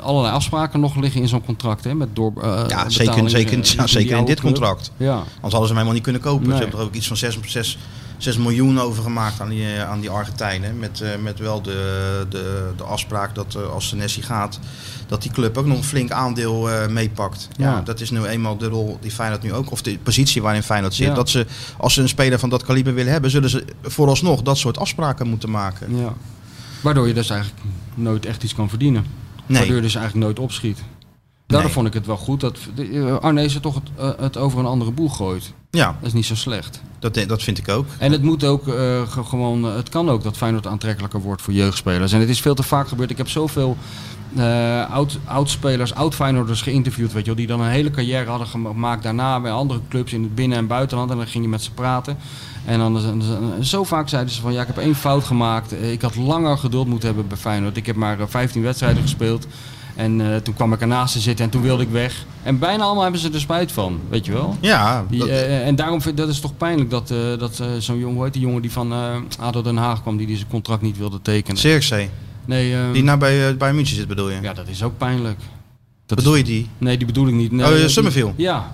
allerlei 0.00 0.34
afspraken 0.34 0.80
nog 0.80 0.96
liggen 0.96 1.20
in 1.20 1.28
zo'n 1.28 1.44
contract. 1.44 1.84
Hè, 1.84 1.94
met 1.94 2.08
door, 2.16 2.32
eh, 2.42 2.64
Ja, 2.68 2.88
zeker, 2.88 3.30
zeker, 3.30 3.58
eh, 3.58 3.64
ja, 3.64 3.78
die 3.82 3.88
zeker 3.88 4.16
in 4.16 4.24
dit 4.24 4.40
club. 4.40 4.52
contract. 4.54 4.90
Ja, 4.96 5.12
Anders 5.14 5.26
hadden 5.40 5.50
ze 5.50 5.58
hem 5.66 5.72
helemaal 5.74 5.92
niet 5.92 6.02
kunnen 6.02 6.22
kopen. 6.22 6.46
Nee. 6.48 6.56
Ze 6.56 6.62
hebben 6.62 6.80
er 6.80 6.86
ook 6.86 6.94
iets 6.94 7.06
van 7.06 7.16
6, 7.16 7.38
6, 7.46 7.78
6 8.18 8.36
miljoen 8.36 8.80
over 8.80 9.02
gemaakt 9.02 9.40
aan 9.40 9.48
die, 9.48 9.74
eh, 9.74 9.90
aan 9.90 10.00
die 10.00 10.10
Argentijnen. 10.10 10.78
Met, 10.78 11.00
eh, 11.00 11.08
met 11.22 11.38
wel 11.38 11.62
de, 11.62 12.26
de, 12.28 12.72
de 12.76 12.82
afspraak 12.82 13.34
dat 13.34 13.54
eh, 13.54 13.72
als 13.72 13.88
Senesi 13.88 14.22
gaat, 14.22 14.58
dat 15.06 15.22
die 15.22 15.30
club 15.30 15.58
ook 15.58 15.66
nog 15.66 15.76
een 15.76 15.84
flink 15.84 16.10
aandeel 16.10 16.68
meepakt. 16.88 17.48
Ja. 17.56 17.70
Ja. 17.70 17.80
dat 17.80 18.00
is 18.00 18.10
nu 18.10 18.24
eenmaal 18.24 18.56
de 18.56 18.66
rol 18.66 18.98
die 19.00 19.10
Feyenoord 19.10 19.42
nu 19.42 19.52
ook, 19.52 19.70
of 19.70 19.82
de 19.82 19.98
positie 19.98 20.42
waarin 20.42 20.62
Feyenoord 20.62 20.94
zit. 20.94 21.06
Ja. 21.06 21.14
Dat 21.14 21.28
ze, 21.28 21.46
als 21.76 21.94
ze 21.94 22.00
een 22.00 22.08
speler 22.08 22.38
van 22.38 22.48
dat 22.48 22.64
kaliber 22.64 22.94
willen 22.94 23.12
hebben, 23.12 23.30
zullen 23.30 23.50
ze 23.50 23.64
vooralsnog 23.82 24.42
dat 24.42 24.58
soort 24.58 24.78
afspraken 24.78 25.28
moeten 25.28 25.50
maken. 25.50 25.96
ja. 25.96 26.14
Waardoor 26.80 27.06
je 27.08 27.14
dus 27.14 27.30
eigenlijk 27.30 27.62
nooit 27.94 28.26
echt 28.26 28.42
iets 28.42 28.54
kan 28.54 28.68
verdienen. 28.68 29.06
Nee. 29.46 29.58
Waardoor 29.58 29.76
je 29.76 29.82
dus 29.82 29.94
eigenlijk 29.94 30.26
nooit 30.26 30.38
opschiet. 30.38 30.78
Daardoor 31.46 31.64
Nee. 31.66 31.72
vond 31.74 31.86
ik 31.86 31.94
het 31.94 32.06
wel 32.06 32.16
goed 32.16 32.40
dat 32.40 32.58
eh, 32.92 33.16
Arnezen 33.16 33.60
toch 33.60 33.74
het, 33.74 33.88
eh, 33.96 34.10
het 34.18 34.36
over 34.36 34.58
een 34.58 34.66
andere 34.66 34.90
boeg 34.90 35.16
gooit. 35.16 35.52
Ja, 35.70 35.86
Dat 35.86 36.06
is 36.06 36.12
niet 36.12 36.26
zo 36.26 36.34
slecht. 36.34 36.80
dat, 36.98 37.14
dat 37.26 37.42
vind 37.42 37.58
ik 37.58 37.68
ook. 37.68 37.86
En 37.98 38.12
het 38.12 38.22
moet 38.22 38.44
ook 38.44 38.68
eh, 38.68 38.74
ge- 39.08 39.24
gewoon, 39.24 39.64
het 39.64 39.88
kan 39.88 40.08
ook 40.10 40.22
dat 40.22 40.36
Feyenoord 40.36 40.66
aantrekkelijker 40.66 41.20
wordt 41.20 41.42
voor 41.42 41.52
jeugdspelers. 41.54 42.12
En 42.12 42.20
het 42.20 42.28
is 42.28 42.40
veel 42.40 42.54
te 42.54 42.62
vaak 42.62 42.88
gebeurd. 42.88 43.10
Ik 43.10 43.16
heb 43.16 43.28
zoveel 43.28 43.76
eh 44.36 44.90
oud, 44.90 45.18
oud-spelers, 45.24 45.94
oud-Feyenoorders 45.94 46.62
geïnterviewd, 46.62 47.12
weet 47.12 47.20
je 47.20 47.26
wel, 47.26 47.36
die 47.38 47.46
dan 47.46 47.60
een 47.60 47.70
hele 47.70 47.90
carrière 47.90 48.30
hadden 48.30 48.46
gemaakt 48.46 49.02
daarna 49.02 49.40
bij 49.40 49.50
andere 49.52 49.80
clubs 49.88 50.12
in 50.12 50.22
het 50.22 50.34
binnen- 50.34 50.58
en 50.58 50.66
buitenland. 50.66 51.10
En 51.10 51.16
dan 51.16 51.26
ging 51.26 51.44
je 51.44 51.50
met 51.50 51.62
ze 51.62 51.70
praten. 51.70 52.16
En 52.64 52.78
dan, 52.78 52.94
dan- 52.94 53.64
zo 53.64 53.84
vaak 53.84 54.08
zeiden 54.08 54.32
ze 54.34 54.40
van, 54.40 54.52
ja, 54.52 54.60
ik 54.60 54.66
heb 54.66 54.78
één 54.78 54.94
fout 54.94 55.24
gemaakt. 55.24 55.72
Ik 55.82 56.02
had 56.02 56.16
langer 56.16 56.58
geduld 56.58 56.86
moeten 56.86 57.08
hebben 57.08 57.28
bij 57.28 57.36
Feyenoord. 57.36 57.76
Ik 57.76 57.86
heb 57.86 57.96
maar 57.96 58.20
eh, 58.20 58.26
15 58.28 58.62
wedstrijden 58.62 59.02
gespeeld. 59.02 59.46
En 59.96 60.20
eh, 60.32 60.36
toen 60.36 60.54
kwam 60.54 60.72
ik 60.72 60.80
ernaast 60.80 61.12
te 61.12 61.20
zitten 61.20 61.44
en 61.44 61.50
toen 61.50 61.62
wilde 61.62 61.82
ik 61.82 61.88
weg. 61.88 62.24
En 62.42 62.58
bijna 62.58 62.82
allemaal 62.84 63.02
hebben 63.02 63.20
ze 63.20 63.30
er 63.32 63.40
spijt 63.40 63.72
van, 63.72 64.00
weet 64.08 64.26
je 64.26 64.32
wel. 64.32 64.56
Ja, 64.60 65.04
Die, 65.08 65.18
dat- 65.18 65.28
eh, 65.28 65.66
en 65.66 65.74
daarom 65.76 66.02
vind 66.02 66.16
dat 66.16 66.28
is 66.28 66.40
toch 66.40 66.56
pijnlijk 66.56 66.90
dat, 66.90 67.08
dat 67.38 67.62
zo'n 67.78 67.98
jongen, 67.98 68.14
hoe 68.14 68.24
heet 68.24 68.32
die 68.32 68.42
jongen 68.42 68.62
die 68.62 68.72
van 68.72 68.92
ADO 69.40 69.62
Den 69.62 69.76
Haag 69.76 70.02
kwam, 70.02 70.16
die, 70.16 70.26
die 70.26 70.36
zijn 70.36 70.48
contract 70.48 70.82
niet 70.82 70.98
wilde 70.98 71.18
tekenen. 71.22 71.60
Zirkzee. 71.60 72.10
Nee, 72.44 72.74
eh, 72.74 72.92
Die 72.92 73.02
nou 73.02 73.18
bij, 73.18 73.56
bij 73.56 73.72
München 73.72 73.96
zit 73.96 74.08
bedoel 74.08 74.30
je? 74.30 74.38
ja, 74.42 74.52
dat 74.52 74.68
is 74.68 74.82
ook 74.82 74.98
pijnlijk. 74.98 75.38
Dat 76.06 76.18
bedoel 76.18 76.32
is- 76.32 76.38
je 76.38 76.44
die? 76.44 76.68
Nee, 76.78 76.96
die 76.96 77.06
bedoel 77.06 77.26
ik 77.28 77.34
niet. 77.34 77.52
Nee, 77.52 77.66
Oh, 77.66 77.74
die- 77.76 77.88
Summerville? 77.88 78.32
Ja, 78.36 78.70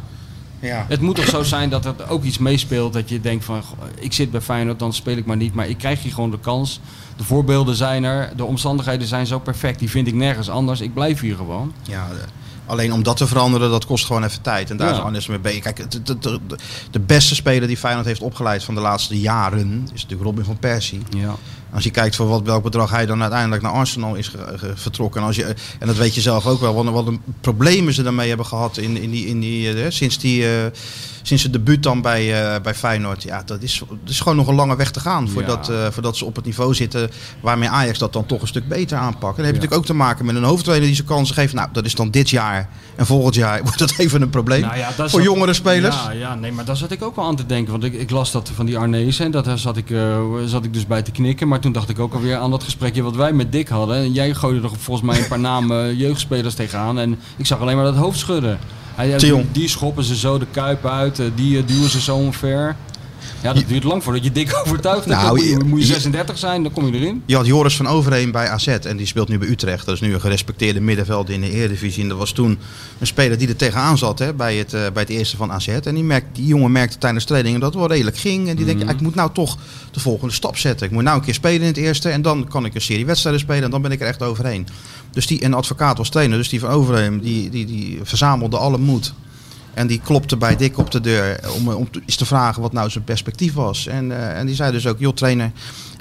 Ja. 0.60 0.84
het 0.88 1.00
moet 1.00 1.16
toch 1.16 1.26
zo 1.28 1.42
zijn 1.42 1.70
dat 1.70 1.84
er 1.84 1.94
ook 2.08 2.24
iets 2.24 2.38
meespeelt. 2.38 2.92
Dat 2.92 3.08
je 3.08 3.20
denkt 3.20 3.44
van, 3.44 3.62
ik 3.98 4.12
zit 4.12 4.30
bij 4.30 4.40
Feyenoord, 4.40 4.78
dan 4.78 4.92
speel 4.92 5.16
ik 5.16 5.26
maar 5.26 5.36
niet. 5.36 5.54
Maar 5.54 5.68
ik 5.68 5.78
krijg 5.78 6.02
hier 6.02 6.12
gewoon 6.12 6.30
de 6.30 6.38
kans. 6.38 6.80
De 7.16 7.24
voorbeelden 7.24 7.74
zijn 7.76 8.04
er. 8.04 8.32
De 8.36 8.44
omstandigheden 8.44 9.06
zijn 9.06 9.26
zo 9.26 9.38
perfect. 9.38 9.78
Die 9.78 9.90
vind 9.90 10.06
ik 10.06 10.14
nergens 10.14 10.48
anders. 10.50 10.80
Ik 10.80 10.94
blijf 10.94 11.20
hier 11.20 11.36
gewoon. 11.36 11.72
Ja, 11.82 12.06
alleen 12.66 12.92
om 12.92 13.02
dat 13.02 13.16
te 13.16 13.26
veranderen, 13.26 13.70
dat 13.70 13.86
kost 13.86 14.06
gewoon 14.06 14.24
even 14.24 14.42
tijd. 14.42 14.70
En 14.70 14.76
daar 14.76 14.88
Ja. 14.88 14.94
is 14.94 15.00
Arnes 15.00 15.26
mee 15.26 15.38
bezig. 15.38 15.62
Kijk, 15.62 15.90
de, 15.90 16.02
de, 16.02 16.18
de, 16.18 16.40
de 16.90 17.00
beste 17.00 17.34
speler 17.34 17.68
die 17.68 17.76
Feyenoord 17.76 18.06
heeft 18.06 18.20
opgeleid 18.20 18.64
van 18.64 18.74
de 18.74 18.80
laatste 18.80 19.20
jaren 19.20 19.80
is 19.94 20.02
natuurlijk 20.02 20.22
Robin 20.22 20.44
van 20.44 20.58
Persie. 20.58 21.00
Ja. 21.16 21.34
Als 21.74 21.84
je 21.84 21.90
kijkt 21.90 22.16
voor 22.16 22.26
wat, 22.28 22.42
welk 22.42 22.62
bedrag 22.62 22.90
hij 22.90 23.06
dan 23.06 23.20
uiteindelijk 23.22 23.62
naar 23.62 23.72
Arsenal 23.72 24.14
is 24.14 24.28
ge- 24.28 24.52
ge- 24.58 24.72
vertrokken. 24.74 25.20
En, 25.20 25.26
als 25.26 25.36
je, 25.36 25.44
en 25.78 25.86
dat 25.86 25.96
weet 25.96 26.14
je 26.14 26.20
zelf 26.20 26.46
ook 26.46 26.60
wel, 26.60 26.74
wat, 26.74 26.84
wat 26.84 27.06
een 27.06 27.20
problemen 27.40 27.92
ze 27.94 28.02
daarmee 28.02 28.28
hebben 28.28 28.46
gehad 28.46 28.76
in, 28.76 28.96
in 28.96 29.10
die, 29.10 29.26
in 29.26 29.40
die, 29.40 29.82
eh, 29.82 29.90
sinds, 29.90 30.18
die, 30.18 30.46
eh, 30.46 30.52
sinds 31.22 31.42
het 31.42 31.52
debuut 31.52 31.82
dan 31.82 32.02
bij, 32.02 32.54
eh, 32.54 32.60
bij 32.62 32.74
Feyenoord. 32.74 33.22
Ja, 33.22 33.42
dat 33.44 33.62
is, 33.62 33.78
dat 33.88 33.98
is 34.10 34.20
gewoon 34.20 34.36
nog 34.36 34.46
een 34.48 34.54
lange 34.54 34.76
weg 34.76 34.90
te 34.90 35.00
gaan 35.00 35.28
voordat, 35.28 35.66
Ja. 35.66 35.92
voordat 35.92 36.16
ze 36.16 36.24
op 36.24 36.36
het 36.36 36.44
niveau 36.44 36.74
zitten 36.74 37.10
waarmee 37.40 37.68
Ajax 37.68 37.98
dat 37.98 38.12
dan 38.12 38.26
toch 38.26 38.40
een 38.42 38.48
stuk 38.48 38.68
beter 38.68 38.98
aanpakt. 38.98 39.36
En 39.36 39.42
dan 39.42 39.44
heb 39.44 39.54
je 39.54 39.60
Ja. 39.60 39.66
natuurlijk 39.68 39.80
ook 39.80 39.86
te 39.86 39.94
maken 39.94 40.24
met 40.26 40.36
een 40.36 40.42
hoofdtrainer 40.44 40.86
die 40.86 40.96
zijn 40.96 41.06
kansen 41.08 41.34
geeft. 41.34 41.54
Nou, 41.54 41.68
dat 41.72 41.84
is 41.84 41.94
dan 41.94 42.10
dit 42.10 42.30
jaar. 42.30 42.68
En 42.96 43.06
volgend 43.06 43.34
jaar 43.34 43.60
wordt 43.64 43.78
dat 43.78 43.94
even 43.96 44.22
een 44.22 44.30
probleem 44.30 44.60
Nou 44.60 44.76
ja, 44.76 44.90
dat 44.96 45.10
voor 45.10 45.22
jongere 45.22 45.52
spelers. 45.52 45.96
Ja, 45.96 46.10
ja, 46.10 46.34
nee, 46.34 46.52
maar 46.52 46.64
daar 46.64 46.76
zat 46.76 46.90
ik 46.90 47.02
ook 47.02 47.16
wel 47.16 47.24
aan 47.24 47.36
te 47.36 47.46
denken. 47.46 47.70
Want 47.72 47.84
ik, 47.84 47.92
ik 47.94 48.10
las 48.10 48.30
dat 48.32 48.50
van 48.54 48.66
die 48.66 48.78
Arnezen 48.78 49.24
en 49.24 49.30
dat, 49.30 49.44
daar 49.44 49.58
zat 49.58 49.76
ik, 49.76 49.86
zat 50.46 50.64
ik 50.64 50.72
dus 50.74 50.86
bij 50.86 51.02
te 51.02 51.10
knikken. 51.10 51.48
Maar 51.48 51.59
toen 51.60 51.72
dacht 51.72 51.88
ik 51.88 51.98
ook 51.98 52.14
alweer 52.14 52.36
aan 52.36 52.50
dat 52.50 52.62
gesprekje 52.62 53.02
wat 53.02 53.16
wij 53.16 53.32
met 53.32 53.52
Dick 53.52 53.68
hadden. 53.68 53.96
En 53.96 54.12
jij 54.12 54.34
gooide 54.34 54.68
er 54.68 54.70
volgens 54.78 55.06
mij 55.06 55.18
een 55.18 55.28
paar 55.28 55.40
namen 55.40 55.96
jeugdspelers 55.96 56.54
tegenaan. 56.54 56.98
En 56.98 57.18
ik 57.36 57.46
zag 57.46 57.60
alleen 57.60 57.76
maar 57.76 57.84
dat 57.84 57.96
hoofd 57.96 58.18
schudden. 58.18 58.58
Hij. 58.94 59.18
Die 59.52 59.68
schoppen 59.68 60.04
ze 60.04 60.16
zo 60.16 60.38
de 60.38 60.46
kuip 60.50 60.86
uit, 60.86 61.18
eh, 61.18 61.26
die 61.34 61.58
eh, 61.58 61.66
duwen 61.66 61.90
ze 61.90 62.00
zo 62.00 62.16
omver. 62.16 62.76
Ja, 63.42 63.52
dat 63.52 63.64
duurt 63.68 63.84
lang 63.84 64.02
voordat 64.02 64.24
je 64.24 64.32
dik 64.32 64.56
overtuigd 64.64 65.04
hebt. 65.04 65.20
Nou, 65.22 65.54
moet 65.54 65.64
moet 65.66 65.80
je 65.80 65.86
je- 65.86 65.92
36 65.92 66.38
zijn, 66.38 66.62
dan 66.62 66.72
kom 66.72 66.86
je 66.86 66.92
erin. 66.92 67.22
Je 67.26 67.36
had 67.36 67.46
Joris 67.46 67.76
van 67.76 67.86
Overheem 67.86 68.32
bij 68.32 68.48
AZ 68.48 68.66
en 68.66 68.96
die 68.96 69.06
speelt 69.06 69.28
nu 69.28 69.38
bij 69.38 69.48
Utrecht. 69.48 69.86
Dat 69.86 69.94
is 69.94 70.00
nu 70.00 70.14
een 70.14 70.20
gerespecteerde 70.20 70.80
middenveld 70.80 71.30
in 71.30 71.40
de 71.40 71.50
Eredivisie. 71.50 72.02
En 72.02 72.08
dat 72.08 72.18
was 72.18 72.32
toen 72.32 72.58
een 72.98 73.06
speler 73.06 73.38
die 73.38 73.48
er 73.48 73.56
tegenaan 73.56 73.98
zat 73.98 74.18
hè, 74.18 74.34
bij, 74.34 74.56
het, 74.56 74.74
eh, 74.74 74.80
bij 74.92 75.02
het 75.02 75.08
eerste 75.08 75.36
van 75.36 75.52
AZ. 75.52 75.68
En 75.68 75.94
die, 75.94 76.04
merkt, 76.04 76.26
die 76.36 76.46
jongen 76.46 76.72
merkte 76.72 76.98
tijdens 76.98 77.24
trainingen 77.24 77.60
dat 77.60 77.68
het 77.72 77.78
wel 77.78 77.88
redelijk 77.90 78.18
ging. 78.18 78.48
En 78.48 78.56
die 78.56 78.64
denkt, 78.64 78.82
ja, 78.82 78.88
ik 78.90 79.00
moet 79.00 79.14
nou 79.14 79.30
toch 79.32 79.56
de 79.90 80.00
volgende 80.00 80.34
stap 80.34 80.56
zetten. 80.56 80.86
Ik 80.86 80.92
moet 80.92 81.02
nou 81.02 81.16
een 81.18 81.24
keer 81.24 81.34
spelen 81.34 81.60
in 81.60 81.66
het 81.66 81.76
eerste 81.76 82.08
en 82.08 82.22
dan 82.22 82.48
kan 82.48 82.64
ik 82.64 82.74
een 82.74 82.80
serie 82.80 83.06
wedstrijden 83.06 83.40
spelen 83.40 83.62
en 83.64 83.70
dan 83.70 83.82
ben 83.82 83.92
ik 83.92 84.00
er 84.00 84.06
echt 84.06 84.22
overheen. 84.22 84.66
Dus 85.10 85.26
die, 85.26 85.40
en 85.40 85.54
advocaat 85.54 85.98
was 85.98 86.08
trainer, 86.08 86.38
dus 86.38 86.48
die 86.48 86.60
van 86.60 86.70
Overheem, 86.70 87.20
die, 87.20 87.50
die, 87.50 87.66
die 87.66 87.98
verzamelde 88.02 88.56
alle 88.56 88.78
moed. 88.78 89.12
En 89.74 89.86
die 89.86 90.00
klopte 90.04 90.36
bij 90.36 90.56
Dick 90.56 90.78
op 90.78 90.90
de 90.90 91.00
deur 91.00 91.40
om, 91.56 91.68
om 91.68 91.90
te- 91.90 92.00
eens 92.06 92.16
te 92.16 92.24
vragen 92.26 92.62
wat 92.62 92.72
nou 92.72 92.90
zijn 92.90 93.04
perspectief 93.04 93.52
was. 93.52 93.86
En, 93.86 94.12
eh, 94.12 94.38
en 94.38 94.46
die 94.46 94.54
zei 94.54 94.72
dus 94.72 94.86
ook, 94.86 94.98
joh 94.98 95.14
trainer, 95.14 95.50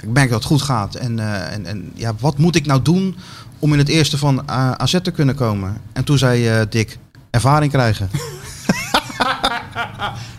ik 0.02 0.08
merk 0.08 0.28
dat 0.30 0.38
het 0.38 0.46
goed 0.48 0.62
gaat. 0.62 0.94
En, 0.94 1.18
eh, 1.18 1.52
en, 1.52 1.66
en 1.66 1.90
ja, 1.94 2.12
wat 2.20 2.38
moet 2.38 2.56
ik 2.56 2.66
nou 2.66 2.82
doen 2.82 3.16
om 3.58 3.72
in 3.72 3.78
het 3.78 3.88
eerste 3.88 4.18
van 4.18 4.48
eh, 4.48 4.70
AZ 4.70 4.96
te 5.02 5.10
kunnen 5.10 5.34
komen? 5.34 5.76
En 5.92 6.04
toen 6.04 6.18
zei 6.18 6.48
eh, 6.48 6.60
Dick, 6.70 6.98
ervaring 7.30 7.72
krijgen. 7.72 8.10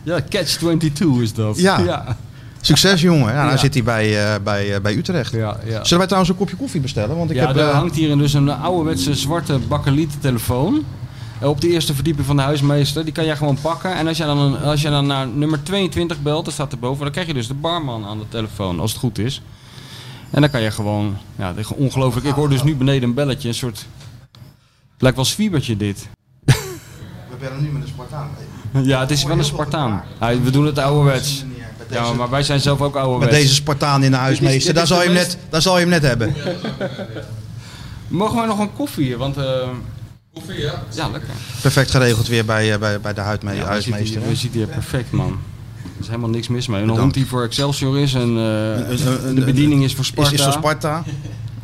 Ja, 0.04 0.20
catch 0.30 0.58
22 0.58 1.22
is 1.22 1.34
dat. 1.34 1.60
Ja. 1.60 1.80
ja. 1.80 2.18
Succes 2.62 3.02
jongen. 3.02 3.28
Ja, 3.34 3.40
nou 3.40 3.50
Ja. 3.52 3.58
zit 3.58 3.74
hij 3.74 3.84
bij, 3.84 4.34
eh, 4.34 4.42
bij, 4.44 4.76
eh, 4.76 4.82
bij 4.82 4.96
Utrecht. 4.96 5.32
ja, 5.32 5.58
ja. 5.66 5.84
Zullen 5.84 5.98
wij 5.98 6.06
trouwens 6.06 6.30
een 6.30 6.38
kopje 6.38 6.56
koffie 6.56 6.82
bestellen? 6.82 7.18
Want 7.18 7.30
ik 7.30 7.36
ja, 7.36 7.48
heb, 7.48 7.56
er 7.56 7.68
eh, 7.68 7.74
hangt 7.74 7.96
hier 7.96 8.18
dus 8.18 8.34
een 8.34 8.50
ouderwetse 8.50 9.16
zwarte 9.16 9.60
bakkelieten 9.68 10.20
telefoon. 10.20 10.84
Op 11.42 11.62
de 11.62 11.70
eerste 11.70 11.94
verdieping 11.94 12.26
van 12.26 12.36
de 12.36 12.42
huismeester. 12.42 13.04
Die 13.04 13.14
kan 13.14 13.26
jij 13.26 13.36
gewoon 13.36 13.58
pakken. 13.62 13.96
En 13.96 14.08
als 14.08 14.18
je 14.18 14.24
dan, 14.24 14.38
een, 14.38 14.58
als 14.58 14.82
je 14.82 14.90
dan 14.90 15.08
naar 15.08 15.28
nummer 15.28 15.64
22 15.64 16.22
belt, 16.22 16.46
dat 16.46 16.54
staat 16.54 16.72
erboven. 16.72 17.04
Dan 17.04 17.12
krijg 17.12 17.28
je 17.28 17.34
dus 17.34 17.48
de 17.48 17.54
barman 17.54 18.06
aan 18.06 18.20
de 18.20 18.28
telefoon, 18.30 18.80
als 18.80 18.92
het 18.92 19.00
goed 19.00 19.18
is. 19.18 19.42
En 20.30 20.42
dan 20.42 20.50
kan 20.50 20.62
je 20.62 20.72
gewoon... 20.72 21.18
Ja, 21.36 21.54
dit 21.54 21.66
is 21.66 21.72
ongelooflijk. 21.72 22.26
Ik 22.26 22.34
hoor 22.34 22.50
dus 22.50 22.64
nu 22.64 22.76
beneden 22.76 23.10
een 23.10 23.16
belletje. 23.16 23.48
Een 23.48 23.54
soort... 23.54 23.78
Het 24.94 25.02
lijkt 25.02 25.16
wel 25.16 25.26
Swiebertje 25.26 25.78
dit. 25.78 26.08
we 26.46 27.36
bellen 27.40 27.64
nu 27.64 27.70
met 27.70 27.82
een 27.82 27.88
Spartaan. 27.88 28.30
Ja, 28.84 29.00
het 29.00 29.12
is 29.12 29.24
wel 29.24 29.38
een 29.38 29.44
Spartaan. 29.44 30.04
Ja, 30.20 30.40
we 30.42 30.52
doen 30.52 30.66
het 30.66 30.78
ouderwets. 30.78 31.46
Ja, 31.90 32.14
maar 32.14 32.30
wij 32.30 32.44
zijn 32.44 32.60
zelf 32.60 32.82
ook 32.82 32.94
Met 32.94 33.04
ouderwets. 33.04 33.32
deze 33.32 33.54
Spartaan 33.54 34.04
in 34.04 34.12
de 34.12 34.18
huismeester. 34.18 34.74
Daar 34.74 34.88
zal, 34.88 35.00
je 35.00 35.06
hem 35.06 35.14
net, 35.14 35.38
daar 35.50 35.62
zal 35.62 35.74
je 35.74 35.82
hem 35.82 35.90
net 35.90 36.02
hebben. 36.02 36.36
Mogen 38.08 38.36
wij 38.36 38.46
nog 38.46 38.60
een 38.60 38.74
koffie? 38.74 39.18
Want... 39.18 39.38
eh 39.38 39.70
koffie, 40.34 40.60
ja? 40.60 40.84
Ja, 40.94 41.10
lekker. 41.10 41.30
Perfect 41.62 41.92
geregeld 41.92 42.28
weer 42.28 42.46
bij, 42.46 42.74
eh, 42.74 42.80
bij, 42.80 43.00
bij 43.00 43.14
de 43.14 43.22
huidme- 43.22 43.54
Ja, 43.54 43.66
huismeester. 43.66 44.22
we 44.28 44.36
zitten 44.36 44.60
hier 44.60 44.68
perfect, 44.70 45.12
man. 45.12 45.40
Er 45.84 46.00
is 46.00 46.08
helemaal 46.08 46.30
niks 46.30 46.48
mis 46.48 46.68
mee. 46.68 46.76
Een 46.82 46.82
Bedankt. 46.88 47.02
hond 47.02 47.14
die 47.14 47.26
voor 47.26 47.44
Excelsior 47.44 48.00
is 48.00 48.14
en 48.14 48.22
eh, 48.22 48.90
een- 48.90 49.28
een- 49.28 49.36
de 49.36 49.44
bediening 49.46 49.84
is 49.84 49.92
voor 49.92 50.02
Is, 50.04 50.08
Sparta. 50.08 50.32
is 50.32 50.44
voor 50.44 50.52
Sparta. 50.54 51.04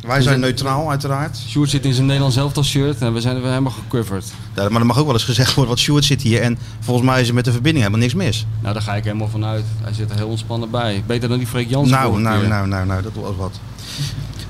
Wij 0.06 0.22
zijn 0.22 0.40
neutraal 0.40 0.90
uiteraard. 0.90 1.38
Sjoerd 1.48 1.70
zit 1.70 1.84
in 1.84 1.92
zijn 1.94 2.06
Nederlands 2.06 2.36
elftal 2.36 2.64
shirt 2.64 3.00
en 3.00 3.12
we 3.14 3.20
zijn 3.20 3.40
we 3.42 3.48
helemaal 3.48 3.72
gecoverd. 3.72 4.24
Ja, 4.54 4.68
maar 4.68 4.80
er 4.80 4.86
mag 4.86 4.98
ook 4.98 5.04
wel 5.04 5.14
eens 5.14 5.24
gezegd 5.24 5.48
worden, 5.54 5.66
want 5.66 5.78
Sjoerd 5.78 6.04
zit 6.04 6.22
hier 6.22 6.40
en 6.42 6.58
volgens 6.80 7.06
mij 7.06 7.20
is 7.20 7.28
er 7.28 7.34
met 7.34 7.44
de 7.44 7.52
verbinding 7.52 7.84
helemaal 7.84 8.06
niks 8.06 8.18
mis. 8.18 8.46
Nou, 8.60 8.72
daar 8.74 8.82
ga 8.82 8.94
ik 8.94 9.04
helemaal 9.04 9.28
van 9.28 9.44
uit. 9.44 9.64
Hij 9.82 9.92
zit 9.92 10.10
er 10.10 10.16
heel 10.16 10.28
ontspannen 10.28 10.70
bij. 10.70 11.02
Beter 11.06 11.28
dan 11.28 11.38
die 11.38 11.46
Freek 11.46 11.68
Jansen 11.70 11.96
Nou, 11.96 12.20
nou, 12.20 12.46
nou, 12.46 12.66
nou, 12.68 12.86
nou, 12.86 13.02
dat 13.02 13.12
was 13.14 13.36
wat. 13.36 13.60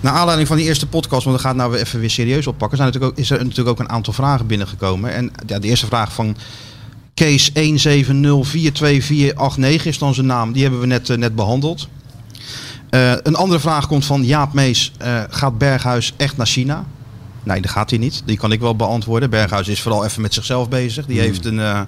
Naar 0.00 0.12
aanleiding 0.12 0.48
van 0.48 0.56
die 0.56 0.66
eerste 0.66 0.86
podcast, 0.86 1.24
want 1.24 1.36
we 1.36 1.42
gaan 1.42 1.58
het 1.58 1.68
nou 1.68 1.80
even 1.80 2.00
weer 2.00 2.10
serieus 2.10 2.46
oppakken, 2.46 2.76
zijn 2.76 2.88
natuurlijk 2.92 3.18
ook, 3.18 3.24
is 3.24 3.30
er 3.30 3.38
natuurlijk 3.38 3.68
ook 3.68 3.78
een 3.78 3.90
aantal 3.90 4.12
vragen 4.12 4.46
binnengekomen. 4.46 5.14
En 5.14 5.32
ja, 5.46 5.58
de 5.58 5.68
eerste 5.68 5.86
vraag 5.86 6.12
van 6.12 6.36
Kees 7.14 7.50
1704284 7.52 7.54
is 9.82 9.98
dan 9.98 10.14
zijn 10.14 10.26
naam, 10.26 10.52
die 10.52 10.62
hebben 10.62 10.80
we 10.80 10.86
net, 10.86 11.10
eh, 11.10 11.16
net 11.16 11.34
behandeld. 11.34 11.88
Eh, 12.90 13.12
een 13.22 13.34
andere 13.34 13.60
vraag 13.60 13.86
komt 13.86 14.04
van 14.04 14.24
Jaap 14.24 14.52
Mees, 14.52 14.92
eh, 14.98 15.22
gaat 15.28 15.58
Berghuis 15.58 16.12
echt 16.16 16.36
naar 16.36 16.46
China? 16.46 16.84
Nee, 17.48 17.60
dat 17.60 17.70
gaat 17.70 17.90
hij 17.90 17.98
niet. 17.98 18.22
Die 18.24 18.36
kan 18.36 18.52
ik 18.52 18.60
wel 18.60 18.76
beantwoorden. 18.76 19.30
Berghuis 19.30 19.68
is 19.68 19.80
vooral 19.82 20.04
even 20.04 20.22
met 20.22 20.34
zichzelf 20.34 20.68
bezig. 20.68 21.06
Die 21.06 21.20
heeft 21.20 21.44
een, 21.44 21.60
eh, 21.60 21.80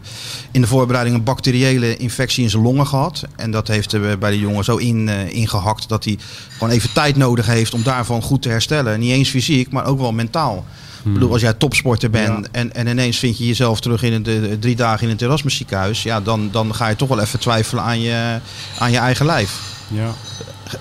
in 0.50 0.60
de 0.60 0.66
voorbereiding 0.66 1.16
een 1.16 1.24
bacteriële 1.24 1.96
infectie 1.96 2.42
in 2.44 2.50
zijn 2.50 2.62
longen 2.62 2.86
gehad. 2.86 3.24
En 3.36 3.50
dat 3.50 3.68
heeft 3.68 3.92
er 3.92 4.18
bij 4.18 4.30
de 4.30 4.38
jongen 4.38 4.64
zo 4.64 4.76
in, 4.76 5.08
eh, 5.08 5.30
ingehakt 5.34 5.88
dat 5.88 6.04
hij 6.04 6.18
gewoon 6.52 6.70
even 6.74 6.92
tijd 6.92 7.16
nodig 7.16 7.46
heeft 7.46 7.74
om 7.74 7.82
daarvan 7.82 8.22
goed 8.22 8.42
te 8.42 8.48
herstellen. 8.48 9.00
Niet 9.00 9.10
eens 9.12 9.28
fysiek, 9.28 9.72
maar 9.72 9.86
ook 9.86 9.98
wel 10.00 10.12
mentaal. 10.12 10.64
Ik 11.04 11.12
bedoel, 11.12 11.32
als 11.32 11.40
jij 11.40 11.52
topsporter 11.52 12.10
bent 12.10 12.44
Ja. 12.44 12.48
en, 12.52 12.74
en 12.74 12.86
ineens 12.86 13.18
vind 13.18 13.38
je 13.38 13.46
jezelf 13.46 13.80
terug 13.80 14.02
in 14.02 14.22
de- 14.22 14.56
drie 14.60 14.76
dagen 14.76 15.04
in 15.06 15.12
het 15.12 15.22
Erasmus 15.22 15.56
ziekenhuis. 15.56 16.02
Ja, 16.02 16.20
dan, 16.20 16.48
dan 16.52 16.74
ga 16.74 16.88
je 16.88 16.96
toch 16.96 17.08
wel 17.08 17.20
even 17.20 17.38
twijfelen 17.40 17.82
aan 17.82 18.00
je, 18.00 18.38
aan 18.78 18.90
je 18.90 18.98
eigen 18.98 19.26
lijf. 19.26 19.60
Ja. 19.88 20.14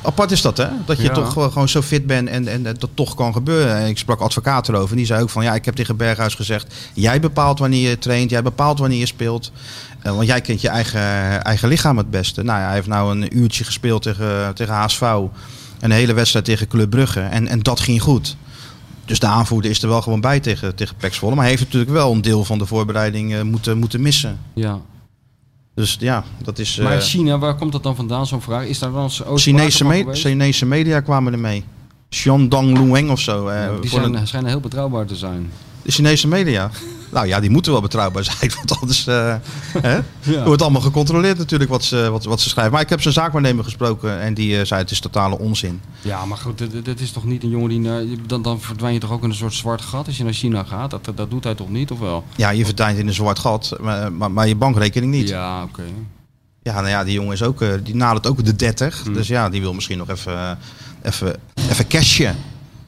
Apart 0.02 0.32
is 0.32 0.42
dat, 0.42 0.58
hè? 0.58 0.68
Dat 0.86 0.98
je 0.98 1.04
Ja. 1.04 1.14
toch 1.14 1.34
wel 1.34 1.52
gewoon 1.52 1.70
zo 1.70 1.82
fit 1.82 2.06
bent 2.08 2.30
en, 2.30 2.48
en 2.48 2.64
dat 2.64 2.90
toch 2.94 3.16
kan 3.16 3.34
gebeuren. 3.34 3.76
En 3.76 3.88
ik 3.88 3.98
sprak 3.98 4.20
advocaat 4.20 4.70
erover 4.70 4.90
en 4.92 4.98
die 4.98 5.06
zei 5.06 5.22
ook 5.22 5.30
van... 5.30 5.44
ja, 5.44 5.54
ik 5.56 5.66
heb 5.66 5.76
tegen 5.76 5.98
Berghuis 5.98 6.36
gezegd... 6.36 6.74
jij 6.94 7.20
bepaalt 7.20 7.60
wanneer 7.60 7.90
je 7.90 7.98
traint, 8.00 8.30
jij 8.30 8.44
bepaalt 8.44 8.80
wanneer 8.80 9.00
je 9.00 9.06
speelt. 9.06 9.52
Eh, 10.02 10.16
want 10.16 10.28
jij 10.28 10.42
kent 10.42 10.62
je 10.62 10.70
eigen, 10.70 11.02
eigen 11.44 11.68
lichaam 11.68 11.98
het 11.98 12.10
beste. 12.10 12.44
Nou 12.44 12.60
ja, 12.60 12.66
hij 12.66 12.74
heeft 12.76 12.88
nou 12.88 13.12
een 13.22 13.38
uurtje 13.38 13.64
gespeeld 13.64 14.02
tegen, 14.02 14.56
tegen 14.56 14.74
HSV. 14.74 15.02
Een 15.80 15.92
hele 15.92 16.14
wedstrijd 16.14 16.46
tegen 16.46 16.68
Club 16.68 16.90
Brugge. 16.90 17.20
En, 17.20 17.48
en 17.48 17.60
dat 17.60 17.80
ging 17.80 18.02
goed. 18.02 18.36
Dus 19.06 19.20
de 19.20 19.28
aanvoerder 19.28 19.72
is 19.72 19.82
er 19.82 19.90
wel 19.90 20.02
gewoon 20.02 20.22
bij 20.22 20.40
tegen, 20.40 20.76
tegen 20.76 20.96
Zwolle. 21.12 21.34
Maar 21.36 21.44
hij 21.44 21.54
heeft 21.54 21.64
natuurlijk 21.64 21.92
wel 21.92 22.12
een 22.12 22.22
deel 22.22 22.44
van 22.46 22.58
de 22.58 22.66
voorbereiding 22.66 23.34
eh, 23.34 23.42
moeten, 23.42 23.78
moeten 23.78 24.02
missen. 24.02 24.40
ja. 24.54 24.80
Dus 25.80 25.98
ja, 26.00 26.24
dat 26.44 26.60
is... 26.60 26.78
Maar 26.78 26.92
eh, 26.92 27.02
China, 27.02 27.38
waar 27.38 27.56
komt 27.56 27.72
dat 27.72 27.84
dan 27.84 27.96
vandaan, 27.96 28.28
zo'n 28.28 28.42
vraag? 28.42 28.66
Is 28.66 28.80
daar 28.80 28.94
ooit 28.94 29.42
Chinese, 29.42 29.86
me- 29.86 29.96
geweest? 29.98 30.22
Chinese 30.22 30.66
media 30.66 31.00
kwamen 31.00 31.34
er 31.34 31.40
mee. 31.40 31.64
Shandong 32.10 32.78
Lueng 32.78 33.10
of 33.10 33.20
zo. 33.20 33.48
eh, 33.48 33.70
die 33.82 33.90
zijn, 33.90 34.12
de, 34.12 34.26
schijnen 34.26 34.50
heel 34.50 34.60
betrouwbaar 34.60 35.06
te 35.06 35.16
zijn. 35.16 35.52
De 35.82 35.92
Chinese 35.92 36.28
media. 36.28 36.70
Nou 37.12 37.28
ja, 37.28 37.40
die 37.40 37.50
moeten 37.50 37.72
wel 37.72 37.82
betrouwbaar 37.82 38.24
zijn, 38.24 38.52
want 38.58 38.80
anders 38.82 39.08
eh, 39.08 39.36
hè? 39.82 40.00
Ja. 40.20 40.44
wordt 40.46 40.62
allemaal 40.62 40.82
gecontroleerd 40.82 41.38
natuurlijk 41.38 41.70
wat 41.70 41.84
ze, 41.84 42.10
wat, 42.12 42.24
wat 42.24 42.42
ze 42.42 42.50
schrijven. 42.50 42.74
Maar 42.74 42.82
ik 42.82 42.90
heb 42.90 43.02
zijn 43.02 43.14
zaakwaarnemer 43.14 43.64
gesproken 43.64 44.20
en 44.20 44.34
die 44.34 44.60
eh, 44.60 44.66
zei 44.66 44.82
het 44.82 44.92
is 44.92 45.00
totale 45.00 45.40
onzin. 45.40 45.82
Ja, 46.02 46.26
maar 46.26 46.38
goed, 46.38 46.86
dit 46.86 47.00
is 47.00 47.12
toch 47.12 47.26
niet 47.26 47.44
een 47.44 47.50
jongen 47.50 47.70
die... 47.70 48.22
dan, 48.26 48.42
dan 48.42 48.62
verdwijn 48.62 48.94
je 48.94 49.00
toch 49.00 49.12
ook 49.12 49.24
in 49.24 49.30
een 49.30 49.36
soort 49.36 49.54
zwart 49.54 49.82
gat 49.82 50.08
als 50.08 50.18
je 50.18 50.24
naar 50.24 50.34
China 50.34 50.64
gaat? 50.64 50.90
Dat, 50.90 51.12
dat 51.16 51.30
doet 51.30 51.44
hij 51.44 51.56
toch 51.56 51.70
niet, 51.70 51.92
of 51.92 52.00
wel? 52.00 52.24
Ja, 52.36 52.50
je 52.50 52.66
verdwijnt 52.66 52.98
in 53.00 53.08
een 53.08 53.14
zwart 53.14 53.40
gat, 53.40 53.76
maar, 53.82 54.14
maar, 54.14 54.32
maar 54.32 54.48
je 54.48 54.56
bankrekening 54.56 55.12
niet. 55.12 55.30
Ja. 55.30 55.38
Ja, 55.58 55.64
oké. 55.64 55.84
nou 56.64 56.88
ja, 56.88 57.04
die 57.04 57.14
jongen 57.14 57.34
is 57.34 57.44
ook, 57.44 57.62
eh, 57.62 57.70
die 57.84 57.96
nadert 57.96 58.28
ook 58.28 58.46
de 58.46 58.56
30. 58.56 59.02
Hmm. 59.04 59.14
Dus 59.14 59.28
ja, 59.28 59.50
die 59.50 59.62
wil 59.62 59.74
misschien 59.74 59.98
nog 59.98 60.10
even, 60.10 60.58
even, 61.02 61.36
even 61.70 61.88
cashen. 61.88 62.36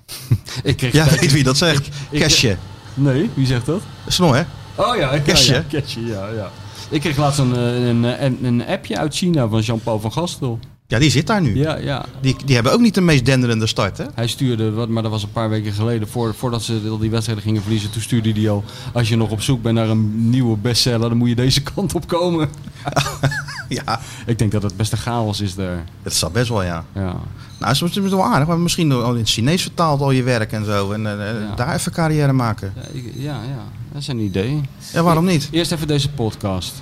Ik 0.63 0.77
kreeg 0.77 0.93
Ja, 0.93 1.05
weet 1.19 1.31
wie 1.31 1.43
dat 1.43 1.57
zegt? 1.57 1.87
ik- 2.09 2.19
Cashen. 2.19 2.57
Nee, 2.93 3.29
wie 3.33 3.45
zegt 3.45 3.65
dat? 3.65 3.81
Snor, 4.07 4.35
hè? 4.35 4.41
Oh 4.75 4.95
ja, 4.95 5.11
ik 5.11 5.23
Cashje. 5.23 5.53
Ja, 5.53 5.63
cashje, 5.79 6.05
ja, 6.05 6.27
ja. 6.35 6.51
Ik 6.89 7.01
kreeg 7.01 7.17
laatst 7.17 7.39
een, 7.39 7.55
eh, 7.55 7.87
een, 7.87 8.03
een, 8.23 8.37
een 8.45 8.65
appje 8.67 8.97
uit 8.97 9.15
China 9.15 9.47
van 9.47 9.59
Jean-Paul 9.61 9.99
van 9.99 10.11
Gastel. 10.11 10.59
Ja, 10.87 10.99
die 10.99 11.09
zit 11.09 11.27
daar 11.27 11.41
nu. 11.41 11.57
Ja, 11.57 11.75
ja. 11.77 12.05
Die, 12.21 12.35
die 12.45 12.55
hebben 12.55 12.73
ook 12.73 12.79
niet 12.79 12.93
de 12.93 13.01
meest 13.01 13.25
denderende 13.25 13.67
start, 13.67 13.97
hè? 13.97 14.03
Hij 14.13 14.27
stuurde, 14.27 14.71
wat, 14.71 14.89
maar 14.89 15.03
dat 15.03 15.11
was 15.11 15.23
een 15.23 15.31
paar 15.31 15.49
weken 15.49 15.73
geleden, 15.73 16.07
voor, 16.07 16.33
voordat 16.35 16.63
ze 16.63 16.81
al 16.89 16.97
die 16.97 17.09
wedstrijden 17.09 17.43
gingen 17.43 17.61
verliezen, 17.61 17.89
toen 17.91 18.01
stuurde 18.01 18.31
hij 18.31 18.49
al, 18.49 18.63
als 18.93 19.09
je 19.09 19.15
nog 19.17 19.29
op 19.31 19.41
zoek 19.41 19.61
bent 19.61 19.75
naar 19.75 19.89
een 19.89 20.29
nieuwe 20.29 20.57
bestseller, 20.57 21.09
dan 21.09 21.17
moet 21.17 21.29
je 21.29 21.35
deze 21.35 21.61
kant 21.75 21.95
op 21.95 22.07
komen. 22.07 22.49
Ja, 23.69 23.99
Ik 24.25 24.39
denk 24.39 24.51
dat 24.51 24.63
het 24.63 24.77
best 24.77 24.91
een 24.91 24.97
chaos 24.97 25.41
is 25.41 25.55
daar. 25.55 25.83
dat 26.03 26.13
zal 26.13 26.29
best 26.29 26.49
wel, 26.49 26.63
ja. 26.63 26.85
Ja. 26.95 27.15
Nou, 27.61 27.85
het 27.85 27.95
is 27.97 28.09
wel 28.09 28.23
aardig, 28.25 28.47
maar 28.47 28.59
misschien 28.59 28.91
al 28.91 29.11
in 29.13 29.17
het 29.19 29.29
Chinees 29.29 29.61
vertaald 29.61 30.01
al 30.01 30.11
je 30.11 30.23
werk 30.23 30.51
en 30.51 30.65
zo. 30.65 30.91
En 30.91 31.05
eh, 31.07 31.41
Ja. 31.41 31.55
daar 31.55 31.75
even 31.75 31.91
carrière 31.91 32.33
maken. 32.33 32.73
Ja, 32.75 32.81
ik- 32.93 33.13
ja, 33.15 33.33
ja, 33.33 33.63
dat 33.91 34.01
is 34.01 34.07
een 34.07 34.19
idee. 34.19 34.61
Ja, 34.93 35.01
waarom 35.03 35.25
niet? 35.25 35.47
Eerst 35.51 35.71
even 35.71 35.87
deze 35.87 36.09
podcast. 36.09 36.73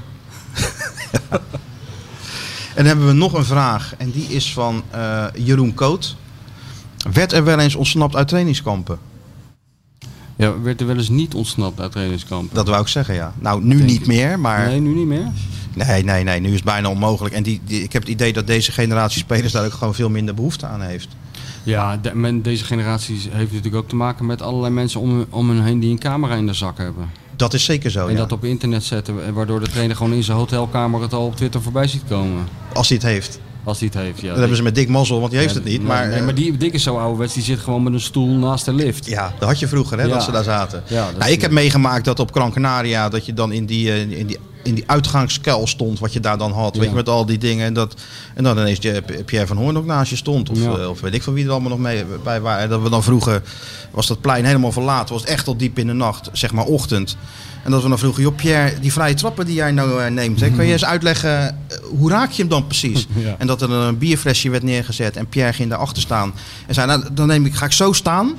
En 2.69 2.85
dan 2.85 2.85
hebben 2.85 3.07
we 3.07 3.13
nog 3.13 3.33
een 3.33 3.45
vraag. 3.45 3.93
En 3.97 4.11
die 4.11 4.27
is 4.27 4.53
van 4.53 4.83
eh, 4.89 5.25
Jeroen 5.33 5.73
Koot. 5.73 6.15
Werd 7.13 7.31
er 7.31 7.43
wel 7.43 7.59
eens 7.59 7.75
ontsnapt 7.75 8.15
uit 8.15 8.27
trainingskampen? 8.27 8.99
Ja, 10.35 10.61
werd 10.61 10.81
er 10.81 10.87
wel 10.87 10.95
eens 10.97 11.09
niet 11.09 11.33
ontsnapt 11.33 11.79
uit 11.79 11.91
trainingskamp? 11.91 12.53
Dat 12.53 12.67
wou 12.67 12.81
ik 12.81 12.87
zeggen, 12.87 13.15
ja. 13.15 13.33
Nou, 13.39 13.63
nu 13.63 13.81
niet 13.83 14.05
meer, 14.07 14.39
maar... 14.39 14.67
Nee, 14.67 14.79
nu 14.79 14.93
niet 14.93 15.05
meer? 15.07 15.27
Nee, 15.87 16.03
nee, 16.03 16.23
nee. 16.23 16.39
Nu 16.39 16.47
is 16.47 16.53
het 16.55 16.63
bijna 16.63 16.89
onmogelijk. 16.89 17.35
En 17.35 17.43
die, 17.43 17.61
die- 17.65 17.83
ik 17.83 17.93
heb 17.93 18.01
het 18.01 18.11
idee 18.11 18.33
dat 18.33 18.47
deze 18.47 18.71
generatie 18.71 19.19
spelers 19.19 19.51
daar 19.51 19.65
ook 19.65 19.73
gewoon 19.73 19.95
veel 19.95 20.09
minder 20.09 20.33
behoefte 20.35 20.65
aan 20.65 20.81
heeft. 20.81 21.07
Ja, 21.63 21.97
de- 21.97 22.15
men, 22.15 22.41
deze 22.41 22.63
generatie 22.63 23.15
heeft 23.29 23.49
natuurlijk 23.51 23.75
ook 23.83 23.89
te 23.89 23.95
maken 23.95 24.25
met 24.25 24.41
allerlei 24.41 24.73
mensen 24.73 24.99
om, 24.99 25.25
om 25.29 25.49
hen 25.49 25.63
heen 25.63 25.79
die 25.79 25.91
een 25.91 25.99
camera 25.99 26.35
in 26.35 26.45
de 26.47 26.53
zak 26.53 26.77
hebben. 26.77 27.09
Dat 27.35 27.53
is 27.53 27.63
zeker 27.63 27.91
zo, 27.91 28.05
en 28.07 28.11
ja. 28.11 28.17
dat 28.17 28.31
op 28.31 28.43
internet 28.43 28.83
zetten, 28.83 29.33
waardoor 29.33 29.59
de 29.59 29.69
trainer 29.69 29.95
gewoon 29.95 30.13
in 30.13 30.23
zijn 30.23 30.37
hotelkamer 30.37 31.01
het 31.01 31.13
al 31.13 31.25
op 31.25 31.35
Twitter 31.35 31.61
voorbij 31.61 31.87
ziet 31.87 32.03
komen. 32.09 32.47
Als 32.73 32.87
hij 32.89 32.97
het 32.97 33.05
heeft. 33.05 33.39
Als 33.63 33.79
hij 33.79 33.89
het 33.93 34.01
heeft, 34.03 34.21
ja. 34.21 34.29
Dan 34.29 34.39
hebben 34.39 34.57
ze 34.57 34.63
met 34.63 34.75
Dick 34.75 34.87
Mazzel, 34.89 35.19
want 35.19 35.31
die 35.31 35.39
heeft 35.39 35.53
Ja, 35.53 35.59
het 35.59 35.69
niet. 35.69 35.83
Maar, 35.83 36.07
nee, 36.07 36.17
eh, 36.19 36.25
maar 36.25 36.35
die 36.35 36.57
Dick 36.57 36.73
is 36.73 36.83
zo 36.83 36.97
ouderwets, 36.97 37.33
die 37.33 37.43
zit 37.43 37.59
gewoon 37.59 37.83
met 37.83 37.93
een 37.93 37.99
stoel 37.99 38.27
naast 38.35 38.65
de 38.65 38.73
lift. 38.73 39.05
Ja, 39.05 39.33
dat 39.39 39.47
had 39.49 39.59
je 39.59 39.67
vroeger, 39.67 39.97
hè, 39.97 40.03
Ja. 40.03 40.09
dat 40.13 40.23
ze 40.23 40.31
daar 40.31 40.43
zaten. 40.43 40.83
Ja, 40.87 41.05
dat 41.05 41.17
nou, 41.19 41.31
ik 41.31 41.41
heb 41.41 41.51
meegemaakt 41.51 42.05
dat 42.05 42.19
op 42.19 42.31
Gran 42.31 42.51
Canaria, 42.51 43.09
dat 43.09 43.25
je 43.25 43.33
dan 43.33 43.51
in 43.51 43.65
die, 43.65 43.91
eh, 43.91 44.01
in 44.19 44.27
die, 44.27 44.37
in 44.69 44.75
die 44.75 44.83
uitgangskuil 44.87 45.67
stond, 45.67 45.99
wat 45.99 46.13
je 46.13 46.19
daar 46.19 46.37
dan 46.37 46.51
had. 46.51 46.73
Ja. 46.73 46.79
Weet 46.79 46.89
je, 46.89 46.95
met 46.95 47.09
al 47.09 47.25
die 47.25 47.37
dingen. 47.37 47.65
En, 47.65 47.73
dat, 47.73 47.93
en 48.35 48.43
dan 48.43 48.57
ineens 48.57 48.79
je- 48.81 49.03
Pierre 49.25 49.47
van 49.47 49.57
Hoorn 49.57 49.77
ook 49.77 49.85
naast 49.85 50.09
je 50.09 50.15
stond. 50.15 50.49
Of, 50.49 50.57
Ja. 50.63 50.77
eh, 50.77 50.89
of 50.89 51.01
weet 51.01 51.13
ik 51.13 51.23
van 51.23 51.33
wie 51.33 51.45
er 51.45 51.51
allemaal 51.51 51.69
nog 51.69 51.79
mee 51.79 52.05
bij 52.23 52.41
waren. 52.41 52.63
En 52.63 52.69
dat 52.69 52.81
we 52.81 52.89
dan 52.89 53.03
vroegen, 53.03 53.43
was 53.91 54.07
dat 54.07 54.21
plein 54.21 54.45
helemaal 54.45 54.71
verlaten. 54.71 55.13
Was 55.13 55.23
echt 55.25 55.47
al 55.47 55.57
diep 55.57 55.79
in 55.79 55.87
de 55.87 55.93
nacht, 55.93 56.29
zeg 56.31 56.51
maar 56.51 56.65
ochtend. 56.65 57.17
En 57.63 57.71
dat 57.71 57.83
we 57.83 57.89
dan 57.89 57.99
vroegen, 57.99 58.23
joh 58.23 58.35
Pierre, 58.35 58.79
die 58.79 58.93
vrije 58.93 59.13
trappen 59.13 59.45
die 59.45 59.55
jij 59.55 59.71
nou 59.71 60.03
eh, 60.03 60.11
neemt, 60.11 60.39
hè, 60.39 60.49
kan 60.51 60.65
je 60.65 60.71
eens 60.71 60.85
uitleggen, 60.85 61.47
eh, 61.49 61.53
hoe 61.97 62.09
raak 62.09 62.31
je 62.31 62.41
hem 62.41 62.51
dan 62.51 62.67
precies? 62.67 63.07
Ja. 63.15 63.35
En 63.37 63.47
dat 63.47 63.61
er 63.61 63.71
een 63.71 63.97
bierflesje 63.97 64.49
werd 64.49 64.63
neergezet 64.63 65.15
en 65.17 65.27
Pierre 65.27 65.53
ging 65.53 65.69
daarachter 65.69 66.01
staan. 66.01 66.33
En 66.67 66.73
zei, 66.73 66.87
nou, 66.87 67.03
dan 67.11 67.27
neem 67.27 67.45
ik, 67.45 67.53
ga 67.55 67.65
ik 67.65 67.71
zo 67.71 67.91
staan. 67.93 68.33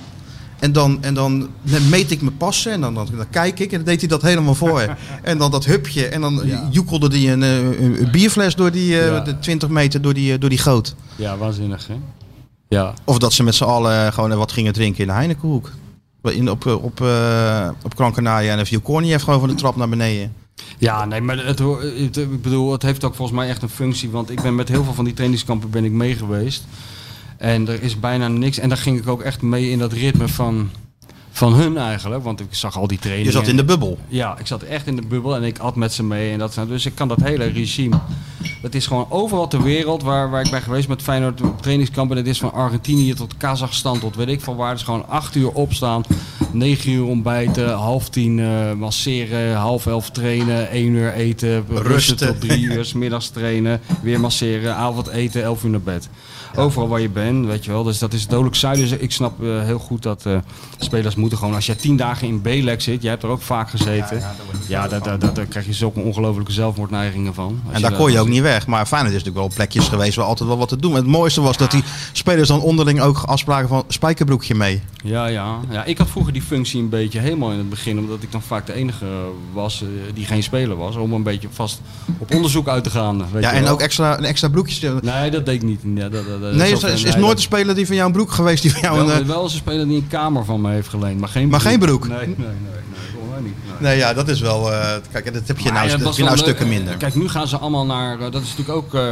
En 0.61 0.73
dan, 0.73 0.99
en 1.01 1.14
dan 1.14 1.49
meet 1.90 2.11
ik 2.11 2.23
mijn 2.23 2.37
passen 2.37 2.73
en 2.73 2.81
dan, 2.81 2.94
dan, 2.94 3.07
dan 3.16 3.31
kijk 3.31 3.59
ik 3.61 3.70
en 3.70 3.77
dan 3.77 3.87
deed 3.87 4.01
hij 4.01 4.09
dat 4.09 4.23
helemaal 4.23 4.55
voor. 4.55 4.96
en 5.23 5.38
dan 5.38 5.51
dat 5.51 5.64
hupje 5.64 6.07
en 6.07 6.20
dan 6.20 6.40
Ja. 6.44 6.68
joekelde 6.70 7.09
hij 7.18 7.33
een, 7.33 7.42
eh, 7.42 7.57
een, 7.57 8.03
een 8.03 8.11
bierfles 8.11 8.55
door 8.55 8.70
die 8.70 9.01
eh, 9.01 9.07
Ja. 9.07 9.20
de 9.20 9.38
20 9.38 9.68
meter 9.68 10.03
door 10.03 10.14
die, 10.14 10.33
eh, 10.33 10.40
door 10.40 10.49
die 10.51 10.59
goot. 10.59 10.94
Ja, 11.16 11.37
waanzinnig, 11.37 11.87
hè? 11.87 11.94
Ja. 12.68 12.94
Of 13.05 13.18
dat 13.18 13.33
ze 13.33 13.42
met 13.42 13.55
z'n 13.55 13.64
allen 13.64 14.12
gewoon 14.12 14.35
wat 14.37 14.53
gingen 14.53 14.73
drinken 14.73 15.01
in 15.01 15.07
de 15.07 15.12
Heinekenhoek. 15.12 15.70
In, 16.23 16.51
op, 16.51 16.66
op, 16.66 17.01
eh, 17.01 17.68
op 17.83 17.94
Gran 17.94 18.12
Canaria 18.12 18.57
en 18.57 18.66
viel 18.66 18.81
Korniev 18.81 19.23
gewoon 19.25 19.40
van 19.40 19.49
de 19.49 19.55
trap 19.55 19.77
naar 19.77 19.88
beneden. 19.88 20.33
Ja, 20.79 21.05
nee, 21.05 21.20
maar 21.20 21.46
het, 21.46 21.59
het, 21.59 22.16
ik 22.16 22.42
bedoel, 22.42 22.73
het 22.73 22.83
heeft 22.83 23.05
ook 23.05 23.14
volgens 23.14 23.38
mij 23.38 23.49
echt 23.49 23.62
een 23.62 23.68
functie. 23.68 24.11
Want 24.11 24.31
ik 24.31 24.42
ben 24.42 24.55
met 24.55 24.68
heel 24.68 24.85
veel 24.85 24.94
van 24.94 25.05
die 25.05 25.14
trainingskampen 25.14 25.70
ben 25.70 25.85
ik 25.85 25.92
mee 25.92 26.14
geweest. 26.14 26.64
En 27.40 27.68
er 27.68 27.83
is 27.83 28.00
bijna 28.00 28.29
niks. 28.29 28.59
En 28.59 28.68
daar 28.68 28.79
ging 28.79 28.98
ik 28.98 29.09
ook 29.09 29.20
echt 29.22 29.42
mee 29.42 29.70
in 29.70 29.79
dat 29.79 29.92
ritme 29.92 30.29
van, 30.29 30.70
van 31.31 31.53
hun 31.53 31.76
eigenlijk. 31.76 32.24
Want 32.24 32.40
ik 32.40 32.46
zag 32.50 32.76
al 32.76 32.87
die 32.87 32.96
Je 32.96 33.03
trainingen. 33.03 33.33
zat 33.33 33.46
in 33.46 33.57
de 33.57 33.64
bubbel. 33.64 33.98
Ja, 34.09 34.38
ik 34.38 34.46
zat 34.46 34.62
echt 34.62 34.87
in 34.87 34.96
de 34.96 35.03
bubbel 35.07 35.37
en 35.37 35.42
ik 35.42 35.59
at 35.59 35.76
met 35.76 35.92
ze 35.92 36.03
mee. 36.03 36.33
En 36.33 36.38
dat, 36.38 36.59
dus 36.68 36.87
ik 36.87 36.94
kan 36.94 37.09
dat 37.09 37.20
hele 37.22 37.44
regime. 37.46 37.98
Dat 38.62 38.74
is 38.74 38.87
gewoon 38.87 39.07
overal 39.09 39.48
ter 39.48 39.62
wereld 39.62 40.03
waar, 40.03 40.31
waar 40.31 40.44
ik 40.44 40.50
ben 40.50 40.62
geweest 40.62 40.88
met 40.88 41.03
Feyenoord 41.03 41.42
op 41.42 41.62
trainingskampen. 41.62 42.16
Dat 42.16 42.26
is 42.26 42.38
van 42.38 42.53
Argentinië 42.53 43.14
tot 43.14 43.37
Kazachstan 43.37 43.98
tot 43.98 44.16
weet 44.16 44.29
ik 44.29 44.40
van 44.40 44.57
waar. 44.57 44.74
Is 44.74 44.83
gewoon 44.83 45.09
acht 45.09 45.35
uur 45.35 45.50
opstaan, 45.50 46.03
negen 46.53 46.90
uur 46.92 47.05
ontbijten, 47.05 47.72
half 47.72 48.09
tien 48.09 48.38
eh, 48.40 48.72
masseren, 48.72 49.55
half 49.57 49.87
elf 49.87 50.11
trainen, 50.11 50.70
één 50.70 50.92
uur 50.94 51.12
eten, 51.12 51.64
rusten, 51.68 51.87
Rusten. 51.87 52.16
tot 52.16 52.40
drie 52.40 52.62
uur, 52.62 52.90
middags 52.94 53.29
trainen, 53.29 53.81
weer 54.03 54.20
masseren, 54.20 54.74
avond 54.74 55.09
eten, 55.09 55.42
elf 55.42 55.64
uur 55.64 55.70
naar 55.70 55.81
bed. 55.81 56.09
Overal 56.56 56.88
waar 56.88 57.00
je 57.00 57.08
bent, 57.08 57.46
weet 57.46 57.64
je 57.64 57.70
wel. 57.70 57.82
Dus 57.82 57.98
dat 57.98 58.12
is 58.12 58.26
dodelijk 58.26 58.56
saai. 58.56 58.80
Dus 58.80 58.90
ik 58.90 59.12
snap 59.12 59.42
eh, 59.42 59.62
heel 59.62 59.78
goed 59.78 60.02
dat 60.02 60.26
eh, 60.26 60.36
spelers 60.78 61.14
moeten 61.14 61.38
gewoon... 61.38 61.54
Als 61.54 61.66
je 61.66 61.76
tien 61.76 61.96
dagen 61.96 62.26
in 62.28 62.40
B-leg 62.40 62.82
zit, 62.82 63.02
jij 63.02 63.10
hebt 63.10 63.22
er 63.22 63.28
ook 63.28 63.42
vaak 63.42 63.70
gezeten. 63.70 64.22
Ja, 64.66 64.88
daar, 64.88 65.02
daar, 65.02 65.18
daar, 65.18 65.34
daar 65.34 65.46
krijg 65.46 65.66
je 65.66 65.72
zulke 65.72 66.00
ongelofelijke 66.00 66.52
zelfmoordneigingen 66.52 67.34
van. 67.34 67.60
En 67.70 67.82
daar 67.82 67.92
kon 67.92 68.12
je 68.12 68.20
ook 68.20 68.28
niet 68.28 68.42
weg. 68.42 68.66
Maar 68.66 68.86
Feyenoord 68.86 69.14
is 69.14 69.18
natuurlijk 69.24 69.46
wel 69.46 69.56
plekjes 69.56 69.88
geweest 69.88 70.16
waar 70.16 70.26
altijd 70.26 70.48
wel 70.48 70.58
wat 70.58 70.68
te 70.68 70.76
doen. 70.76 70.94
Het 70.94 71.06
mooiste 71.06 71.40
was 71.40 71.56
dat 71.56 71.70
die 71.70 71.84
spelers 72.12 72.48
dan 72.48 72.60
onderling 72.60 73.00
ook 73.00 73.22
afspraken 73.22 73.68
van 73.68 73.84
spijkerbroekje 73.88 74.54
mee. 74.54 74.82
Ja, 75.04 75.26
ja, 75.26 75.58
ja, 75.70 75.84
ik 75.84 75.98
had 75.98 76.10
vroeger 76.10 76.32
die 76.32 76.42
functie 76.42 76.80
een 76.80 76.88
beetje 76.88 77.18
helemaal 77.18 77.50
in 77.50 77.58
het 77.58 77.70
begin, 77.70 77.98
omdat 77.98 78.22
ik 78.22 78.32
dan 78.32 78.42
vaak 78.42 78.66
de 78.66 78.72
enige 78.72 79.06
was 79.52 79.82
eh, 79.82 79.88
die 80.14 80.26
geen 80.26 80.42
speler 80.42 80.76
was, 80.76 80.96
om 80.96 81.12
een 81.12 81.22
beetje 81.22 81.48
vast 81.50 81.80
op 82.18 82.34
onderzoek 82.34 82.68
uit 82.68 82.84
te 82.84 82.90
gaan. 82.90 83.24
Weet 83.32 83.42
Ja, 83.42 83.52
en 83.52 83.62
wel. 83.62 83.72
ook 83.72 83.80
extra, 83.80 84.18
een 84.18 84.24
extra 84.24 84.48
broekje. 84.48 84.94
Nee, 85.02 85.30
dat 85.30 85.46
deed 85.46 85.54
ik 85.54 85.62
niet. 85.62 85.80
Ja, 85.94 86.08
dat, 86.08 86.26
dat, 86.26 86.39
dat- 86.40 86.55
Nee, 86.55 86.72
is, 86.72 87.05
is, 87.05 87.16
nooit 87.16 87.37
een 87.37 87.42
speler 87.42 87.74
die 87.74 87.87
van 87.87 87.94
jou 87.94 88.07
een 88.07 88.12
broek 88.14 88.31
geweest 88.33 88.62
die 88.62 88.72
van 88.72 88.81
jou 88.81 88.96
Wel, 88.96 89.11
een... 89.11 89.20
eh, 89.22 89.26
wel 89.26 89.42
eens 89.42 89.53
een 89.53 89.59
speler 89.59 89.87
die 89.88 89.96
een 89.96 90.09
kamer 90.09 90.44
van 90.44 90.61
me 90.61 90.70
heeft 90.70 90.88
geleend, 90.88 91.20
maar 91.20 91.29
geen 91.29 91.48
Maar 91.48 91.61
geen 91.61 91.79
broek? 91.79 92.09
Nee, 92.09 92.18
nee, 92.18 92.26
nee, 92.26 92.46
nee, 92.46 93.42
niet. 93.42 93.55
nee. 93.64 93.88
Nee, 93.90 93.96
ja, 93.98 94.14
dat 94.14 94.29
is 94.29 94.40
wel... 94.40 94.72
eh, 94.72 94.94
kijk, 95.12 95.33
dat 95.33 95.46
heb 95.46 95.59
je 95.59 95.64
Maar 95.64 95.72
nou, 95.87 95.88
dat 95.98 96.07
heb 96.07 96.12
je 96.16 96.24
nou 96.24 96.37
stukken 96.37 96.68
minder. 96.68 96.96
Kijk, 96.96 97.14
nu 97.14 97.29
gaan 97.29 97.48
ze 97.48 97.57
allemaal 97.59 97.87
naar. 97.87 98.20
eh, 98.20 98.31
dat 98.33 98.42
is 98.42 98.55
natuurlijk 98.57 98.79
ook 98.79 99.03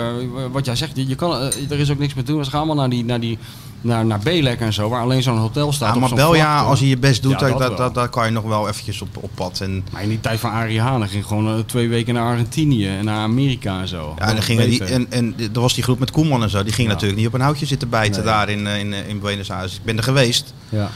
wat 0.53 0.64
jij 0.64 0.77
zegt. 0.77 0.97
Je, 0.97 1.07
je 1.07 1.14
kan, 1.14 1.33
er 1.71 1.79
is 1.79 1.91
ook 1.91 1.99
niks 1.99 2.14
meer 2.14 2.25
te 2.25 2.33
doen. 2.33 2.45
Ze 2.45 2.51
gaan 2.51 2.59
allemaal 2.61 2.77
naar 2.77 2.91
die. 2.91 3.05
Naar 3.05 3.21
die 3.21 3.38
naar, 3.81 4.07
naar 4.07 4.19
B-lek 4.19 4.61
en 4.61 4.73
zo, 4.73 4.88
waar 4.88 5.03
alleen 5.03 5.23
zo'n 5.23 5.38
hotel 5.38 5.73
staat. 5.73 5.95
Ja, 5.95 6.01
maar 6.01 6.09
zo'n 6.09 6.19
bel 6.19 6.35
ja, 6.35 6.43
vlakte. 6.51 6.69
als 6.71 6.81
je 6.81 6.88
je 6.88 6.97
best 6.99 7.23
doet, 7.23 7.33
Ja, 7.33 7.38
dat, 7.38 7.49
dat 7.49 7.59
dat, 7.59 7.69
wel. 7.69 7.77
dat, 7.79 7.95
daar 7.95 8.09
kan 8.09 8.25
je 8.25 8.31
nog 8.31 8.45
wel 8.45 8.69
eventjes 8.69 9.03
op, 9.03 9.17
op 9.21 9.31
pad. 9.35 9.61
En, 9.61 9.85
Maar 9.93 10.03
in 10.03 10.09
die 10.09 10.21
tijd 10.21 10.41
van 10.41 10.51
Arie 10.51 10.81
Haan 10.81 11.09
ging 11.09 11.27
gewoon 11.27 11.49
eh, 11.49 11.64
twee 11.67 11.88
weken 11.88 12.14
naar 12.14 12.25
Argentinië 12.25 12.88
en 12.88 13.05
naar 13.05 13.19
Amerika 13.23 13.81
en 13.81 13.88
zo. 13.88 14.14
ja, 14.19 14.27
en, 14.27 14.35
dan 14.35 14.43
gingen 14.43 14.69
die, 14.71 14.85
en, 14.85 15.07
en 15.11 15.35
er 15.55 15.61
was 15.61 15.75
die 15.75 15.83
groep 15.85 15.99
met 15.99 16.11
Koeman 16.11 16.43
en 16.43 16.51
zo. 16.51 16.62
Die 16.62 16.73
ging 16.73 16.87
Ja. 16.88 16.93
natuurlijk 16.93 17.19
niet 17.21 17.29
op 17.29 17.35
een 17.35 17.41
houtje 17.41 17.67
zitten 17.67 17.88
bijten 17.88 18.25
Nee. 18.25 18.33
daar 18.33 18.49
in, 18.49 18.67
eh, 18.67 18.79
in, 18.79 18.93
eh, 18.95 19.09
in 19.09 19.21
Buenos 19.21 19.51
Aires. 19.51 19.75
Ik 19.75 19.85
ben 19.85 19.97
er 19.97 20.03
geweest. 20.03 20.55
ja. 20.69 20.91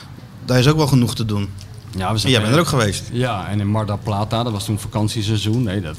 Daar 0.44 0.58
is 0.58 0.68
ook 0.68 0.76
wel 0.76 0.86
genoeg 0.86 1.14
te 1.14 1.24
doen. 1.24 1.48
Ja, 1.96 2.12
we 2.12 2.18
zijn 2.18 2.32
jij 2.32 2.40
bent 2.42 2.54
er 2.54 2.60
ook 2.60 2.66
geweest. 2.66 3.02
Ja, 3.12 3.48
en 3.48 3.60
in 3.60 3.66
Mar 3.68 3.86
del 3.86 3.98
Plata, 4.02 4.42
dat 4.42 4.52
was 4.52 4.64
toen 4.64 4.78
vakantieseizoen. 4.78 5.62
Nee, 5.62 5.80
dat, 5.80 5.96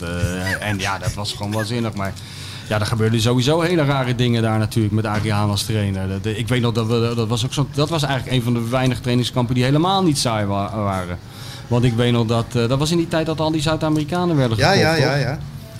en 0.59 0.79
ja, 0.79 0.97
dat 0.97 1.13
was 1.13 1.33
gewoon 1.33 1.51
waanzinnig. 1.51 1.93
Maar 1.93 2.13
ja, 2.67 2.79
er 2.79 2.85
gebeurden 2.85 3.21
sowieso 3.21 3.61
hele 3.61 3.83
rare 3.85 4.15
dingen 4.15 4.41
daar 4.41 4.59
natuurlijk 4.59 4.93
met 4.93 5.05
Arie 5.05 5.31
Haan 5.33 5.49
als 5.49 5.63
trainer. 5.63 6.07
Dat, 6.09 6.25
ik 6.35 6.47
weet 6.47 6.61
nog, 6.61 6.73
dat, 6.73 6.87
we, 6.87 7.13
dat, 7.15 7.27
was 7.27 7.45
ook 7.45 7.53
zo, 7.53 7.67
dat 7.73 7.89
was 7.89 8.03
eigenlijk 8.03 8.35
een 8.37 8.43
van 8.43 8.53
de 8.53 8.69
weinige 8.69 9.01
trainingskampen 9.01 9.55
die 9.55 9.63
helemaal 9.63 10.03
niet 10.03 10.17
saai 10.17 10.45
wa- 10.45 10.75
waren. 10.75 11.17
Want 11.67 11.83
ik 11.83 11.93
weet 11.93 12.11
nog 12.11 12.25
dat, 12.27 12.45
eh, 12.55 12.67
dat 12.67 12.79
was 12.79 12.91
in 12.91 12.97
die 12.97 13.07
tijd 13.07 13.25
dat 13.25 13.39
al 13.39 13.51
die 13.51 13.61
Zuid-Amerikanen 13.61 14.35
werden 14.35 14.57
Ja, 14.57 14.67
gekocht. 14.71 14.81
ja, 14.83 14.95
ja, 14.95 15.11
toch? 15.11 15.19
ja. 15.21 15.37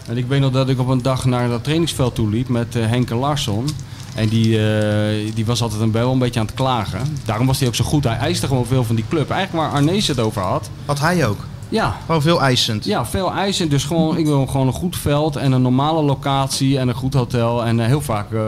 En 0.08 0.18
ik 0.18 0.26
weet 0.28 0.40
nog 0.42 0.52
dat 0.52 0.70
ik 0.70 0.80
op 0.80 0.88
een 0.88 1.02
dag 1.02 1.26
naar 1.26 1.50
dat 1.50 1.64
trainingsveld 1.64 2.16
toe 2.16 2.30
liep 2.30 2.48
met 2.48 2.76
eh, 2.76 2.86
Henke 2.88 3.16
Larsson. 3.16 3.68
En 4.16 4.28
die, 4.28 4.68
eh, 4.70 5.34
die 5.36 5.46
was 5.46 5.62
altijd 5.62 5.82
een, 5.82 5.92
wel 5.92 6.12
een 6.12 6.20
beetje 6.20 6.40
aan 6.40 6.46
het 6.46 6.56
klagen. 6.56 7.00
Daarom 7.26 7.48
was 7.48 7.60
hij 7.60 7.68
ook 7.68 7.76
zo 7.76 7.84
goed. 7.84 8.04
Hij 8.04 8.18
eiste 8.18 8.48
gewoon 8.48 8.66
veel 8.66 8.84
van 8.84 8.96
die 8.96 9.06
club. 9.10 9.30
Eigenlijk 9.30 9.66
waar 9.66 9.76
Arnees 9.76 10.08
het 10.08 10.20
over 10.20 10.42
had. 10.42 10.70
Had 10.86 11.00
hij 11.00 11.28
ook. 11.28 11.38
Ja, 11.74 11.96
Gewoon 12.06 12.22
veel 12.22 12.42
eisend. 12.42 12.86
ja, 12.86 13.06
veel 13.06 13.32
eisen. 13.34 13.70
Dus 13.70 13.84
gewoon, 13.84 14.18
ik 14.18 14.26
wil 14.26 14.46
gewoon 14.48 14.68
een 14.68 14.74
goed 14.74 14.98
veld 14.98 15.36
en 15.36 15.52
een 15.52 15.62
normale 15.62 16.02
locatie 16.04 16.78
en 16.80 16.88
een 16.88 16.96
goed 16.96 17.14
hotel. 17.14 17.66
En 17.66 17.80
eh, 17.80 17.86
heel 17.86 18.02
vaak 18.02 18.32
eh, 18.34 18.40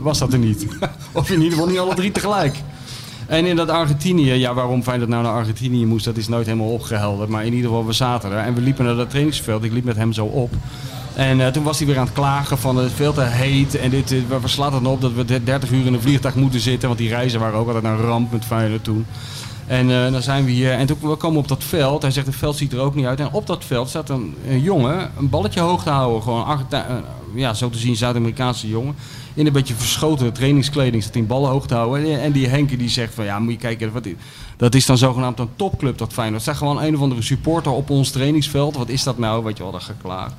was 0.00 0.18
dat 0.18 0.32
er 0.32 0.38
niet. 0.38 0.66
of 1.12 1.28
in 1.30 1.36
ieder 1.36 1.52
geval 1.52 1.66
niet 1.66 1.78
alle 1.78 1.94
drie 1.94 2.12
tegelijk. 2.12 2.56
En 3.26 3.46
in 3.46 3.56
dat 3.56 3.68
Argentinië, 3.68 4.32
ja, 4.32 4.54
waarom 4.54 4.82
Feyenoord 4.82 5.10
nou 5.10 5.22
naar 5.22 5.32
Argentinië 5.32 5.86
moest, 5.86 6.04
dat 6.04 6.16
is 6.16 6.28
nooit 6.28 6.46
helemaal 6.46 6.68
opgehelderd. 6.72 7.28
Maar 7.28 7.44
in 7.44 7.52
ieder 7.54 7.68
geval, 7.70 7.86
we 7.86 7.92
zaten 7.92 8.30
er 8.32 8.38
en 8.38 8.54
we 8.54 8.60
liepen 8.60 8.84
naar 8.84 8.94
dat 8.96 9.10
trainingsveld. 9.10 9.64
Ik 9.64 9.72
liep 9.72 9.84
met 9.84 9.96
hem 9.96 10.12
zo 10.12 10.24
op. 10.24 10.50
En 11.14 11.40
eh, 11.40 11.46
toen 11.46 11.62
was 11.62 11.78
hij 11.78 11.86
weer 11.86 11.98
aan 11.98 12.04
het 12.04 12.14
klagen 12.14 12.58
van 12.58 12.76
het 12.76 12.86
is 12.86 12.92
veel 12.96 13.12
te 13.12 13.20
heet. 13.22 13.74
En 13.74 13.90
dit, 13.90 14.12
eh, 14.12 14.18
waar 14.28 14.40
slaat 14.48 14.72
het 14.72 14.86
op 14.86 15.00
dat 15.00 15.12
we 15.12 15.24
de- 15.24 15.44
30 15.44 15.70
uur 15.70 15.86
in 15.86 15.94
een 15.94 16.00
vliegtuig 16.00 16.34
moeten 16.34 16.60
zitten. 16.60 16.88
Want 16.88 17.00
die 17.00 17.08
reizen 17.08 17.40
waren 17.40 17.58
ook 17.58 17.66
altijd 17.66 17.84
een 17.84 18.00
ramp 18.00 18.32
met 18.32 18.44
Feyenoord 18.44 18.84
toen. 18.84 19.06
En 19.66 19.90
eh, 19.90 20.12
dan 20.12 20.22
zijn 20.22 20.44
we 20.44 20.50
hier. 20.50 20.72
En 20.72 20.86
toen 20.86 20.98
we 21.00 21.14
komen 21.14 21.38
op 21.38 21.48
dat 21.48 21.64
veld. 21.64 22.02
Hij 22.02 22.10
zegt, 22.10 22.26
het 22.26 22.36
veld 22.36 22.56
ziet 22.56 22.72
er 22.72 22.80
ook 22.80 22.94
niet 22.94 23.06
uit. 23.06 23.20
En 23.20 23.32
op 23.32 23.46
dat 23.46 23.64
veld 23.64 23.88
staat 23.88 24.08
een, 24.08 24.34
jongen 24.60 25.10
een 25.18 25.28
balletje 25.28 25.60
hoog 25.60 25.82
te 25.82 25.90
houden. 25.90 26.22
Gewoon 26.22 26.44
Argentijn- 26.44 26.86
eh, 26.88 26.96
ja, 27.34 27.54
zo 27.54 27.70
te 27.70 27.78
zien 27.78 27.96
Zuid-Amerikaanse 27.96 28.68
jongen. 28.68 28.94
In 29.34 29.46
een 29.46 29.52
beetje 29.52 29.74
verschoten 29.74 30.32
trainingskleding 30.32 31.02
staat 31.02 31.14
hij 31.14 31.26
ballen 31.26 31.50
hoog 31.50 31.66
te 31.66 31.74
houden. 31.74 32.20
En, 32.20 32.32
die 32.32 32.48
Henke 32.48 32.76
die 32.76 32.88
zegt 32.88 33.14
van 33.14 33.24
ja, 33.24 33.38
moet 33.38 33.52
je 33.52 33.58
kijken. 33.58 33.92
Wat, 33.92 34.08
dat 34.56 34.74
is 34.74 34.86
dan 34.86 34.98
zogenaamd 34.98 35.38
een 35.38 35.48
topclub 35.56 35.98
dat 35.98 36.12
Feyenoord. 36.12 36.44
Dat 36.44 36.54
is 36.54 36.60
gewoon 36.60 36.82
een 36.82 36.94
of 36.94 37.00
andere 37.00 37.22
supporter 37.22 37.72
op 37.72 37.90
ons 37.90 38.10
trainingsveld. 38.10 38.76
Wat 38.76 38.88
is 38.88 39.02
dat 39.02 39.18
nou? 39.18 39.44
Weet 39.44 39.56
je 39.56 39.62
wel, 39.62 39.80
geklaagd. 39.80 40.34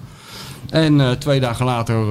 En 0.70 1.02
eh, 1.02 1.12
twee 1.12 1.40
dagen 1.40 1.66
later 1.66 2.06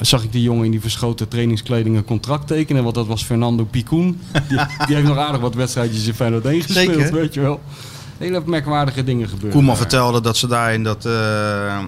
zag 0.00 0.22
ik 0.22 0.32
die 0.32 0.42
jongen 0.42 0.64
in 0.64 0.70
die 0.70 0.80
verschoten 0.80 1.28
trainingskleding 1.28 1.96
een 1.96 2.04
contract 2.04 2.46
tekenen. 2.46 2.82
Want 2.82 2.94
dat 2.94 3.06
was 3.06 3.24
Fernando 3.24 3.64
Picoen. 3.64 4.20
Die, 4.48 4.58
die 4.86 4.96
heeft 4.96 5.08
nog 5.08 5.18
aardig 5.18 5.40
wat 5.40 5.54
wedstrijdjes 5.54 6.06
in 6.06 6.14
Feyenoord 6.14 6.44
1 6.44 6.62
gespeeld, 6.62 6.94
Zeker. 6.94 7.12
weet 7.12 7.34
je 7.34 7.40
wel. 7.40 7.60
Hele 8.18 8.42
merkwaardige 8.46 9.04
dingen 9.04 9.28
gebeuren. 9.28 9.50
Koeman 9.52 9.74
daar. 9.74 9.82
vertelde 9.82 10.20
dat 10.20 10.36
ze 10.36 10.46
daar 10.46 10.74
in 10.74 10.84
dat, 10.84 11.06
eh, 11.06 11.78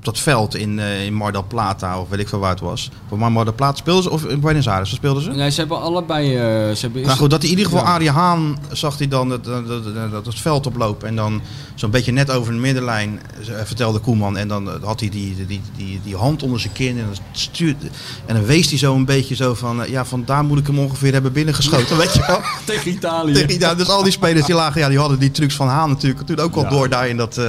op 0.00 0.06
dat 0.06 0.18
veld 0.18 0.54
in, 0.54 0.78
eh, 0.78 1.04
in 1.04 1.14
Mar 1.14 1.32
del 1.32 1.44
Plata, 1.48 2.00
of 2.00 2.08
weet 2.08 2.20
ik 2.20 2.28
veel 2.28 2.38
waar 2.38 2.50
het 2.50 2.60
was. 2.60 2.90
Voor 3.08 3.18
Mar 3.18 3.44
del 3.44 3.54
Plata 3.54 3.76
speelden 3.76 4.02
ze, 4.02 4.10
of 4.10 4.24
in 4.24 4.40
Buenos 4.40 4.68
Aires 4.68 4.90
speelden 4.90 5.22
ze? 5.22 5.30
Nee, 5.30 5.50
ze 5.50 5.60
hebben 5.60 5.80
allebei... 5.80 6.36
eh, 6.36 6.40
ze 6.74 6.80
hebben, 6.80 7.02
Nou 7.02 7.18
goed, 7.18 7.30
dat 7.30 7.42
hij 7.42 7.50
in 7.50 7.56
ieder 7.58 7.70
geval 7.72 7.86
Ja. 7.88 7.92
Arie 7.94 8.10
Haan 8.10 8.58
zag 8.72 8.98
hij 8.98 9.08
dan 9.08 9.28
dat, 9.28 9.44
dat, 9.44 9.66
dat, 9.68 10.10
dat 10.10 10.26
het 10.26 10.40
veld 10.40 10.66
oplopen. 10.66 11.08
En 11.08 11.16
dan 11.16 11.40
zo'n 11.74 11.90
beetje 11.90 12.12
net 12.12 12.30
over 12.30 12.52
de 12.52 12.58
middenlijn 12.58 13.20
eh, 13.40 13.54
vertelde 13.64 13.98
Koeman. 13.98 14.36
En 14.36 14.48
dan 14.48 14.70
had 14.82 15.00
hij 15.00 15.08
die, 15.08 15.46
die, 15.46 15.60
die, 15.76 16.00
die 16.04 16.16
hand 16.16 16.42
onder 16.42 16.60
zijn 16.60 16.72
kin. 16.72 16.98
En 16.98 17.04
dan, 17.04 17.24
stuurde, 17.32 17.86
en 18.26 18.34
dan 18.34 18.44
wees 18.44 18.68
hij 18.68 18.78
zo 18.78 18.94
een 18.94 19.04
beetje 19.04 19.34
zo 19.34 19.54
van... 19.54 19.82
ja, 19.88 20.04
van 20.04 20.22
daar 20.24 20.44
moet 20.44 20.58
ik 20.58 20.66
hem 20.66 20.78
ongeveer 20.78 21.12
hebben 21.12 21.32
binnengeschoten. 21.32 21.96
weet 22.04 22.14
je 22.14 22.24
wel? 22.26 22.40
tegen 22.64 22.90
Italië. 22.90 23.32
Tegen- 23.32 23.76
dus 23.78 23.88
al 23.88 24.02
die 24.02 24.12
spelers 24.12 24.46
die 24.46 24.54
lagen, 24.54 24.80
ja, 24.80 24.88
die 24.88 24.98
hadden 24.98 25.18
die 25.18 25.30
trucs 25.30 25.54
van 25.54 25.68
Haan 25.68 25.88
natuurlijk 25.88 26.26
toen 26.26 26.38
ook 26.38 26.54
al 26.56 26.62
Ja. 26.62 26.68
door 26.68 26.88
daar 26.88 27.08
in 27.08 27.16
dat, 27.16 27.40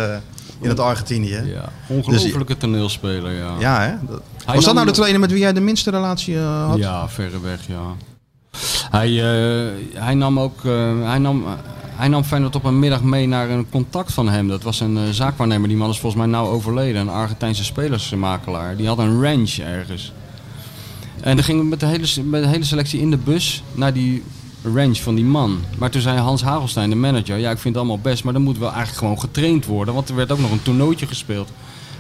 in 0.62 0.68
dat 0.70 0.80
Argentinië. 0.80 1.30
Ja, 1.30 1.44
Ja, 1.44 1.70
ongelofelijke 1.88 2.58
toneelspeler, 2.58 3.32
ja. 3.60 3.82
hè? 3.82 3.94
Dat- 4.08 4.22
was 4.46 4.66
dat 4.66 4.74
nou 4.74 4.86
de 4.86 4.92
trainer 4.94 5.20
met 5.20 5.32
wie 5.32 5.40
jij 5.40 5.54
de 5.54 5.60
minste 5.62 5.90
relatie 5.90 6.38
eh, 6.38 6.68
had? 6.68 6.78
Ja, 6.78 7.10
verreweg, 7.10 7.68
ja. 7.68 7.82
Hij, 8.92 9.10
eh, 9.10 9.72
hij 9.94 10.14
nam 10.14 10.40
ook... 10.40 10.66
eh, 10.66 11.04
hij 11.04 11.18
nam, 11.18 11.44
hij 11.96 12.08
nam 12.08 12.24
Feyenoord 12.24 12.56
op 12.56 12.64
een 12.64 12.80
middag 12.80 13.04
mee 13.04 13.28
naar 13.28 13.50
een 13.50 13.70
contact 13.70 14.14
van 14.14 14.30
hem. 14.30 14.48
Dat 14.48 14.62
was 14.64 14.80
een 14.80 15.14
zaakwaarnemer. 15.14 15.68
Die 15.68 15.78
man 15.78 15.90
is 15.90 16.00
volgens 16.00 16.22
mij 16.22 16.32
nou 16.32 16.48
overleden. 16.50 17.02
Een 17.02 17.10
Argentijnse 17.10 17.64
spelersmakelaar. 17.64 18.76
Die 18.76 18.88
had 18.88 18.98
een 18.98 19.22
ranch 19.24 19.58
ergens. 19.58 20.14
En 21.22 21.36
dan 21.36 21.44
gingen 21.46 21.64
we 21.64 21.70
met 21.70 21.80
de, 21.80 21.86
hele, 21.86 22.24
met 22.24 22.44
de 22.44 22.50
hele 22.50 22.64
selectie 22.64 23.00
in 23.00 23.10
de 23.10 23.18
bus 23.18 23.64
naar 23.72 23.94
die 23.94 24.24
ranch 24.64 25.02
van 25.02 25.16
die 25.16 25.26
man. 25.26 25.60
Maar 25.78 25.90
toen 25.90 26.02
zei 26.02 26.20
Hans 26.20 26.44
Hagelstein, 26.44 26.90
de 26.90 26.96
manager... 26.96 27.38
Ja, 27.38 27.52
ik 27.52 27.58
vind 27.58 27.76
het 27.76 27.84
allemaal 27.84 28.00
best, 28.02 28.24
maar 28.24 28.34
dan 28.34 28.42
moet 28.42 28.58
wel 28.58 28.70
eigenlijk 28.70 28.98
gewoon 28.98 29.20
getraind 29.20 29.66
worden. 29.66 29.94
Want 29.94 30.10
er 30.10 30.16
werd 30.16 30.32
ook 30.32 30.40
nog 30.40 30.52
een 30.52 30.62
toernooitje 30.62 31.08
gespeeld. 31.08 31.50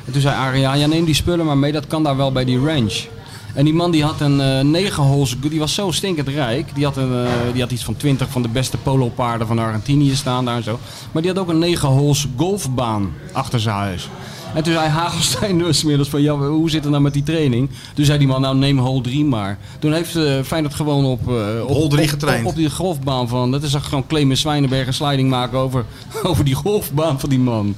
En 0.06 0.12
toen 0.12 0.22
zei 0.22 0.36
Arie, 0.36 0.62
ja, 0.62 0.86
neem 0.86 1.06
die 1.06 1.14
spullen 1.14 1.46
maar 1.46 1.58
mee. 1.58 1.72
Dat 1.72 1.88
kan 1.88 2.04
daar 2.04 2.18
wel 2.18 2.32
bij 2.32 2.46
die 2.46 2.60
ranch. 2.60 3.08
En 3.54 3.66
die 3.66 3.74
man 3.74 3.92
die 3.92 4.04
had 4.04 4.22
een 4.22 4.42
eh 4.42 4.60
negenhols, 4.60 5.36
die 5.40 5.60
was 5.60 5.74
zo 5.74 5.92
stinkend 5.92 6.28
rijk. 6.28 6.76
Die 6.76 6.86
had, 6.86 6.98
een, 6.98 7.26
eh, 7.26 7.32
die 7.52 7.62
had 7.62 7.72
iets 7.72 7.84
van 7.84 7.96
20 7.98 8.30
van 8.30 8.42
de 8.42 8.48
beste 8.48 8.78
polopaarden 8.78 9.48
van 9.48 9.60
Argentinië 9.60 10.16
staan 10.16 10.46
daar 10.46 10.56
en 10.56 10.64
zo. 10.64 10.80
Maar 11.12 11.22
die 11.22 11.32
had 11.32 11.40
ook 11.40 11.50
een 11.50 11.60
negenhols 11.60 12.28
golfbaan 12.38 13.14
achter 13.32 13.60
zijn 13.60 13.76
huis. 13.76 14.10
En 14.54 14.64
toen 14.64 14.74
zei 14.74 14.88
Hagelstein 14.88 15.58
dus 15.58 15.84
middags 15.84 16.10
van, 16.10 16.22
ja, 16.22 16.36
hoe 16.36 16.70
zit 16.70 16.82
het 16.82 16.92
nou 16.92 17.04
met 17.04 17.14
die 17.14 17.24
training? 17.24 17.70
Toen 17.94 18.06
zei 18.06 18.18
die 18.18 18.28
man, 18.28 18.42
nou 18.42 18.56
neem 18.56 18.78
hole 18.78 19.02
3 19.02 19.26
maar. 19.26 19.58
Toen 19.80 19.94
heeft 19.94 20.16
eh 20.16 20.42
Feyenoord 20.44 20.74
gewoon 20.74 21.06
op, 21.06 21.28
eh, 21.28 21.62
op, 21.64 21.70
Hole 21.70 22.08
getraind. 22.08 22.46
Op, 22.46 22.50
op 22.50 22.56
die 22.56 22.70
golfbaan 22.70 23.28
van, 23.28 23.52
dat 23.52 23.64
is 23.64 23.74
gewoon 23.74 24.08
Clemens 24.08 24.42
Zwijnenberg 24.42 24.88
een 24.88 24.94
sliding 24.94 25.30
maken 25.30 25.58
over, 25.58 25.86
over 26.24 26.46
die 26.46 26.56
golfbaan 26.56 27.20
van 27.20 27.30
die 27.30 27.40
man. 27.40 27.76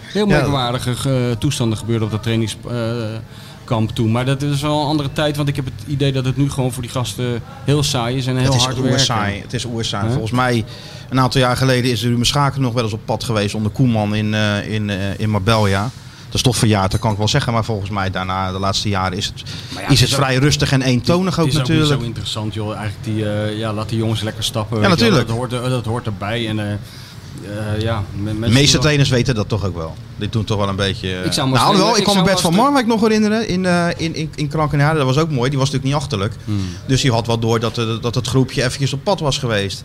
Heel 0.00 0.26
merkwaardige 0.26 0.90
eh, 0.90 1.36
toestanden 1.38 1.78
gebeurden 1.78 2.04
op 2.04 2.12
dat 2.12 2.22
trainingskamp 2.22 3.90
toen. 3.94 4.10
Maar 4.10 4.24
dat 4.24 4.42
is 4.42 4.60
wel 4.60 4.80
een 4.80 4.86
andere 4.86 5.12
tijd, 5.12 5.36
want 5.36 5.48
ik 5.48 5.56
heb 5.56 5.64
het 5.64 5.84
idee 5.86 6.12
dat 6.12 6.24
het 6.24 6.36
nu 6.36 6.50
gewoon 6.50 6.72
voor 6.72 6.82
die 6.82 6.90
gasten 6.90 7.42
heel 7.64 7.82
saai 7.82 8.16
is 8.16 8.26
en 8.26 8.36
heel 8.36 8.44
het 8.44 8.54
is 8.54 8.64
hard 8.64 8.80
werken. 8.80 9.00
saai. 9.00 9.40
Het 9.40 9.52
is 9.52 9.64
oer 9.64 9.84
saai. 9.84 10.06
Hè? 10.06 10.10
Volgens 10.10 10.32
mij, 10.32 10.64
een 11.08 11.20
aantal 11.20 11.40
jaar 11.40 11.56
geleden 11.56 11.90
is 11.90 12.02
Ruben 12.02 12.26
Schaken 12.26 12.60
nog 12.60 12.72
wel 12.72 12.84
eens 12.84 12.92
op 12.92 13.00
pad 13.04 13.24
geweest 13.24 13.54
onder 13.54 13.72
Koeman 13.72 14.14
in, 14.14 14.34
in, 14.68 14.90
in 15.18 15.30
Marbella. 15.30 15.90
Dat 16.30 16.34
is 16.34 16.42
toch 16.42 16.56
verjaard, 16.56 16.90
dat 16.90 17.00
kan 17.00 17.12
ik 17.12 17.18
wel 17.18 17.28
zeggen. 17.28 17.52
Maar 17.52 17.64
volgens 17.64 17.90
mij 17.90 18.10
daarna, 18.10 18.52
de 18.52 18.58
laatste 18.58 18.88
jaren, 18.88 19.16
is 19.18 19.26
het, 19.26 19.34
ja, 19.40 19.44
is 19.48 19.76
het 19.76 19.88
het 19.88 20.00
is 20.08 20.14
ook- 20.14 20.20
vrij 20.20 20.36
rustig 20.36 20.72
en 20.72 20.82
eentonig 20.82 21.38
ook 21.38 21.44
het 21.44 21.54
is 21.54 21.60
natuurlijk. 21.60 21.86
ook 21.86 21.92
niet 21.92 22.00
zo 22.00 22.06
interessant, 22.06 22.54
joh. 22.54 22.76
Eigenlijk 22.76 23.04
die, 23.04 23.28
eh, 23.28 23.58
ja, 23.58 23.72
laat 23.72 23.88
die 23.88 23.98
jongens 23.98 24.20
lekker 24.20 24.44
stappen. 24.44 24.80
Ja, 24.80 24.88
natuurlijk. 24.88 25.26
Dat 25.26 25.36
hoort, 25.36 25.50
dat 25.50 25.84
hoort 25.84 26.06
erbij. 26.06 26.48
En, 26.48 26.58
eh, 26.58 26.72
eh, 26.72 27.80
ja, 27.80 28.02
de 28.24 28.48
meeste 28.48 28.78
trainers 28.78 29.08
weten 29.08 29.34
dat 29.34 29.48
toch 29.48 29.64
ook 29.64 29.76
wel. 29.76 29.94
Die 30.16 30.28
doen 30.28 30.44
toch 30.44 30.58
wel 30.58 30.68
een 30.68 30.76
beetje... 30.76 31.08
Ik 31.08 31.36
nou, 31.36 31.50
wel, 31.50 31.70
ik 31.70 31.74
trainer- 31.76 32.02
kan 32.02 32.14
me 32.14 32.20
ik 32.20 32.26
Bert 32.26 32.40
van 32.40 32.54
Marwijk 32.54 32.86
nog 32.86 33.00
herinneren 33.00 33.48
in, 33.48 33.66
eh 33.66 33.86
in, 33.96 34.14
in, 34.14 34.30
in 34.34 34.48
Krankenhaarden. 34.48 35.06
Dat 35.06 35.14
was 35.14 35.24
ook 35.24 35.30
mooi. 35.30 35.50
Die 35.50 35.58
was 35.58 35.70
natuurlijk 35.70 35.94
niet 35.94 36.02
achterlijk. 36.02 36.34
Hmm. 36.44 36.60
Dus 36.86 37.00
die 37.00 37.12
had 37.12 37.26
wel 37.26 37.38
door 37.38 37.60
dat, 37.60 37.74
dat 38.00 38.14
het 38.14 38.26
groepje 38.26 38.62
eventjes 38.64 38.92
op 38.92 39.04
pad 39.04 39.20
was 39.20 39.38
geweest. 39.38 39.84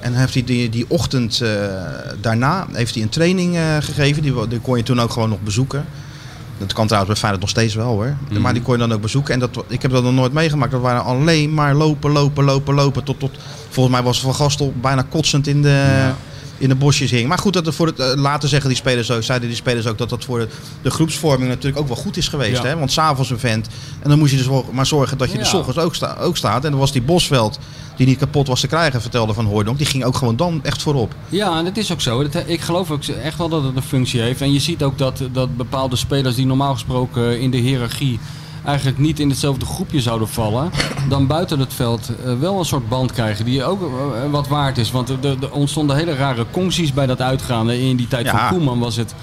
En 0.00 0.14
heeft 0.14 0.34
hij 0.34 0.44
die, 0.44 0.68
die 0.68 0.84
ochtend 0.88 1.40
eh, 1.40 1.50
daarna 2.20 2.66
heeft 2.72 2.94
hij 2.94 3.02
een 3.02 3.08
training 3.08 3.56
eh, 3.56 3.76
gegeven. 3.80 4.22
Die, 4.22 4.48
die 4.48 4.60
kon 4.60 4.76
je 4.76 4.82
toen 4.82 5.00
ook 5.00 5.10
gewoon 5.10 5.28
nog 5.28 5.40
bezoeken. 5.40 5.84
Dat 6.58 6.72
kan 6.72 6.86
trouwens 6.86 7.12
bij 7.12 7.20
Feyenoord 7.20 7.40
nog 7.40 7.50
steeds 7.50 7.74
wel 7.74 7.86
hoor. 7.86 8.16
Mhm. 8.28 8.40
Maar 8.40 8.52
die 8.52 8.62
kon 8.62 8.72
je 8.72 8.80
dan 8.80 8.92
ook 8.92 9.00
bezoeken. 9.00 9.34
En 9.34 9.40
dat, 9.40 9.64
ik 9.68 9.82
heb 9.82 9.90
dat 9.90 10.02
nog 10.02 10.12
nooit 10.12 10.32
meegemaakt. 10.32 10.72
Dat 10.72 10.80
waren 10.80 11.04
alleen 11.04 11.54
maar 11.54 11.74
lopen, 11.74 12.10
lopen, 12.10 12.44
lopen, 12.44 12.74
lopen. 12.74 13.04
Tot, 13.04 13.18
tot, 13.18 13.38
volgens 13.68 13.94
mij 13.94 14.04
was 14.04 14.20
Van 14.20 14.34
Gastel 14.34 14.72
bijna 14.80 15.02
kotsend 15.02 15.46
in 15.46 15.62
de, 15.62 16.10
in 16.58 16.68
de 16.68 16.74
bosjes 16.74 17.10
hing. 17.10 17.28
Maar 17.28 17.38
goed, 17.38 17.52
dat 17.52 17.74
voor 17.74 17.86
het, 17.86 17.98
eh, 17.98 18.12
later 18.14 18.48
zeggen 18.48 18.68
die 18.68 18.78
spelers 18.78 19.10
ook, 19.10 19.22
zeiden 19.22 19.48
die 19.48 19.56
spelers 19.56 19.86
ook 19.86 19.98
dat 19.98 20.08
dat 20.08 20.24
voor 20.24 20.38
de, 20.38 20.48
de 20.82 20.90
groepsvorming 20.90 21.48
natuurlijk 21.48 21.78
ook 21.82 21.86
wel 21.88 21.96
goed 21.96 22.16
is 22.16 22.28
geweest. 22.28 22.62
Ja. 22.62 22.68
Hè? 22.68 22.78
Want 22.78 22.92
s'avonds 22.92 23.30
een 23.30 23.38
vent. 23.38 23.68
En 24.02 24.08
dan 24.08 24.18
moest 24.18 24.30
je 24.30 24.36
dus 24.36 24.46
wel 24.46 24.64
maar 24.72 24.86
zorgen 24.86 25.18
dat 25.18 25.30
je 25.32 25.38
Ja. 25.38 25.50
de 25.50 25.56
ochtends 25.56 25.78
ook, 25.78 25.94
sta, 25.94 26.16
ook 26.20 26.36
staat. 26.36 26.64
En 26.64 26.70
dan 26.70 26.80
was 26.80 26.92
die 26.92 27.02
Bosveld, 27.02 27.58
die 27.96 28.06
niet 28.06 28.18
kapot 28.18 28.46
was 28.46 28.60
te 28.60 28.66
krijgen, 28.66 29.00
vertelde 29.00 29.34
Van 29.34 29.44
Hooydonk. 29.44 29.78
Die 29.78 29.86
ging 29.86 30.04
ook 30.04 30.16
gewoon 30.16 30.36
dan 30.36 30.60
echt 30.62 30.82
voorop. 30.82 31.14
Ja, 31.28 31.58
en 31.58 31.64
dat 31.64 31.76
is 31.76 31.92
ook 31.92 32.00
zo. 32.00 32.28
Dat, 32.28 32.42
ik 32.46 32.60
geloof 32.60 32.90
ook 32.90 33.04
echt 33.04 33.38
wel 33.38 33.48
dat 33.48 33.62
het 33.64 33.76
een 33.76 33.82
functie 33.82 34.20
heeft. 34.20 34.40
En 34.40 34.52
je 34.52 34.60
ziet 34.60 34.82
ook 34.82 34.98
dat, 34.98 35.22
dat 35.32 35.56
bepaalde 35.56 35.96
spelers 35.96 36.34
die 36.34 36.46
normaal 36.46 36.72
gesproken 36.72 37.40
in 37.40 37.50
de 37.50 37.56
hiërarchie 37.56 38.18
eigenlijk 38.66 38.98
niet 38.98 39.20
in 39.20 39.28
hetzelfde 39.28 39.66
groepje 39.66 40.00
zouden 40.00 40.28
vallen, 40.28 40.70
dan 41.08 41.26
buiten 41.26 41.58
het 41.58 41.74
veld 41.74 42.10
eh, 42.24 42.38
wel 42.38 42.58
een 42.58 42.64
soort 42.64 42.88
band 42.88 43.12
krijgen 43.12 43.44
die 43.44 43.64
ook 43.64 43.82
eh, 43.82 44.30
wat 44.30 44.48
waard 44.48 44.78
is. 44.78 44.90
Want 44.90 45.08
er, 45.08 45.52
ontstonden 45.52 45.96
hele 45.96 46.14
rare 46.14 46.46
concties 46.50 46.92
bij 46.92 47.06
dat 47.06 47.20
uitgaan. 47.20 47.70
In 47.70 47.96
die 47.96 48.08
tijd 48.08 48.26
Ja. 48.26 48.48
van 48.48 48.56
Koeman 48.56 48.78
was 48.78 48.96
het, 48.96 49.14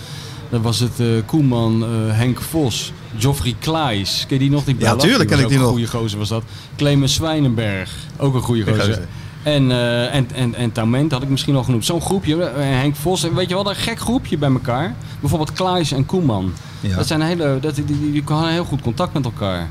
was 0.49 0.79
het 0.79 0.99
eh, 0.99 1.07
Koeman, 1.25 1.83
eh, 1.83 1.89
Henk 2.17 2.41
Vos, 2.41 2.91
Geoffrey 3.17 3.55
Klaes. 3.59 4.25
Ken 4.27 4.37
je 4.37 4.43
die 4.43 4.51
nog? 4.51 4.63
Die 4.63 4.75
Ja, 4.79 4.95
tuurlijk 4.95 5.29
ken 5.29 5.39
ik 5.39 5.47
die 5.47 5.57
nog. 5.57 5.65
Een 5.67 5.71
goede 5.73 5.87
gozer 5.87 6.19
was 6.19 6.29
dat. 6.29 6.43
Clemens 6.75 7.13
Zwijnenberg, 7.13 7.91
ook 8.17 8.33
een 8.33 8.41
goede 8.41 8.63
gozer. 8.73 9.07
En, 9.43 9.71
eh 9.71 10.15
en, 10.15 10.27
en, 10.33 10.55
en 10.55 10.71
Tament 10.71 11.11
had 11.11 11.23
ik 11.23 11.29
misschien 11.29 11.55
al 11.55 11.63
genoemd. 11.63 11.85
Zo'n 11.85 12.01
groepje, 12.01 12.43
eh, 12.43 12.63
Henk 12.63 12.95
Vos, 12.95 13.21
weet 13.21 13.49
je 13.49 13.55
wel, 13.55 13.69
een 13.69 13.75
gek 13.75 13.99
groepje 13.99 14.37
bij 14.37 14.51
elkaar. 14.51 14.95
Bijvoorbeeld 15.19 15.53
Klaes 15.53 15.91
en 15.91 16.05
Koeman. 16.05 16.53
Ja. 16.79 16.95
Dat 16.95 17.07
zijn 17.07 17.21
hele, 17.21 17.57
dat, 17.61 17.75
die, 17.75 17.85
die, 17.85 18.11
die 18.11 18.23
hadden 18.25 18.51
heel 18.51 18.65
goed 18.65 18.81
contact 18.81 19.13
met 19.13 19.25
elkaar. 19.25 19.69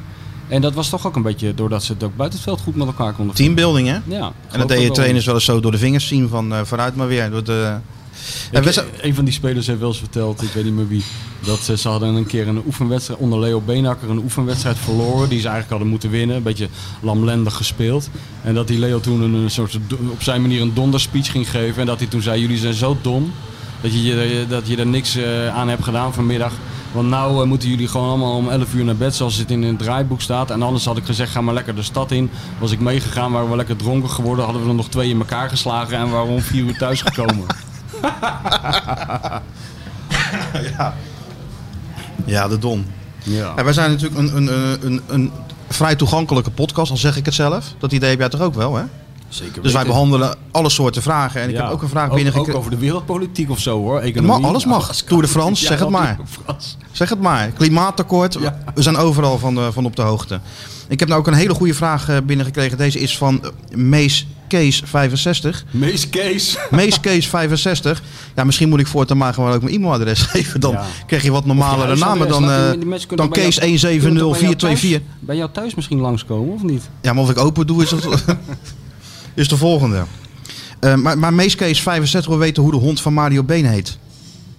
En 0.49 0.61
dat 0.61 0.75
was 0.75 0.89
toch 0.89 1.07
ook 1.07 1.16
een 1.16 1.23
beetje 1.23 1.55
doordat 1.55 1.83
ze 1.83 1.93
het 1.93 2.03
ook 2.03 2.16
buiten 2.16 2.39
het 2.39 2.49
veld 2.49 2.61
goed 2.61 2.77
met 2.77 2.87
elkaar 2.87 3.12
konden 3.12 3.35
Teambuilding 3.35 3.89
hè? 3.89 3.99
Ja, 4.05 4.33
En 4.51 4.59
dat 4.59 4.68
deed 4.68 4.83
je 4.83 4.91
trainers 4.91 5.27
wel 5.27 5.35
eens 5.35 5.45
zo 5.45 5.61
door 5.61 5.70
de 5.70 5.79
vingers 5.79 6.07
zien 6.07 6.29
van 6.29 6.53
eh, 6.55 6.61
vooruit 6.64 6.97
maar 6.97 7.07
weer. 7.07 7.31
Door 7.31 7.45
de... 7.45 7.77
En 8.53 8.63
Ik, 8.67 8.75
we- 8.75 8.85
een 9.01 9.15
van 9.15 9.25
die 9.25 9.35
spelers 9.35 9.67
heeft 9.67 9.79
wel 9.79 9.89
eens 9.89 9.99
verteld, 9.99 10.43
ik 10.43 10.49
weet 10.53 10.65
niet 10.65 10.75
meer 10.75 10.89
wie, 10.89 11.05
dat 11.45 11.59
ze, 11.59 11.77
ze 11.77 11.89
hadden 11.89 12.15
een 12.15 12.27
keer 12.27 12.49
een 12.49 12.63
oefenwedstrijd 12.67 13.21
onder 13.21 13.39
Leo 13.41 13.61
Beenhakker 13.61 14.11
een 14.11 14.19
oefenwedstrijd 14.19 14.77
verloren 14.79 15.29
die 15.29 15.39
ze 15.41 15.43
eigenlijk 15.49 15.71
hadden 15.71 15.89
moeten 15.89 16.11
winnen. 16.11 16.37
Een 16.37 16.43
beetje 16.43 16.69
lamlendig 17.01 17.55
gespeeld. 17.57 18.09
En 18.43 18.55
dat 18.55 18.69
die 18.69 18.79
Leo 18.79 19.01
toen 19.01 19.21
een, 19.23 19.35
een 19.35 19.51
soort 19.51 19.79
op 20.11 20.23
zijn 20.23 20.41
manier 20.41 20.61
een 20.61 20.75
donderspeech 20.75 21.31
ging 21.31 21.51
geven. 21.51 21.81
En 21.81 21.87
dat 21.87 21.99
hij 21.99 22.09
toen 22.09 22.23
zei, 22.23 22.41
jullie 22.41 22.59
zijn 22.59 22.75
zo 22.75 22.97
dom 23.03 23.33
dat 23.81 23.93
je, 23.93 24.03
je- 24.03 24.45
dat 24.49 24.67
je 24.69 24.77
er 24.77 24.87
niks 24.87 25.17
eh, 25.17 25.49
aan 25.57 25.69
hebt 25.69 25.85
gedaan 25.85 26.13
vanmiddag. 26.15 26.53
Want 26.93 27.09
nou 27.09 27.43
eh, 27.43 27.49
moeten 27.49 27.69
jullie 27.69 27.89
gewoon 27.89 28.09
allemaal 28.09 28.37
om 28.37 28.49
11 28.49 28.75
uur 28.75 28.85
naar 28.85 28.97
bed 28.97 29.15
zoals 29.15 29.37
het 29.37 29.51
in 29.51 29.63
het 29.63 29.79
draaiboek 29.79 30.21
staat. 30.21 30.51
En 30.51 30.63
anders 30.63 30.85
had 30.85 30.97
ik 30.97 31.05
gezegd, 31.05 31.31
ga 31.33 31.41
maar 31.41 31.55
lekker 31.55 31.75
de 31.75 31.83
stad 31.83 32.11
in. 32.11 32.31
Was 32.59 32.71
ik 32.71 32.81
meegegaan, 32.81 33.33
waren 33.33 33.51
we 33.51 33.57
lekker 33.57 33.77
dronken 33.77 34.11
geworden. 34.11 34.45
Hadden 34.45 34.63
we 34.63 34.69
er 34.69 34.75
nog 34.75 34.89
twee 34.89 35.11
in 35.11 35.19
elkaar 35.19 35.49
geslagen 35.49 35.97
en 35.99 36.11
waren 36.11 36.27
we 36.27 36.33
om 36.33 36.41
4 36.41 36.63
uur 36.65 36.77
thuis 36.79 37.03
gekomen. 37.03 37.47
Ja, 42.24 42.48
de 42.48 42.59
Don. 42.59 42.86
ja. 43.22 43.53
Ja, 43.57 43.64
wij 43.64 43.72
zijn 43.72 43.90
natuurlijk 43.90 44.20
een, 44.20 44.36
een, 44.36 44.46
een, 44.53 44.78
een, 44.86 45.00
een 45.07 45.30
vrij 45.68 45.96
toegankelijke 45.96 46.50
podcast, 46.50 46.90
al 46.90 46.96
zeg 46.96 47.16
ik 47.16 47.24
het 47.24 47.34
zelf. 47.34 47.74
Dat 47.78 47.92
idee 47.92 48.11
heb 48.11 48.18
jij 48.18 48.28
toch 48.28 48.40
ook 48.40 48.55
wel, 48.55 48.74
hè? 48.76 48.82
Zeker 49.28 49.62
Dus 49.62 49.72
wij 49.72 49.84
behandelen 49.84 50.36
alle 50.50 50.68
soorten 50.70 51.03
vragen. 51.03 51.40
En 51.40 51.48
ik 51.48 51.55
Ja, 51.55 51.62
heb 51.62 51.72
ook 51.72 51.82
een 51.82 51.88
vraag 51.88 52.09
ook, 52.09 52.14
binnengekregen. 52.14 52.55
ook 52.55 52.59
over 52.59 52.70
de 52.70 52.76
wereldpolitiek 52.78 53.50
of 53.50 53.59
zo 53.59 53.78
hoor. 53.78 54.00
Economie. 54.00 54.46
Alles 54.46 54.64
mag. 54.64 54.86
kan. 54.86 54.96
Tour 55.07 55.22
de 55.22 55.28
France, 55.28 55.64
zeg 55.64 55.78
het 55.78 55.88
maar. 55.88 56.18
Zeg 56.92 57.09
het 57.09 57.20
maar. 57.20 57.48
Klimaatakkoord. 57.48 58.36
Ja. 58.40 58.59
We 58.74 58.82
zijn 58.82 58.96
overal 58.96 59.38
van, 59.38 59.57
eh, 59.59 59.66
van 59.70 59.84
op 59.84 59.96
de 59.96 60.03
hoogte. 60.03 60.40
Ik 60.88 61.00
heb 61.00 61.09
nou 61.09 61.20
ook 61.20 61.26
een 61.26 61.34
hele 61.34 61.55
goede 61.55 61.74
vraag 61.74 62.09
eh, 62.09 62.16
binnengekregen. 62.24 62.78
Deze 62.78 62.98
is 63.00 63.16
van 63.18 63.44
eh, 63.44 63.50
Mees 63.76 64.26
Kees 64.53 64.82
65. 64.84 65.64
Mees 65.70 66.09
Kees. 66.09 66.57
Mees 66.70 67.00
Kees 67.00 67.26
65. 67.36 68.03
Ja, 68.34 68.44
misschien 68.44 68.68
moet 68.68 68.80
ik 68.80 68.86
voortaan 68.86 69.16
maar 69.16 69.34
gewoon 69.34 69.53
ook 69.53 69.62
mijn 69.62 69.74
e-mailadres 69.74 70.22
geven. 70.32 70.61
Dan 70.61 70.72
Ja. 70.72 70.84
krijg 71.07 71.22
je 71.22 71.30
wat 71.30 71.44
normalere 71.46 71.96
namen 71.96 72.28
dan, 72.28 72.50
eh, 72.50 72.70
kunnen 72.70 72.88
dan 72.88 72.88
Kees 72.90 73.07
kunnen 73.07 73.26
toch 73.26 73.34
bij 73.34 73.42
jou 73.42 73.53
170424. 73.53 74.90
thuis- 75.00 75.03
Bij 75.20 75.36
jou 75.36 75.50
thuis 75.53 75.74
misschien 75.74 75.98
langskomen 76.00 76.55
of 76.55 76.62
niet? 76.62 76.82
Ja, 77.03 77.12
maar 77.12 77.22
of 77.22 77.30
ik 77.30 77.38
open 77.38 77.66
doe 77.66 77.82
is, 77.82 77.88
dat, 77.90 78.24
is 79.34 79.48
de 79.48 79.57
volgende. 79.57 80.03
Eh, 80.80 80.94
maar, 80.94 81.18
maar 81.18 81.34
Mees 81.34 81.55
Kees 81.55 81.82
65 81.82 82.30
wil 82.30 82.38
weten 82.40 82.62
hoe 82.62 82.72
de 82.72 82.78
hond 82.78 83.00
van 83.00 83.12
Mario 83.14 83.42
Been 83.44 83.66
heet. 83.66 83.98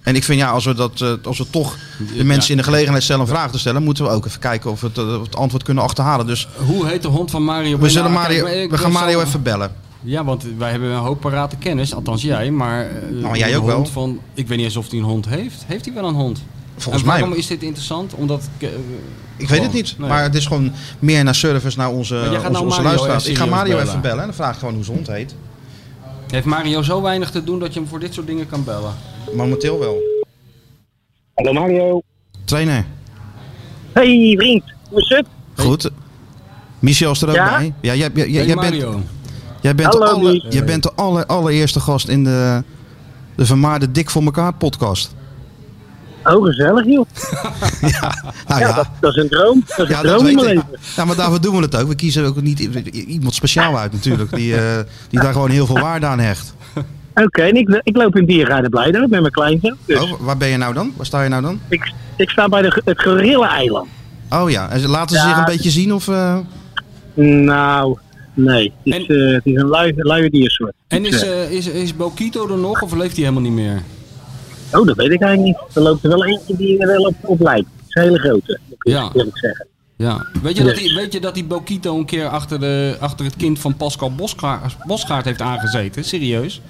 En 0.02 0.16
ik 0.16 0.24
vind 0.24 0.38
ja, 0.40 0.50
als 0.50 0.64
we, 0.64 0.74
dat, 0.74 1.00
eh, 1.00 1.12
als 1.24 1.38
we 1.38 1.50
toch 1.50 1.76
de 2.16 2.24
mensen 2.24 2.50
in 2.50 2.56
de 2.56 2.62
gelegenheid 2.62 3.02
stellen 3.02 3.20
een 3.22 3.26
vraag 3.28 3.50
te 3.50 3.58
stellen, 3.58 3.82
moeten 3.82 4.04
we 4.04 4.10
ook 4.10 4.26
even 4.26 4.40
kijken 4.40 4.70
of 4.70 4.80
we 4.80 4.86
het, 4.86 4.98
of 4.98 5.22
het 5.26 5.36
antwoord 5.36 5.62
kunnen 5.62 5.84
achterhalen. 5.84 6.26
Dus 6.26 6.48
Hoe 6.66 6.86
heet 6.86 7.02
de 7.02 7.08
hond 7.08 7.30
van 7.30 7.42
Mario? 7.44 7.78
we, 7.78 7.90
zullen 7.90 8.10
Nou, 8.12 8.22
Mario, 8.22 8.68
we 8.68 8.78
gaan 8.78 8.92
Mario 8.92 9.20
even 9.20 9.42
bellen. 9.42 9.72
Ja, 10.06 10.24
want 10.24 10.46
wij 10.58 10.70
hebben 10.70 10.88
een 10.90 10.96
hoop 10.98 11.20
parate 11.20 11.56
kennis, 11.56 11.94
althans 11.94 12.22
jij, 12.22 12.50
maar... 12.50 12.86
eh, 12.90 13.08
Nou, 13.10 13.36
jij 13.38 13.56
ook 13.56 13.66
wel. 13.66 13.86
Van, 13.86 14.20
ik 14.34 14.48
weet 14.48 14.56
niet 14.56 14.66
eens 14.66 14.76
of 14.76 14.90
hij 14.90 14.98
een 14.98 15.04
hond 15.04 15.28
heeft. 15.28 15.64
Heeft 15.66 15.84
hij 15.84 15.94
wel 15.94 16.04
een 16.04 16.14
hond? 16.14 16.42
Volgens 16.76 17.02
en 17.04 17.08
waarom 17.08 17.28
mij. 17.28 17.38
is 17.38 17.46
dit 17.46 17.62
interessant? 17.62 18.14
Omdat... 18.14 18.48
eh, 18.58 18.68
Ik 19.36 19.48
weet 19.48 19.62
het 19.62 19.72
niet, 19.72 19.94
nee. 19.98 20.08
maar 20.08 20.22
het 20.22 20.34
is 20.34 20.46
gewoon 20.46 20.72
meer 20.98 21.24
naar 21.24 21.34
service 21.34 21.78
naar 21.78 21.90
onze, 21.90 22.14
jij 22.14 22.24
gaat 22.24 22.36
onze, 22.36 22.50
nou 22.52 22.64
onze 22.64 22.82
luisteraars. 22.82 23.26
Ik 23.26 23.36
ga 23.36 23.46
Mario 23.46 23.72
bellen. 23.76 23.88
even 23.88 24.00
bellen 24.00 24.18
en 24.20 24.24
dan 24.26 24.34
vraag 24.34 24.52
ik 24.52 24.58
gewoon 24.58 24.74
hoe 24.74 24.84
zijn 24.84 24.96
hond 24.96 25.08
heet. 25.08 25.34
Heeft 26.28 26.46
Mario 26.46 26.82
zo 26.82 27.02
weinig 27.02 27.30
te 27.30 27.44
doen 27.44 27.58
dat 27.58 27.74
je 27.74 27.80
hem 27.80 27.88
voor 27.88 28.00
dit 28.00 28.14
soort 28.14 28.26
dingen 28.26 28.48
kan 28.48 28.64
bellen? 28.64 28.94
Momenteel 29.36 29.78
wel. 29.78 29.96
Hallo 31.34 31.52
Mario. 31.52 32.02
Trainer, 32.44 32.84
Hey 33.92 34.34
vriend, 34.38 34.62
hoe 34.90 35.00
is 35.00 35.08
het? 35.08 35.26
goed. 35.56 35.90
Michel 36.78 37.10
is 37.10 37.22
er 37.22 37.28
ook 37.28 37.34
Ja? 37.34 37.56
bij. 37.58 37.72
Ja, 37.80 37.94
jij, 37.94 38.10
jij, 38.14 38.28
jij, 38.28 38.36
Hey, 38.36 38.46
jij 38.46 38.46
bent, 38.46 38.56
Mario. 38.56 39.00
Jij 39.64 39.74
bent, 39.74 39.94
Hallo, 39.94 40.20
de, 40.20 40.44
jij 40.48 40.64
bent 40.64 40.82
de 40.82 40.92
aller, 40.94 41.26
allereerste 41.26 41.80
gast 41.80 42.08
in 42.08 42.24
de, 42.24 42.62
de 43.34 43.46
vermaarde 43.46 43.90
Dik 43.90 44.10
voor 44.10 44.22
elkaar 44.22 44.52
podcast. 44.54 45.14
Oh, 46.24 46.44
gezellig 46.46 46.84
joh. 46.86 47.06
Nou 48.48 48.60
Ja, 48.60 48.68
ja, 48.68 48.72
Dat, 48.72 48.86
dat 49.00 49.16
is 49.16 49.22
een 49.22 49.28
droom. 49.28 49.64
Dat 49.76 49.78
is 49.78 49.88
Ja, 49.92 49.98
een 50.00 50.06
droom 50.06 50.26
in 50.26 50.34
mijn 50.34 50.46
leven. 50.46 50.64
Ja, 50.96 51.04
maar 51.04 51.16
daarvoor 51.16 51.40
doen 51.40 51.56
we 51.56 51.62
het 51.62 51.76
ook. 51.76 51.88
We 51.88 51.94
kiezen 51.94 52.24
ook 52.24 52.42
niet 52.42 52.58
iemand 52.92 53.34
speciaal 53.34 53.78
uit 53.78 53.92
natuurlijk. 53.92 54.34
Die, 54.36 54.56
eh, 54.56 54.78
die 55.08 55.20
daar 55.20 55.32
gewoon 55.32 55.50
heel 55.50 55.66
veel 55.66 55.78
waarde 55.80 56.06
aan 56.06 56.18
hecht. 56.20 56.54
Oké, 57.14 57.42
en 57.42 57.54
ik, 57.56 57.80
ik 57.82 57.96
loop 57.96 58.16
in 58.16 58.26
Biergaarde 58.26 58.68
Blijden 58.68 59.00
met 59.00 59.10
mijn 59.20 59.30
kleinzoon. 59.32 59.76
Dus 59.86 60.00
Oh, 60.00 60.20
waar 60.20 60.36
ben 60.36 60.48
je 60.48 60.56
nou 60.56 60.74
dan? 60.74 60.92
Waar 60.96 61.06
sta 61.06 61.22
je 61.22 61.28
nou 61.28 61.42
dan? 61.42 61.60
ik, 61.68 61.92
ik 62.16 62.30
sta 62.30 62.48
bij 62.48 62.62
de, 62.62 62.82
het 62.84 63.02
Gorilla-eiland. 63.02 63.88
Oh 64.30 64.50
ja, 64.50 64.68
en 64.70 64.86
laten 64.86 65.16
ze 65.16 65.22
Ja, 65.22 65.28
zich 65.28 65.38
een 65.38 65.44
beetje 65.56 65.70
zien 65.70 65.94
of... 65.94 66.08
eh, 66.08 66.36
Nou, 67.14 67.98
nee. 68.34 68.72
Het 68.84 68.94
is, 69.00 69.06
eh, 69.06 69.32
het 69.32 69.46
is 69.46 69.54
een 69.54 69.66
lui, 69.68 69.92
luie 69.96 70.30
diersoort. 70.30 70.72
En 70.88 71.02
Dus, 71.02 71.14
is, 71.14 71.22
eh, 71.22 71.42
eh, 71.44 71.50
is, 71.52 71.66
is 71.66 71.96
Bokito 71.96 72.48
er 72.48 72.58
nog 72.58 72.82
of 72.82 72.92
leeft 72.94 73.16
hij 73.16 73.24
helemaal 73.24 73.50
niet 73.50 73.52
meer? 73.60 73.82
oh, 74.72 74.86
dat 74.86 74.96
weet 74.96 75.10
ik 75.10 75.22
eigenlijk 75.22 75.42
niet. 75.58 75.76
Er 75.76 75.82
loopt 75.82 76.04
er 76.04 76.08
wel 76.10 76.24
eentje 76.24 76.56
die 76.56 76.78
er 76.78 76.86
wel 76.86 77.02
op, 77.06 77.14
op 77.22 77.40
lijkt. 77.40 77.66
Het 77.76 77.86
is 77.88 77.94
een 77.94 78.02
hele 78.02 78.18
grote, 78.18 78.58
moet 78.68 78.76
ik 78.78 78.92
Ja. 78.92 79.10
eerlijk 79.14 79.38
zeggen. 79.38 79.66
Ja. 79.96 80.26
Weet, 80.42 80.56
je 80.56 80.64
dat 80.64 80.76
die, 80.76 80.94
weet 80.94 81.12
je 81.12 81.20
dat 81.20 81.34
die 81.34 81.44
Bokito 81.44 81.98
een 81.98 82.04
keer 82.04 82.26
achter, 82.28 82.60
de, 82.60 82.96
achter 83.00 83.24
het 83.24 83.36
kind 83.36 83.58
van 83.58 83.76
Pascal 83.76 84.14
Bosgaard, 84.14 84.76
Bosgaard 84.86 85.24
heeft 85.24 85.40
aangezeten? 85.40 86.04
Serieus? 86.04 86.60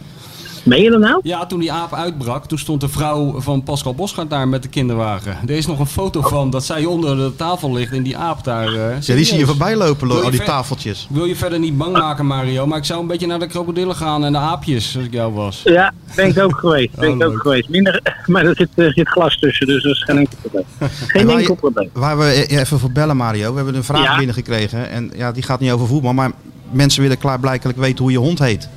Meen 0.65 0.83
je 0.83 0.91
dat 0.91 1.01
nou? 1.01 1.21
Ja, 1.23 1.47
toen 1.47 1.61
die 1.61 1.73
aap 1.73 1.95
uitbrak, 1.95 2.47
toen 2.47 2.59
stond 2.59 2.81
de 2.81 2.89
vrouw 2.89 3.41
van 3.41 3.63
Pascal 3.63 3.95
Bosgaard 3.95 4.31
daar 4.31 4.49
met 4.49 4.63
de 4.63 4.69
kinderwagen. 4.69 5.37
Er 5.47 5.51
is 5.57 5.67
nog 5.67 5.79
een 5.79 5.87
foto 5.87 6.21
van 6.23 6.51
dat 6.51 6.65
zij 6.65 6.85
onder 6.85 7.17
de 7.17 7.37
tafel 7.37 7.73
ligt 7.73 7.93
en 7.93 8.03
die 8.03 8.17
aap 8.17 8.45
daar. 8.45 8.67
eh, 8.67 8.73
ja, 8.75 8.93
die 8.95 9.03
serieus. 9.03 9.29
zie 9.29 9.39
je 9.39 9.47
voorbij 9.47 9.77
lopen, 9.77 10.11
al 10.25 10.31
die 10.31 10.43
tafeltjes. 10.43 11.07
Wil 11.11 11.25
je 11.25 11.37
verder 11.37 11.59
niet 11.59 11.77
bang 11.79 11.93
maken, 11.93 12.27
Mario, 12.27 12.67
maar 12.67 12.79
ik 12.79 12.85
zou 12.85 13.01
een 13.01 13.07
beetje 13.07 13.27
naar 13.27 13.39
de 13.39 13.47
krokodillen 13.47 13.97
gaan 13.97 14.25
en 14.25 14.33
de 14.33 14.39
aapjes, 14.39 14.97
als 14.97 15.05
ik 15.05 15.13
jou 15.13 15.33
was. 15.33 15.61
Ja, 15.65 15.93
ben 16.17 16.27
ik 16.29 16.39
ook 16.39 16.59
geweest. 16.59 16.97
Ben 16.97 17.09
Oh, 17.09 17.15
ik 17.17 17.23
ook 17.25 17.33
leuk. 17.33 17.41
geweest. 17.41 17.69
Minder, 17.69 18.03
maar 18.27 18.45
er 18.45 18.57
zit, 18.57 18.69
er 18.75 18.93
zit 18.93 19.09
glas 19.09 19.39
tussen, 19.39 19.67
dus 19.67 19.83
dat 19.83 19.93
is 19.93 20.03
geen 20.03 20.19
enkel 20.19 20.37
probleem. 20.41 20.65
Geen 21.07 21.27
waar 21.27 21.37
enkel 21.39 21.55
probleem. 21.55 21.91
Waar 21.93 22.19
we 22.19 22.25
e- 22.51 22.59
even 22.59 22.79
voor 22.79 22.93
bellen, 22.93 23.17
Mario. 23.17 23.51
We 23.51 23.57
hebben 23.57 23.75
een 23.75 23.85
vraag 23.85 24.03
Ja. 24.05 24.17
binnengekregen. 24.17 24.91
En 24.91 25.11
ja, 25.17 25.33
die 25.33 25.43
gaat 25.43 25.61
niet 25.61 25.71
over 25.71 25.87
voetbal. 25.87 26.13
Maar 26.13 26.31
mensen 26.71 27.03
willen 27.03 27.19
klaarblijkelijk 27.19 27.79
weten 27.79 28.03
hoe 28.03 28.13
je 28.13 28.19
hond 28.19 28.39
heet. 28.39 28.69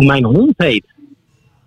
Hoe 0.00 0.08
mijn 0.08 0.24
hond 0.24 0.54
heet. 0.56 0.84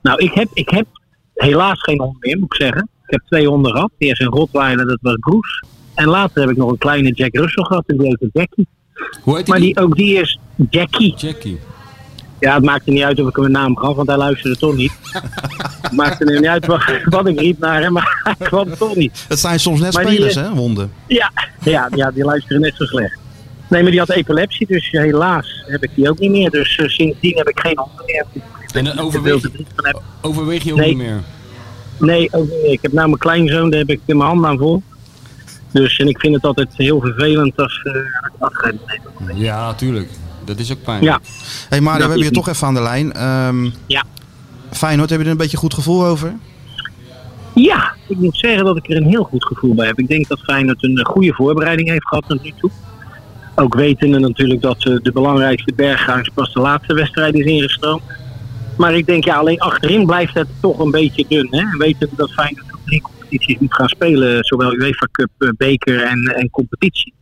Nou, 0.02 0.24
ik 0.24 0.34
heb, 0.34 0.48
ik 0.54 0.70
heb 0.70 0.86
helaas 1.34 1.82
geen 1.82 2.02
hond 2.02 2.16
meer, 2.20 2.38
moet 2.40 2.54
ik 2.54 2.62
zeggen. 2.62 2.90
Ik 3.06 3.12
heb 3.12 3.22
twee 3.26 3.48
honden 3.48 3.72
gehad. 3.72 3.92
Eerst 3.98 4.22
een 4.22 4.28
Rottweiler, 4.28 4.88
dat 4.88 4.98
was 5.02 5.16
Bruce. 5.20 5.64
En 5.94 6.08
later 6.08 6.42
heb 6.42 6.50
ik 6.50 6.58
nog 6.58 6.72
een 6.72 6.78
kleine 6.78 7.12
Jack 7.12 7.36
Russell 7.36 7.64
gehad, 7.64 7.84
en 7.88 7.98
die 7.98 8.08
heette 8.08 8.30
Jackie. 8.34 8.68
Hoe 9.22 9.36
heet 9.36 9.48
Maar 9.48 9.60
die? 9.60 9.78
ook 9.78 9.96
die 9.96 10.20
is 10.22 10.40
Jackie. 10.70 11.16
Jackie. 11.16 11.60
Ja, 12.40 12.54
het 12.54 12.64
maakte 12.64 12.92
niet 12.92 13.04
uit 13.04 13.20
of 13.20 13.28
ik 13.30 13.36
hem 13.36 13.46
een 13.46 13.52
naam 13.52 13.78
gaf, 13.78 13.96
want 13.96 14.08
hij 14.08 14.18
luisterde 14.18 14.58
toch 14.58 14.76
niet. 14.76 14.92
het 15.82 15.92
maakte 16.02 16.26
er 16.26 16.40
niet 16.40 16.50
uit 16.50 16.66
wat, 16.66 16.84
wat 17.06 17.28
ik 17.28 17.40
riep 17.40 17.60
naar 17.60 17.82
hem, 17.82 17.94
maar 17.98 18.36
hij 18.38 18.48
kwam 18.48 18.76
toch 18.76 18.96
niet. 18.96 19.26
Het 19.28 19.40
zijn 19.40 19.60
soms 19.60 19.80
net 19.80 19.94
Maar 19.94 20.04
spelers, 20.06 20.36
hè, 20.36 20.48
honden. 20.48 20.92
Ja, 21.08 21.32
ja, 21.64 21.90
ja, 21.96 22.12
die 22.12 22.24
luisteren 22.24 22.62
net 22.62 22.76
zo 22.76 22.86
slecht. 22.86 23.20
Nee, 23.74 23.82
maar 23.82 23.92
die 23.92 24.00
had 24.00 24.10
epilepsie, 24.10 24.68
dus 24.68 24.90
helaas 24.92 25.64
heb 25.68 25.84
ik 25.84 25.90
die 25.96 26.10
ook 26.10 26.20
niet 26.20 26.32
meer. 26.32 26.50
Dus 26.50 26.76
eh, 26.76 26.88
sindsdien 26.88 27.38
heb 27.38 27.48
ik 27.50 27.60
geen 27.60 27.78
honden 27.78 28.06
meer. 28.06 28.26
En 28.74 28.84
dan 28.84 29.00
overweeg, 29.00 29.42
je- 29.42 29.66
er 29.76 29.96
overweeg 30.22 30.64
je 30.64 30.72
ook 30.72 30.78
Nee. 30.80 30.88
niet 30.88 30.98
meer? 30.98 31.22
Nee, 32.00 32.28
ook 32.32 32.50
niet 32.50 32.62
meer. 32.62 32.72
Ik 32.72 32.80
heb 32.82 32.92
nou 32.92 33.08
mijn 33.08 33.20
kleinzoon, 33.20 33.70
daar 33.70 33.80
heb 33.80 33.90
ik 33.90 34.00
mijn 34.06 34.20
handen 34.20 34.50
aan 34.50 34.58
vol. 34.58 34.84
Dus 35.72 35.98
en 35.98 36.08
ik 36.08 36.20
vind 36.20 36.36
het 36.36 36.44
altijd 36.44 36.70
heel 36.76 37.00
vervelend 37.02 37.58
als 37.58 37.82
eh, 37.84 37.94
als 37.94 38.32
afscheid 38.40 38.76
nemen. 39.20 39.38
Ja, 39.40 39.74
tuurlijk. 39.74 40.10
Dat 40.46 40.60
is 40.60 40.72
ook 40.72 40.84
pijn. 40.84 41.04
Ja, 41.04 41.20
hey 41.70 41.82
Mario, 41.82 42.00
we 42.04 42.08
hebben 42.08 42.24
je 42.28 42.32
toch 42.32 42.50
even 42.50 42.68
aan 42.68 42.74
de 42.74 42.82
lijn. 42.82 43.14
Ehm 43.14 43.70
Ja. 43.88 44.04
Feyenoord, 44.72 45.10
heb 45.10 45.20
je 45.20 45.26
er 45.26 45.32
een 45.32 45.38
beetje 45.38 45.58
goed 45.58 45.74
gevoel 45.74 46.06
over? 46.06 46.34
ja, 47.54 47.94
ik 48.08 48.18
moet 48.18 48.38
zeggen 48.38 48.66
dat 48.66 48.78
ik 48.78 48.90
er 48.90 48.96
een 48.98 49.08
heel 49.10 49.24
goed 49.24 49.46
gevoel 49.46 49.74
bij 49.76 49.88
heb. 49.88 50.00
Ik 50.00 50.08
denk 50.08 50.28
dat 50.28 50.40
Feyenoord 50.40 50.84
een 50.84 50.98
eh, 50.98 51.06
goede 51.06 51.34
voorbereiding 51.34 51.90
heeft 51.90 52.08
gehad 52.08 52.24
tot 52.28 52.44
nu 52.44 52.52
toe. 52.60 52.70
Ook 53.56 53.76
wetende 53.76 54.20
natuurlijk 54.20 54.62
dat 54.62 54.86
eh, 54.86 54.96
de 55.02 55.12
belangrijkste 55.12 55.74
berghuis 55.76 56.30
pas 56.34 56.54
de 56.54 56.60
laatste 56.60 56.94
wedstrijd 56.94 57.34
is 57.34 57.46
ingestroomd. 57.46 58.02
Maar 58.78 58.94
ik 58.94 59.06
denk 59.06 59.24
ja, 59.24 59.36
alleen 59.36 59.60
achterin 59.60 60.06
blijft 60.06 60.34
het 60.34 60.48
toch 60.62 60.80
een 60.80 60.92
beetje 60.92 61.26
dun. 61.28 61.48
Hè? 61.50 61.58
En 61.58 61.78
wetende 61.78 62.16
dat 62.16 62.32
Feyenoord 62.32 62.66
drie 62.86 63.02
competities 63.02 63.58
moet 63.60 63.74
gaan 63.74 63.88
spelen, 63.88 64.44
zowel 64.44 64.74
UEFA 64.74 65.08
Cup, 65.12 65.30
eh, 65.38 65.50
beker 65.58 66.04
en, 66.04 66.34
en 66.36 66.50
competitie. 66.50 67.14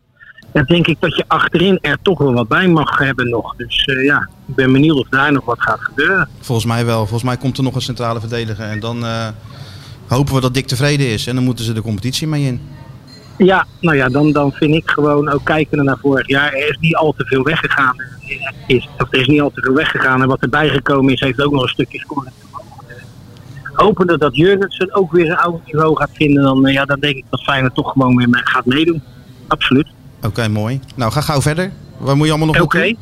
Dan 0.54 0.64
denk 0.64 0.88
ik 0.88 0.98
dat 1.00 1.16
je 1.16 1.24
achterin 1.28 1.78
er 1.82 1.98
toch 2.02 2.18
wel 2.18 2.34
wat 2.34 2.48
bij 2.48 2.68
mag 2.68 2.98
hebben 2.98 3.30
nog. 3.30 3.56
Dus 3.56 3.86
eh, 3.86 4.04
ja, 4.04 4.30
ik 4.48 4.56
ben 4.56 4.72
benieuwd 4.72 4.98
of 4.98 5.08
daar 5.10 5.32
nog 5.32 5.46
wat 5.46 5.62
gaat 5.62 5.80
gebeuren. 5.80 6.30
Volgens 6.40 6.68
mij 6.68 6.86
wel. 6.86 6.98
Volgens 6.98 7.24
mij 7.24 7.38
komt 7.38 7.58
er 7.58 7.64
nog 7.64 7.76
een 7.76 7.82
centrale 7.82 8.20
verdediger. 8.20 8.66
En 8.66 8.80
dan 8.80 9.06
hopen 10.08 10.34
we 10.34 10.42
dat 10.42 10.54
Dick 10.54 10.68
tevreden 10.68 11.08
is. 11.08 11.28
En 11.28 11.36
dan 11.36 11.44
moeten 11.44 11.66
ze 11.66 11.74
de 11.74 11.82
competitie 11.82 12.28
mee 12.28 12.44
in. 12.44 12.62
Ja, 13.38 13.66
nou 13.80 13.98
ja, 13.98 14.10
dan, 14.10 14.32
dan 14.32 14.52
vind 14.52 14.76
ik 14.76 14.90
gewoon, 14.90 15.30
ook 15.30 15.44
kijkende 15.44 15.84
naar 15.84 15.98
vorig 16.02 16.28
jaar, 16.28 16.54
er 16.54 16.70
is 16.70 16.78
niet 16.80 16.96
al 16.96 17.14
te 17.18 17.26
veel 17.26 17.44
weggegaan. 17.44 17.96
Is, 18.68 18.90
of 18.98 19.08
er 19.12 19.20
is 19.20 19.28
niet 19.28 19.42
al 19.42 19.52
te 19.52 19.62
veel 19.62 19.74
weggegaan. 19.74 20.22
En 20.22 20.28
wat 20.28 20.42
erbij 20.42 20.70
gekomen 20.70 21.14
is, 21.14 21.20
heeft 21.20 21.42
ook 21.42 21.52
nog 21.52 21.62
een 21.62 21.70
stukje 21.70 22.00
scoren. 22.00 22.32
Hopende 23.74 24.18
dat 24.18 24.36
Jurgensen 24.36 24.96
ook 24.96 25.12
weer 25.12 25.30
een 25.30 25.38
oude 25.38 25.60
niveau 25.66 25.98
gaat 25.98 26.10
vinden, 26.14 26.44
dan, 26.44 26.68
eh, 26.68 26.74
ja, 26.74 26.86
dan 26.86 27.00
denk 27.00 27.16
ik 27.16 27.26
dat 27.30 27.44
Feyenoord 27.44 27.76
toch 27.76 27.92
gewoon 27.92 28.16
weer 28.16 28.30
mee 28.30 28.42
gaat 28.44 28.66
meedoen. 28.66 29.04
Absoluut. 29.48 29.88
Oké, 30.22 30.48
mooi. 30.48 30.80
Nou, 30.96 31.12
ga 31.12 31.22
gauw 31.22 31.42
verder. 31.42 31.72
Waar 31.98 32.18
moet 32.18 32.26
je 32.26 32.32
allemaal 32.34 32.54
nog 32.54 32.62
Oké. 32.62 32.94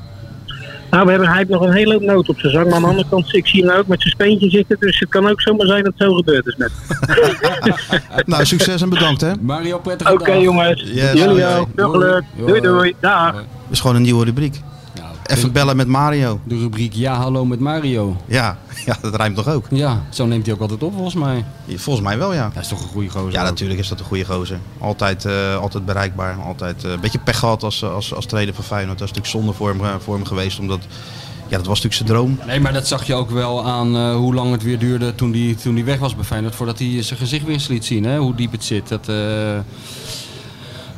Nou, 0.92 1.04
we 1.06 1.10
hebben, 1.10 1.28
hij 1.30 1.38
heeft 1.38 1.50
nog 1.50 1.62
een 1.62 1.74
hele 1.74 1.94
hoop 1.94 2.02
nood 2.02 2.30
op 2.30 2.40
zijn 2.40 2.52
zang. 2.52 2.66
Maar 2.66 2.76
aan 2.76 2.82
de 2.82 2.88
andere 2.88 3.10
kant, 3.10 3.34
ik 3.36 3.48
zie 3.48 3.60
hem 3.60 3.68
nou 3.70 3.80
ook 3.82 3.88
met 3.88 4.02
zijn 4.02 4.14
speentje 4.14 4.50
zitten. 4.50 4.78
Dus 4.80 5.00
het 5.00 5.10
kan 5.10 5.30
ook 5.30 5.42
zomaar 5.42 5.68
zijn 5.68 5.84
dat 5.84 5.94
het 5.98 6.08
zo 6.08 6.16
gebeurd 6.16 6.48
is 6.48 6.56
met. 6.56 6.72
Nou, 8.26 8.46
succes 8.46 8.82
en 8.82 8.90
bedankt 8.90 9.22
hè. 9.22 9.32
Mario, 9.42 9.80
prettige 9.80 10.14
Oké 10.14 10.32
dag. 10.32 10.42
jongens, 10.42 10.82
Yes, 10.86 11.14
jullie 11.14 11.46
ook. 11.46 11.68
Veel 11.76 11.90
geluk. 11.90 12.24
Doei 12.46 12.62
doei. 12.62 12.96
Dag. 13.00 13.34
Het 13.36 13.44
is 13.72 13.80
gewoon 13.80 13.96
een 13.96 14.02
nieuwe 14.02 14.26
rubriek. 14.26 14.62
Even 15.30 15.44
de, 15.44 15.52
bellen 15.52 15.76
met 15.76 15.88
Mario. 15.88 16.40
de 16.44 16.58
rubriek 16.58 16.94
Ja, 16.94 17.14
hallo 17.14 17.46
met 17.46 17.60
Mario. 17.60 18.16
Ja, 18.26 18.58
ja 18.86 18.98
dat 19.02 19.16
rijmt 19.16 19.36
toch 19.36 19.48
ook? 19.48 19.66
Ja, 19.70 20.04
zo 20.10 20.26
neemt 20.26 20.46
hij 20.46 20.56
ook 20.56 20.62
altijd 20.62 20.84
op 20.84 20.94
volgens 20.94 21.16
mij. 21.16 21.46
Volgens 21.76 22.06
mij 22.06 22.18
wel, 22.18 22.34
ja. 22.34 22.50
Hij 22.54 22.62
is 22.62 22.68
toch 22.68 22.82
een 22.82 22.88
goede 22.88 23.10
gozer. 23.10 23.32
Ja, 23.32 23.42
ook. 23.42 23.46
natuurlijk 23.46 23.80
is 23.80 23.88
dat 23.88 24.00
een 24.00 24.06
goede 24.06 24.26
gozer. 24.26 24.60
Altijd, 24.78 25.26
eh, 25.26 25.56
altijd 25.56 25.86
bereikbaar. 25.86 26.36
Altijd 26.36 26.84
eh, 26.84 26.92
een 26.92 27.00
beetje 27.00 27.20
pech 27.20 27.40
gehad 27.40 27.64
als, 27.64 27.84
als, 27.84 28.14
als 28.14 28.26
trainer 28.26 28.54
van 28.54 28.64
Feyenoord. 28.64 29.00
Dat 29.00 29.10
is 29.10 29.16
natuurlijk 29.16 29.44
zonde 29.44 29.58
voor 29.58 29.70
hem, 29.70 30.02
voor 30.02 30.16
hem 30.16 30.26
geweest. 30.26 30.60
Omdat, 30.60 30.80
ja, 31.48 31.58
dat 31.58 31.66
was 31.66 31.82
natuurlijk 31.82 31.94
zijn 31.94 32.10
droom. 32.10 32.40
Nee, 32.46 32.60
maar 32.60 32.74
dat 32.74 32.88
zag 32.88 33.08
je 33.08 33.14
ook 33.14 33.30
wel 33.30 33.66
aan 33.66 33.96
eh, 33.96 34.16
hoe 34.16 34.34
lang 34.34 34.52
het 34.52 34.64
weer 34.64 34.80
duurde 34.80 35.16
toen 35.16 35.34
hij 35.34 35.56
toen 35.62 35.76
die 35.76 35.86
weg 35.86 36.00
was 36.00 36.16
bij 36.16 36.26
Feyenoord. 36.26 36.56
Voordat 36.56 36.80
hij 36.80 37.04
zijn 37.04 37.20
gezicht 37.20 37.46
weer 37.46 37.54
eens 37.54 37.68
liet 37.68 37.86
zien, 37.86 38.04
hè? 38.04 38.18
hoe 38.18 38.36
diep 38.36 38.52
het 38.52 38.64
zit. 38.64 38.88
Dat, 38.88 39.08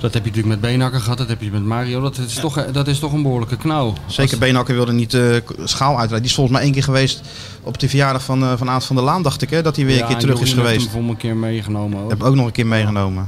Dat 0.01 0.13
heb 0.13 0.23
je 0.23 0.29
natuurlijk 0.29 0.61
met 0.61 0.71
Beenhakker 0.71 1.01
gehad, 1.01 1.17
dat 1.17 1.27
heb 1.27 1.41
je 1.41 1.51
met 1.51 1.63
Mario. 1.63 2.01
Dat 2.01 2.17
is, 2.17 2.33
toch, 2.33 2.65
dat 2.71 2.87
is 2.87 2.99
toch 2.99 3.13
een 3.13 3.21
behoorlijke 3.21 3.57
knauw. 3.57 3.93
Zeker 4.05 4.37
Beenhakker 4.37 4.75
wilde 4.75 4.91
niet 4.91 5.13
uh, 5.13 5.35
schaal 5.63 5.89
uitrijden. 5.89 6.17
Die 6.17 6.29
is 6.29 6.33
volgens 6.33 6.55
mij 6.55 6.65
één 6.65 6.73
keer 6.73 6.83
geweest 6.83 7.21
op 7.63 7.79
de 7.79 7.89
verjaardag 7.89 8.23
van, 8.23 8.43
uh, 8.43 8.53
van 8.57 8.69
Aad 8.69 8.85
van 8.85 8.95
der 8.95 9.05
Laan, 9.05 9.23
dacht 9.23 9.41
ik. 9.41 9.49
Hè, 9.49 9.61
dat 9.61 9.75
hij 9.75 9.85
weer 9.85 9.95
ja, 9.95 10.01
een 10.01 10.07
keer 10.07 10.17
terug 10.17 10.41
is 10.41 10.53
geweest. 10.53 10.85
Ik 10.85 10.91
heb 10.91 10.99
hem 10.99 11.09
een 11.09 11.17
keer 11.17 11.35
meegenomen. 11.35 12.03
Ook. 12.03 12.09
Heb 12.09 12.23
ook 12.23 12.35
nog 12.35 12.45
een 12.45 12.51
keer 12.51 12.67
meegenomen. 12.67 13.27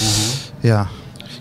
Uh 0.00 0.08
-huh. 0.08 0.70
Ja. 0.70 0.88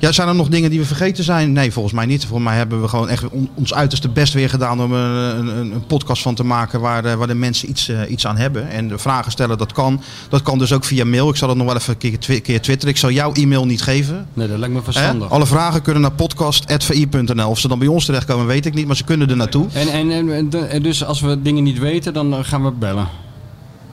Ja, 0.03 0.11
zijn 0.11 0.27
er 0.27 0.35
nog 0.35 0.47
dingen 0.47 0.69
die 0.69 0.79
we 0.79 0.85
vergeten 0.85 1.23
zijn? 1.23 1.51
Nee, 1.51 1.71
volgens 1.71 1.93
mij 1.93 2.05
niet. 2.05 2.25
Volgens 2.25 2.47
mij 2.47 2.57
hebben 2.57 2.81
we 2.81 2.87
gewoon 2.87 3.09
echt 3.09 3.29
on, 3.29 3.49
ons 3.53 3.73
uiterste 3.73 4.09
best 4.09 4.33
weer 4.33 4.49
gedaan 4.49 4.81
om 4.81 4.93
een, 4.93 5.47
een, 5.47 5.71
een 5.71 5.85
podcast 5.85 6.21
van 6.21 6.35
te 6.35 6.43
maken 6.43 6.79
waar 6.79 7.01
de, 7.01 7.15
waar 7.15 7.27
de 7.27 7.33
mensen 7.33 7.69
iets, 7.69 7.89
uh, 7.89 7.99
iets 8.09 8.27
aan 8.27 8.37
hebben. 8.37 8.69
En 8.69 8.87
de 8.87 8.97
vragen 8.97 9.31
stellen, 9.31 9.57
dat 9.57 9.71
kan. 9.71 10.01
Dat 10.29 10.41
kan 10.41 10.57
dus 10.57 10.73
ook 10.73 10.83
via 10.83 11.05
mail. 11.05 11.29
Ik 11.29 11.35
zal 11.35 11.47
dat 11.47 11.57
nog 11.57 11.65
wel 11.65 11.75
even 11.75 11.93
een 11.99 12.17
keer, 12.17 12.41
keer 12.41 12.61
twitteren. 12.61 12.93
Ik 12.93 12.97
zal 12.97 13.11
jouw 13.11 13.33
e-mail 13.33 13.65
niet 13.65 13.81
geven. 13.81 14.27
Nee, 14.33 14.47
dat 14.47 14.57
lijkt 14.57 14.73
me 14.73 14.81
verstandig. 14.81 15.27
Eh? 15.27 15.33
Alle 15.33 15.45
vragen 15.45 15.81
kunnen 15.81 16.01
naar 16.01 16.11
podcast.vi.nl. 16.11 17.49
Of 17.49 17.59
ze 17.59 17.67
dan 17.67 17.79
bij 17.79 17.87
ons 17.87 18.05
terechtkomen, 18.05 18.45
weet 18.45 18.65
ik 18.65 18.73
niet. 18.73 18.87
Maar 18.87 18.95
ze 18.95 19.03
kunnen 19.03 19.29
er 19.29 19.35
naartoe. 19.35 19.67
En, 19.73 19.87
en, 19.87 20.11
en, 20.31 20.69
en 20.69 20.81
dus 20.81 21.03
als 21.03 21.21
we 21.21 21.41
dingen 21.41 21.63
niet 21.63 21.79
weten, 21.79 22.13
dan 22.13 22.45
gaan 22.45 22.63
we 22.63 22.71
bellen. 22.71 23.07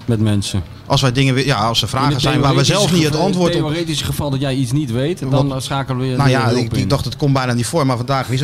Met 0.05 0.21
mensen. 0.21 0.63
Als 0.91 1.01
wij 1.01 1.13
dingen, 1.13 1.45
ja, 1.45 1.57
als 1.57 1.83
er 1.83 1.89
vragen 1.89 2.21
zijn 2.21 2.41
waar 2.41 2.57
we 2.57 2.65
zelf 2.65 2.93
niet 2.93 3.05
het 3.05 3.17
antwoord 3.17 3.51
op. 3.51 3.57
In 3.57 3.65
het 3.65 3.73
theoretische 3.73 4.05
geval 4.05 4.31
dat 4.31 4.41
jij 4.41 4.55
iets 4.55 4.73
niet 4.73 4.91
weet, 4.91 5.19
dan 5.31 5.49
Wat, 5.49 5.63
schakelen 5.63 6.01
we 6.01 6.07
je. 6.07 6.17
Nou 6.17 6.29
ja, 6.29 6.49
ik, 6.49 6.73
ik, 6.73 6.91
dacht 6.91 7.05
het 7.05 7.17
komt 7.17 7.33
bijna 7.33 7.53
niet 7.53 7.67
voor, 7.67 7.87
maar 7.87 7.97
vandaag 7.97 8.31
is 8.31 8.43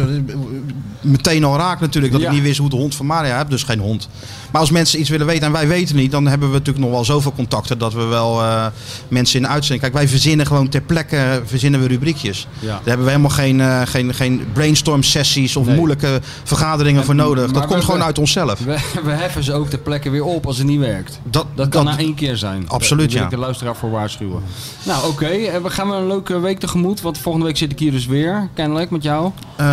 meteen 1.01 1.45
al 1.45 1.57
raak 1.57 1.81
natuurlijk 1.81 2.13
dat 2.13 2.23
ja. 2.23 2.29
ik 2.29 2.35
niet 2.35 2.43
wist 2.43 2.59
hoe 2.59 2.71
de 2.71 2.77
hond 2.77 2.95
van 2.95 3.07
Maria 3.07 3.37
heb, 3.37 3.51
dus 3.51 3.63
geen 3.63 3.79
hond. 3.79 4.09
Maar 4.51 4.61
als 4.61 4.71
mensen 4.71 5.01
iets 5.01 5.09
willen 5.09 5.27
weten 5.27 5.47
en 5.47 5.53
wij 5.53 5.69
weten 5.69 5.97
niet, 5.97 6.11
dan 6.11 6.27
hebben 6.27 6.49
we 6.49 6.55
natuurlijk 6.55 6.85
nog 6.85 6.95
wel 6.95 7.05
zoveel 7.05 7.33
contacten 7.33 7.79
dat 7.79 7.93
we 7.93 8.05
wel 8.05 8.43
uh, 8.43 8.67
mensen 9.09 9.41
in 9.41 9.49
uitzending. 9.49 9.81
Kijk, 9.81 9.95
wij 9.95 10.09
verzinnen 10.09 10.47
gewoon 10.47 10.69
ter 10.69 10.81
plekke 10.81 11.43
verzinnen 11.45 11.81
we 11.81 11.87
rubriekjes. 11.87 12.47
Ja. 12.59 12.67
Daar 12.67 12.81
hebben 12.85 13.05
we 13.05 13.11
helemaal 13.11 13.31
geen, 13.31 13.59
uh, 13.59 13.83
geen, 13.85 14.15
geen 14.15 14.47
brainstorm 14.53 15.03
sessies 15.03 15.57
of 15.57 15.67
nee. 15.67 15.77
moeilijke 15.77 16.21
vergaderingen 16.45 17.01
en, 17.01 17.07
voor 17.07 17.15
nodig. 17.15 17.53
Dat 17.53 17.67
komt 17.67 17.79
we, 17.79 17.85
gewoon 17.85 18.03
uit 18.03 18.19
onszelf. 18.19 18.59
We, 18.59 18.79
we, 19.05 19.11
heffen 19.11 19.45
ze 19.45 19.53
ook 19.53 19.69
ter 19.69 19.79
plekke 19.79 20.11
weer 20.11 20.25
op 20.25 20.47
als 20.47 20.59
het 20.59 20.67
niet 20.67 20.81
werkt. 20.81 21.21
Dat, 21.31 21.47
dat 21.55 21.69
kan 21.69 21.85
dat, 21.85 21.95
na 21.95 22.01
één 22.01 22.15
keer 22.15 22.36
zijn. 22.39 22.69
Absoluut, 22.69 23.11
Daar 23.11 23.19
ja. 23.19 23.25
ik 23.25 23.31
de 23.31 23.39
luisteraar 23.39 23.77
voor 23.77 23.91
waarschuwen. 23.91 24.43
Nou, 24.83 24.99
oké. 24.99 25.25
Okay. 25.25 25.63
We 25.63 25.71
gaan 25.71 25.93
een 25.93 26.07
leuke 26.07 26.41
week 26.41 26.59
tegemoet, 26.59 27.01
want 27.01 27.19
volgende 27.19 27.47
week 27.47 27.57
zit 27.57 27.73
ik 27.73 27.79
hier 27.79 27.91
dus 27.91 28.07
weer, 28.07 28.49
kennelijk, 28.55 28.91
met 28.91 29.03
jou. 29.03 29.31
Uh, 29.61 29.67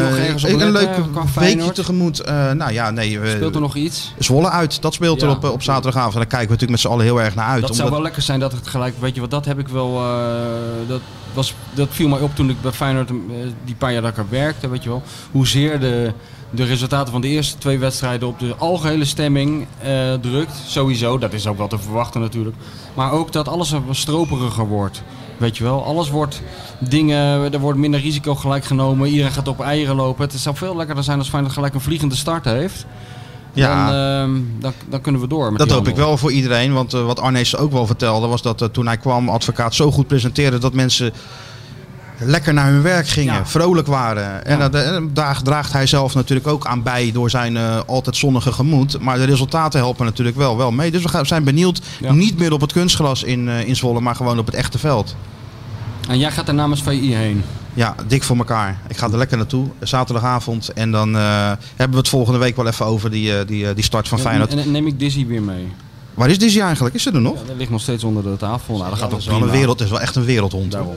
nog 0.00 0.16
ergens 0.16 0.44
op 0.44 0.60
een 0.60 0.72
leuke 0.72 1.02
weekje 1.34 1.72
tegemoet. 1.72 2.24
nou 2.54 2.72
ja, 2.72 2.90
nee. 2.90 3.18
Speelt 3.26 3.54
er 3.54 3.60
nog 3.60 3.76
iets? 3.76 4.14
Zwolle 4.18 4.50
uit. 4.50 4.82
Dat 4.82 4.94
speelt 4.94 5.20
ja. 5.20 5.26
er 5.26 5.36
op, 5.36 5.44
op 5.44 5.62
zaterdagavond. 5.62 6.12
En 6.12 6.20
daar 6.20 6.28
kijken 6.28 6.48
we 6.48 6.52
natuurlijk 6.52 6.70
met 6.70 6.80
z'n 6.80 6.88
allen 6.88 7.04
heel 7.04 7.20
erg 7.20 7.34
naar 7.34 7.46
uit. 7.46 7.62
Dat 7.62 7.76
zou 7.76 7.90
wel 7.90 8.02
lekker 8.02 8.22
zijn 8.22 8.40
dat 8.40 8.52
het 8.52 8.66
gelijk... 8.66 8.94
Weet 9.00 9.14
je 9.14 9.20
wat, 9.20 9.30
dat 9.30 9.44
heb 9.44 9.58
ik 9.58 9.68
wel... 9.68 10.04
Uh, 10.04 10.88
dat, 10.88 11.00
was, 11.32 11.54
dat 11.74 11.88
viel 11.90 12.08
mij 12.08 12.20
op 12.20 12.34
toen 12.34 12.50
ik 12.50 12.60
bij 12.60 12.72
Feyenoord 12.72 13.10
die 13.64 13.74
paar 13.74 13.92
jaar 13.92 14.02
dat 14.02 14.10
ik 14.10 14.16
er 14.16 14.26
werkte, 14.28 14.68
weet 14.68 14.82
je 14.82 14.88
wel. 14.88 15.02
Hoezeer 15.30 15.80
de, 15.80 16.12
de 16.50 16.64
resultaten 16.64 17.12
van 17.12 17.20
de 17.20 17.28
eerste 17.28 17.58
twee 17.58 17.78
wedstrijden 17.78 18.28
op 18.28 18.38
de 18.38 18.54
algehele 18.58 19.04
stemming 19.04 19.66
uh, 19.84 20.14
drukt. 20.14 20.52
Sowieso, 20.66 21.18
dat 21.18 21.32
is 21.32 21.46
ook 21.46 21.58
wel 21.58 21.68
te 21.68 21.78
verwachten 21.78 22.20
natuurlijk. 22.20 22.56
Maar 22.94 23.12
ook 23.12 23.32
dat 23.32 23.48
alles 23.48 23.74
stroperiger 23.90 24.66
wordt. 24.66 25.02
Weet 25.36 25.56
je 25.56 25.64
wel, 25.64 25.84
alles 25.84 26.10
wordt 26.10 26.42
dingen, 26.78 27.52
er 27.52 27.60
wordt 27.60 27.78
minder 27.78 28.00
risico 28.00 28.34
gelijk 28.34 28.64
genomen. 28.64 29.08
Iedereen 29.08 29.32
gaat 29.32 29.48
op 29.48 29.60
eieren 29.60 29.96
lopen. 29.96 30.24
Het 30.24 30.40
zou 30.40 30.56
veel 30.56 30.76
lekkerder 30.76 31.04
zijn 31.04 31.18
als 31.18 31.28
Feyenoord 31.28 31.54
gelijk 31.54 31.74
een 31.74 31.80
vliegende 31.80 32.14
start 32.14 32.44
heeft. 32.44 32.86
Ja. 33.52 33.86
Dan, 33.86 34.34
uh, 34.34 34.42
dan, 34.58 34.72
dan, 34.88 35.00
kunnen 35.00 35.20
we 35.20 35.26
door. 35.26 35.50
Met 35.50 35.58
dat 35.58 35.70
hoop 35.70 35.88
ik 35.88 35.96
wel 35.96 36.16
voor 36.16 36.32
iedereen. 36.32 36.72
Want 36.72 36.94
uh, 36.94 37.04
wat 37.04 37.20
Arnees 37.20 37.56
ook 37.56 37.72
wel 37.72 37.86
vertelde 37.86 38.26
was 38.26 38.42
dat 38.42 38.62
uh, 38.62 38.68
toen 38.68 38.86
hij 38.86 38.96
kwam, 38.96 39.28
advocaat 39.28 39.74
zo 39.74 39.90
goed 39.90 40.06
presenteerde 40.06 40.58
dat 40.58 40.72
mensen 40.72 41.12
lekker 42.20 42.54
naar 42.54 42.70
hun 42.70 42.82
werk 42.82 43.08
gingen, 43.08 43.34
ja. 43.34 43.46
vrolijk 43.46 43.86
waren. 43.86 44.44
En 44.44 44.58
ja. 44.58 44.68
daar 45.12 45.42
draagt 45.42 45.72
hij 45.72 45.86
zelf 45.86 46.14
natuurlijk 46.14 46.48
ook 46.48 46.66
aan 46.66 46.82
bij 46.82 47.12
door 47.12 47.30
zijn 47.30 47.56
uh, 47.56 47.80
altijd 47.86 48.16
zonnige 48.16 48.52
gemoed. 48.52 49.00
Maar 49.00 49.18
de 49.18 49.24
resultaten 49.24 49.80
helpen 49.80 50.04
natuurlijk 50.04 50.36
wel, 50.36 50.56
wel 50.56 50.70
mee. 50.70 50.90
Dus 50.90 51.02
we 51.02 51.08
gaan, 51.08 51.26
zijn 51.26 51.44
benieuwd, 51.44 51.80
ja. 52.00 52.12
niet 52.12 52.38
meer 52.38 52.52
op 52.52 52.60
het 52.60 52.72
kunstgras 52.72 53.22
in, 53.22 53.46
uh, 53.46 53.68
in 53.68 53.76
Zwolle, 53.76 54.00
maar 54.00 54.14
gewoon 54.16 54.38
op 54.38 54.46
het 54.46 54.54
echte 54.54 54.78
veld. 54.78 55.16
En 56.08 56.18
jij 56.18 56.30
gaat 56.30 56.48
er 56.48 56.54
namens 56.54 56.82
VI 56.82 57.14
heen? 57.14 57.44
Ja, 57.74 57.94
dik 58.06 58.22
voor 58.22 58.36
elkaar. 58.36 58.80
Ik 58.88 58.96
ga 58.96 59.06
er 59.06 59.16
lekker 59.16 59.36
naartoe, 59.36 59.66
zaterdagavond. 59.80 60.68
En 60.68 60.90
dan 60.90 61.16
uh, 61.16 61.46
hebben 61.76 61.90
we 61.90 61.96
het 61.96 62.08
volgende 62.08 62.38
week 62.38 62.56
wel 62.56 62.66
even 62.66 62.86
over 62.86 63.10
die, 63.10 63.44
die, 63.44 63.74
die 63.74 63.84
start 63.84 64.08
van 64.08 64.18
Feyenoord. 64.18 64.54
En, 64.54 64.70
neem 64.70 64.86
ik 64.86 64.98
Dizzy 64.98 65.26
weer 65.26 65.42
mee? 65.42 65.72
Waar 66.14 66.30
is 66.30 66.38
Dizzy 66.38 66.60
eigenlijk? 66.60 66.94
Is 66.94 67.02
ze 67.02 67.12
er 67.12 67.20
nog? 67.20 67.40
Ja, 67.40 67.46
dat 67.46 67.56
ligt 67.56 67.70
nog 67.70 67.80
steeds 67.80 68.04
onder 68.04 68.22
de 68.22 68.36
tafel. 68.36 68.76
Nou, 68.76 68.90
dat 68.90 68.98
gaat 68.98 69.16
is 69.16 69.26
wel 69.26 69.42
een 69.42 69.50
wereld, 69.50 69.78
het 69.78 69.88
is 69.88 69.94
wel 69.94 70.00
echt 70.00 70.16
een 70.16 70.24
wereldhond. 70.24 70.72
Daarom. 70.72 70.96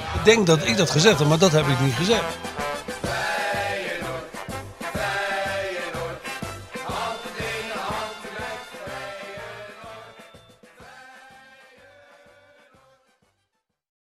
Ik 0.13 0.23
denk 0.23 0.47
dat 0.47 0.67
ik 0.67 0.77
dat 0.77 0.89
gezegd 0.89 1.19
heb, 1.19 1.27
maar 1.27 1.37
dat 1.37 1.51
heb 1.51 1.67
ik 1.67 1.79
niet 1.79 1.93
gezegd. 1.93 2.23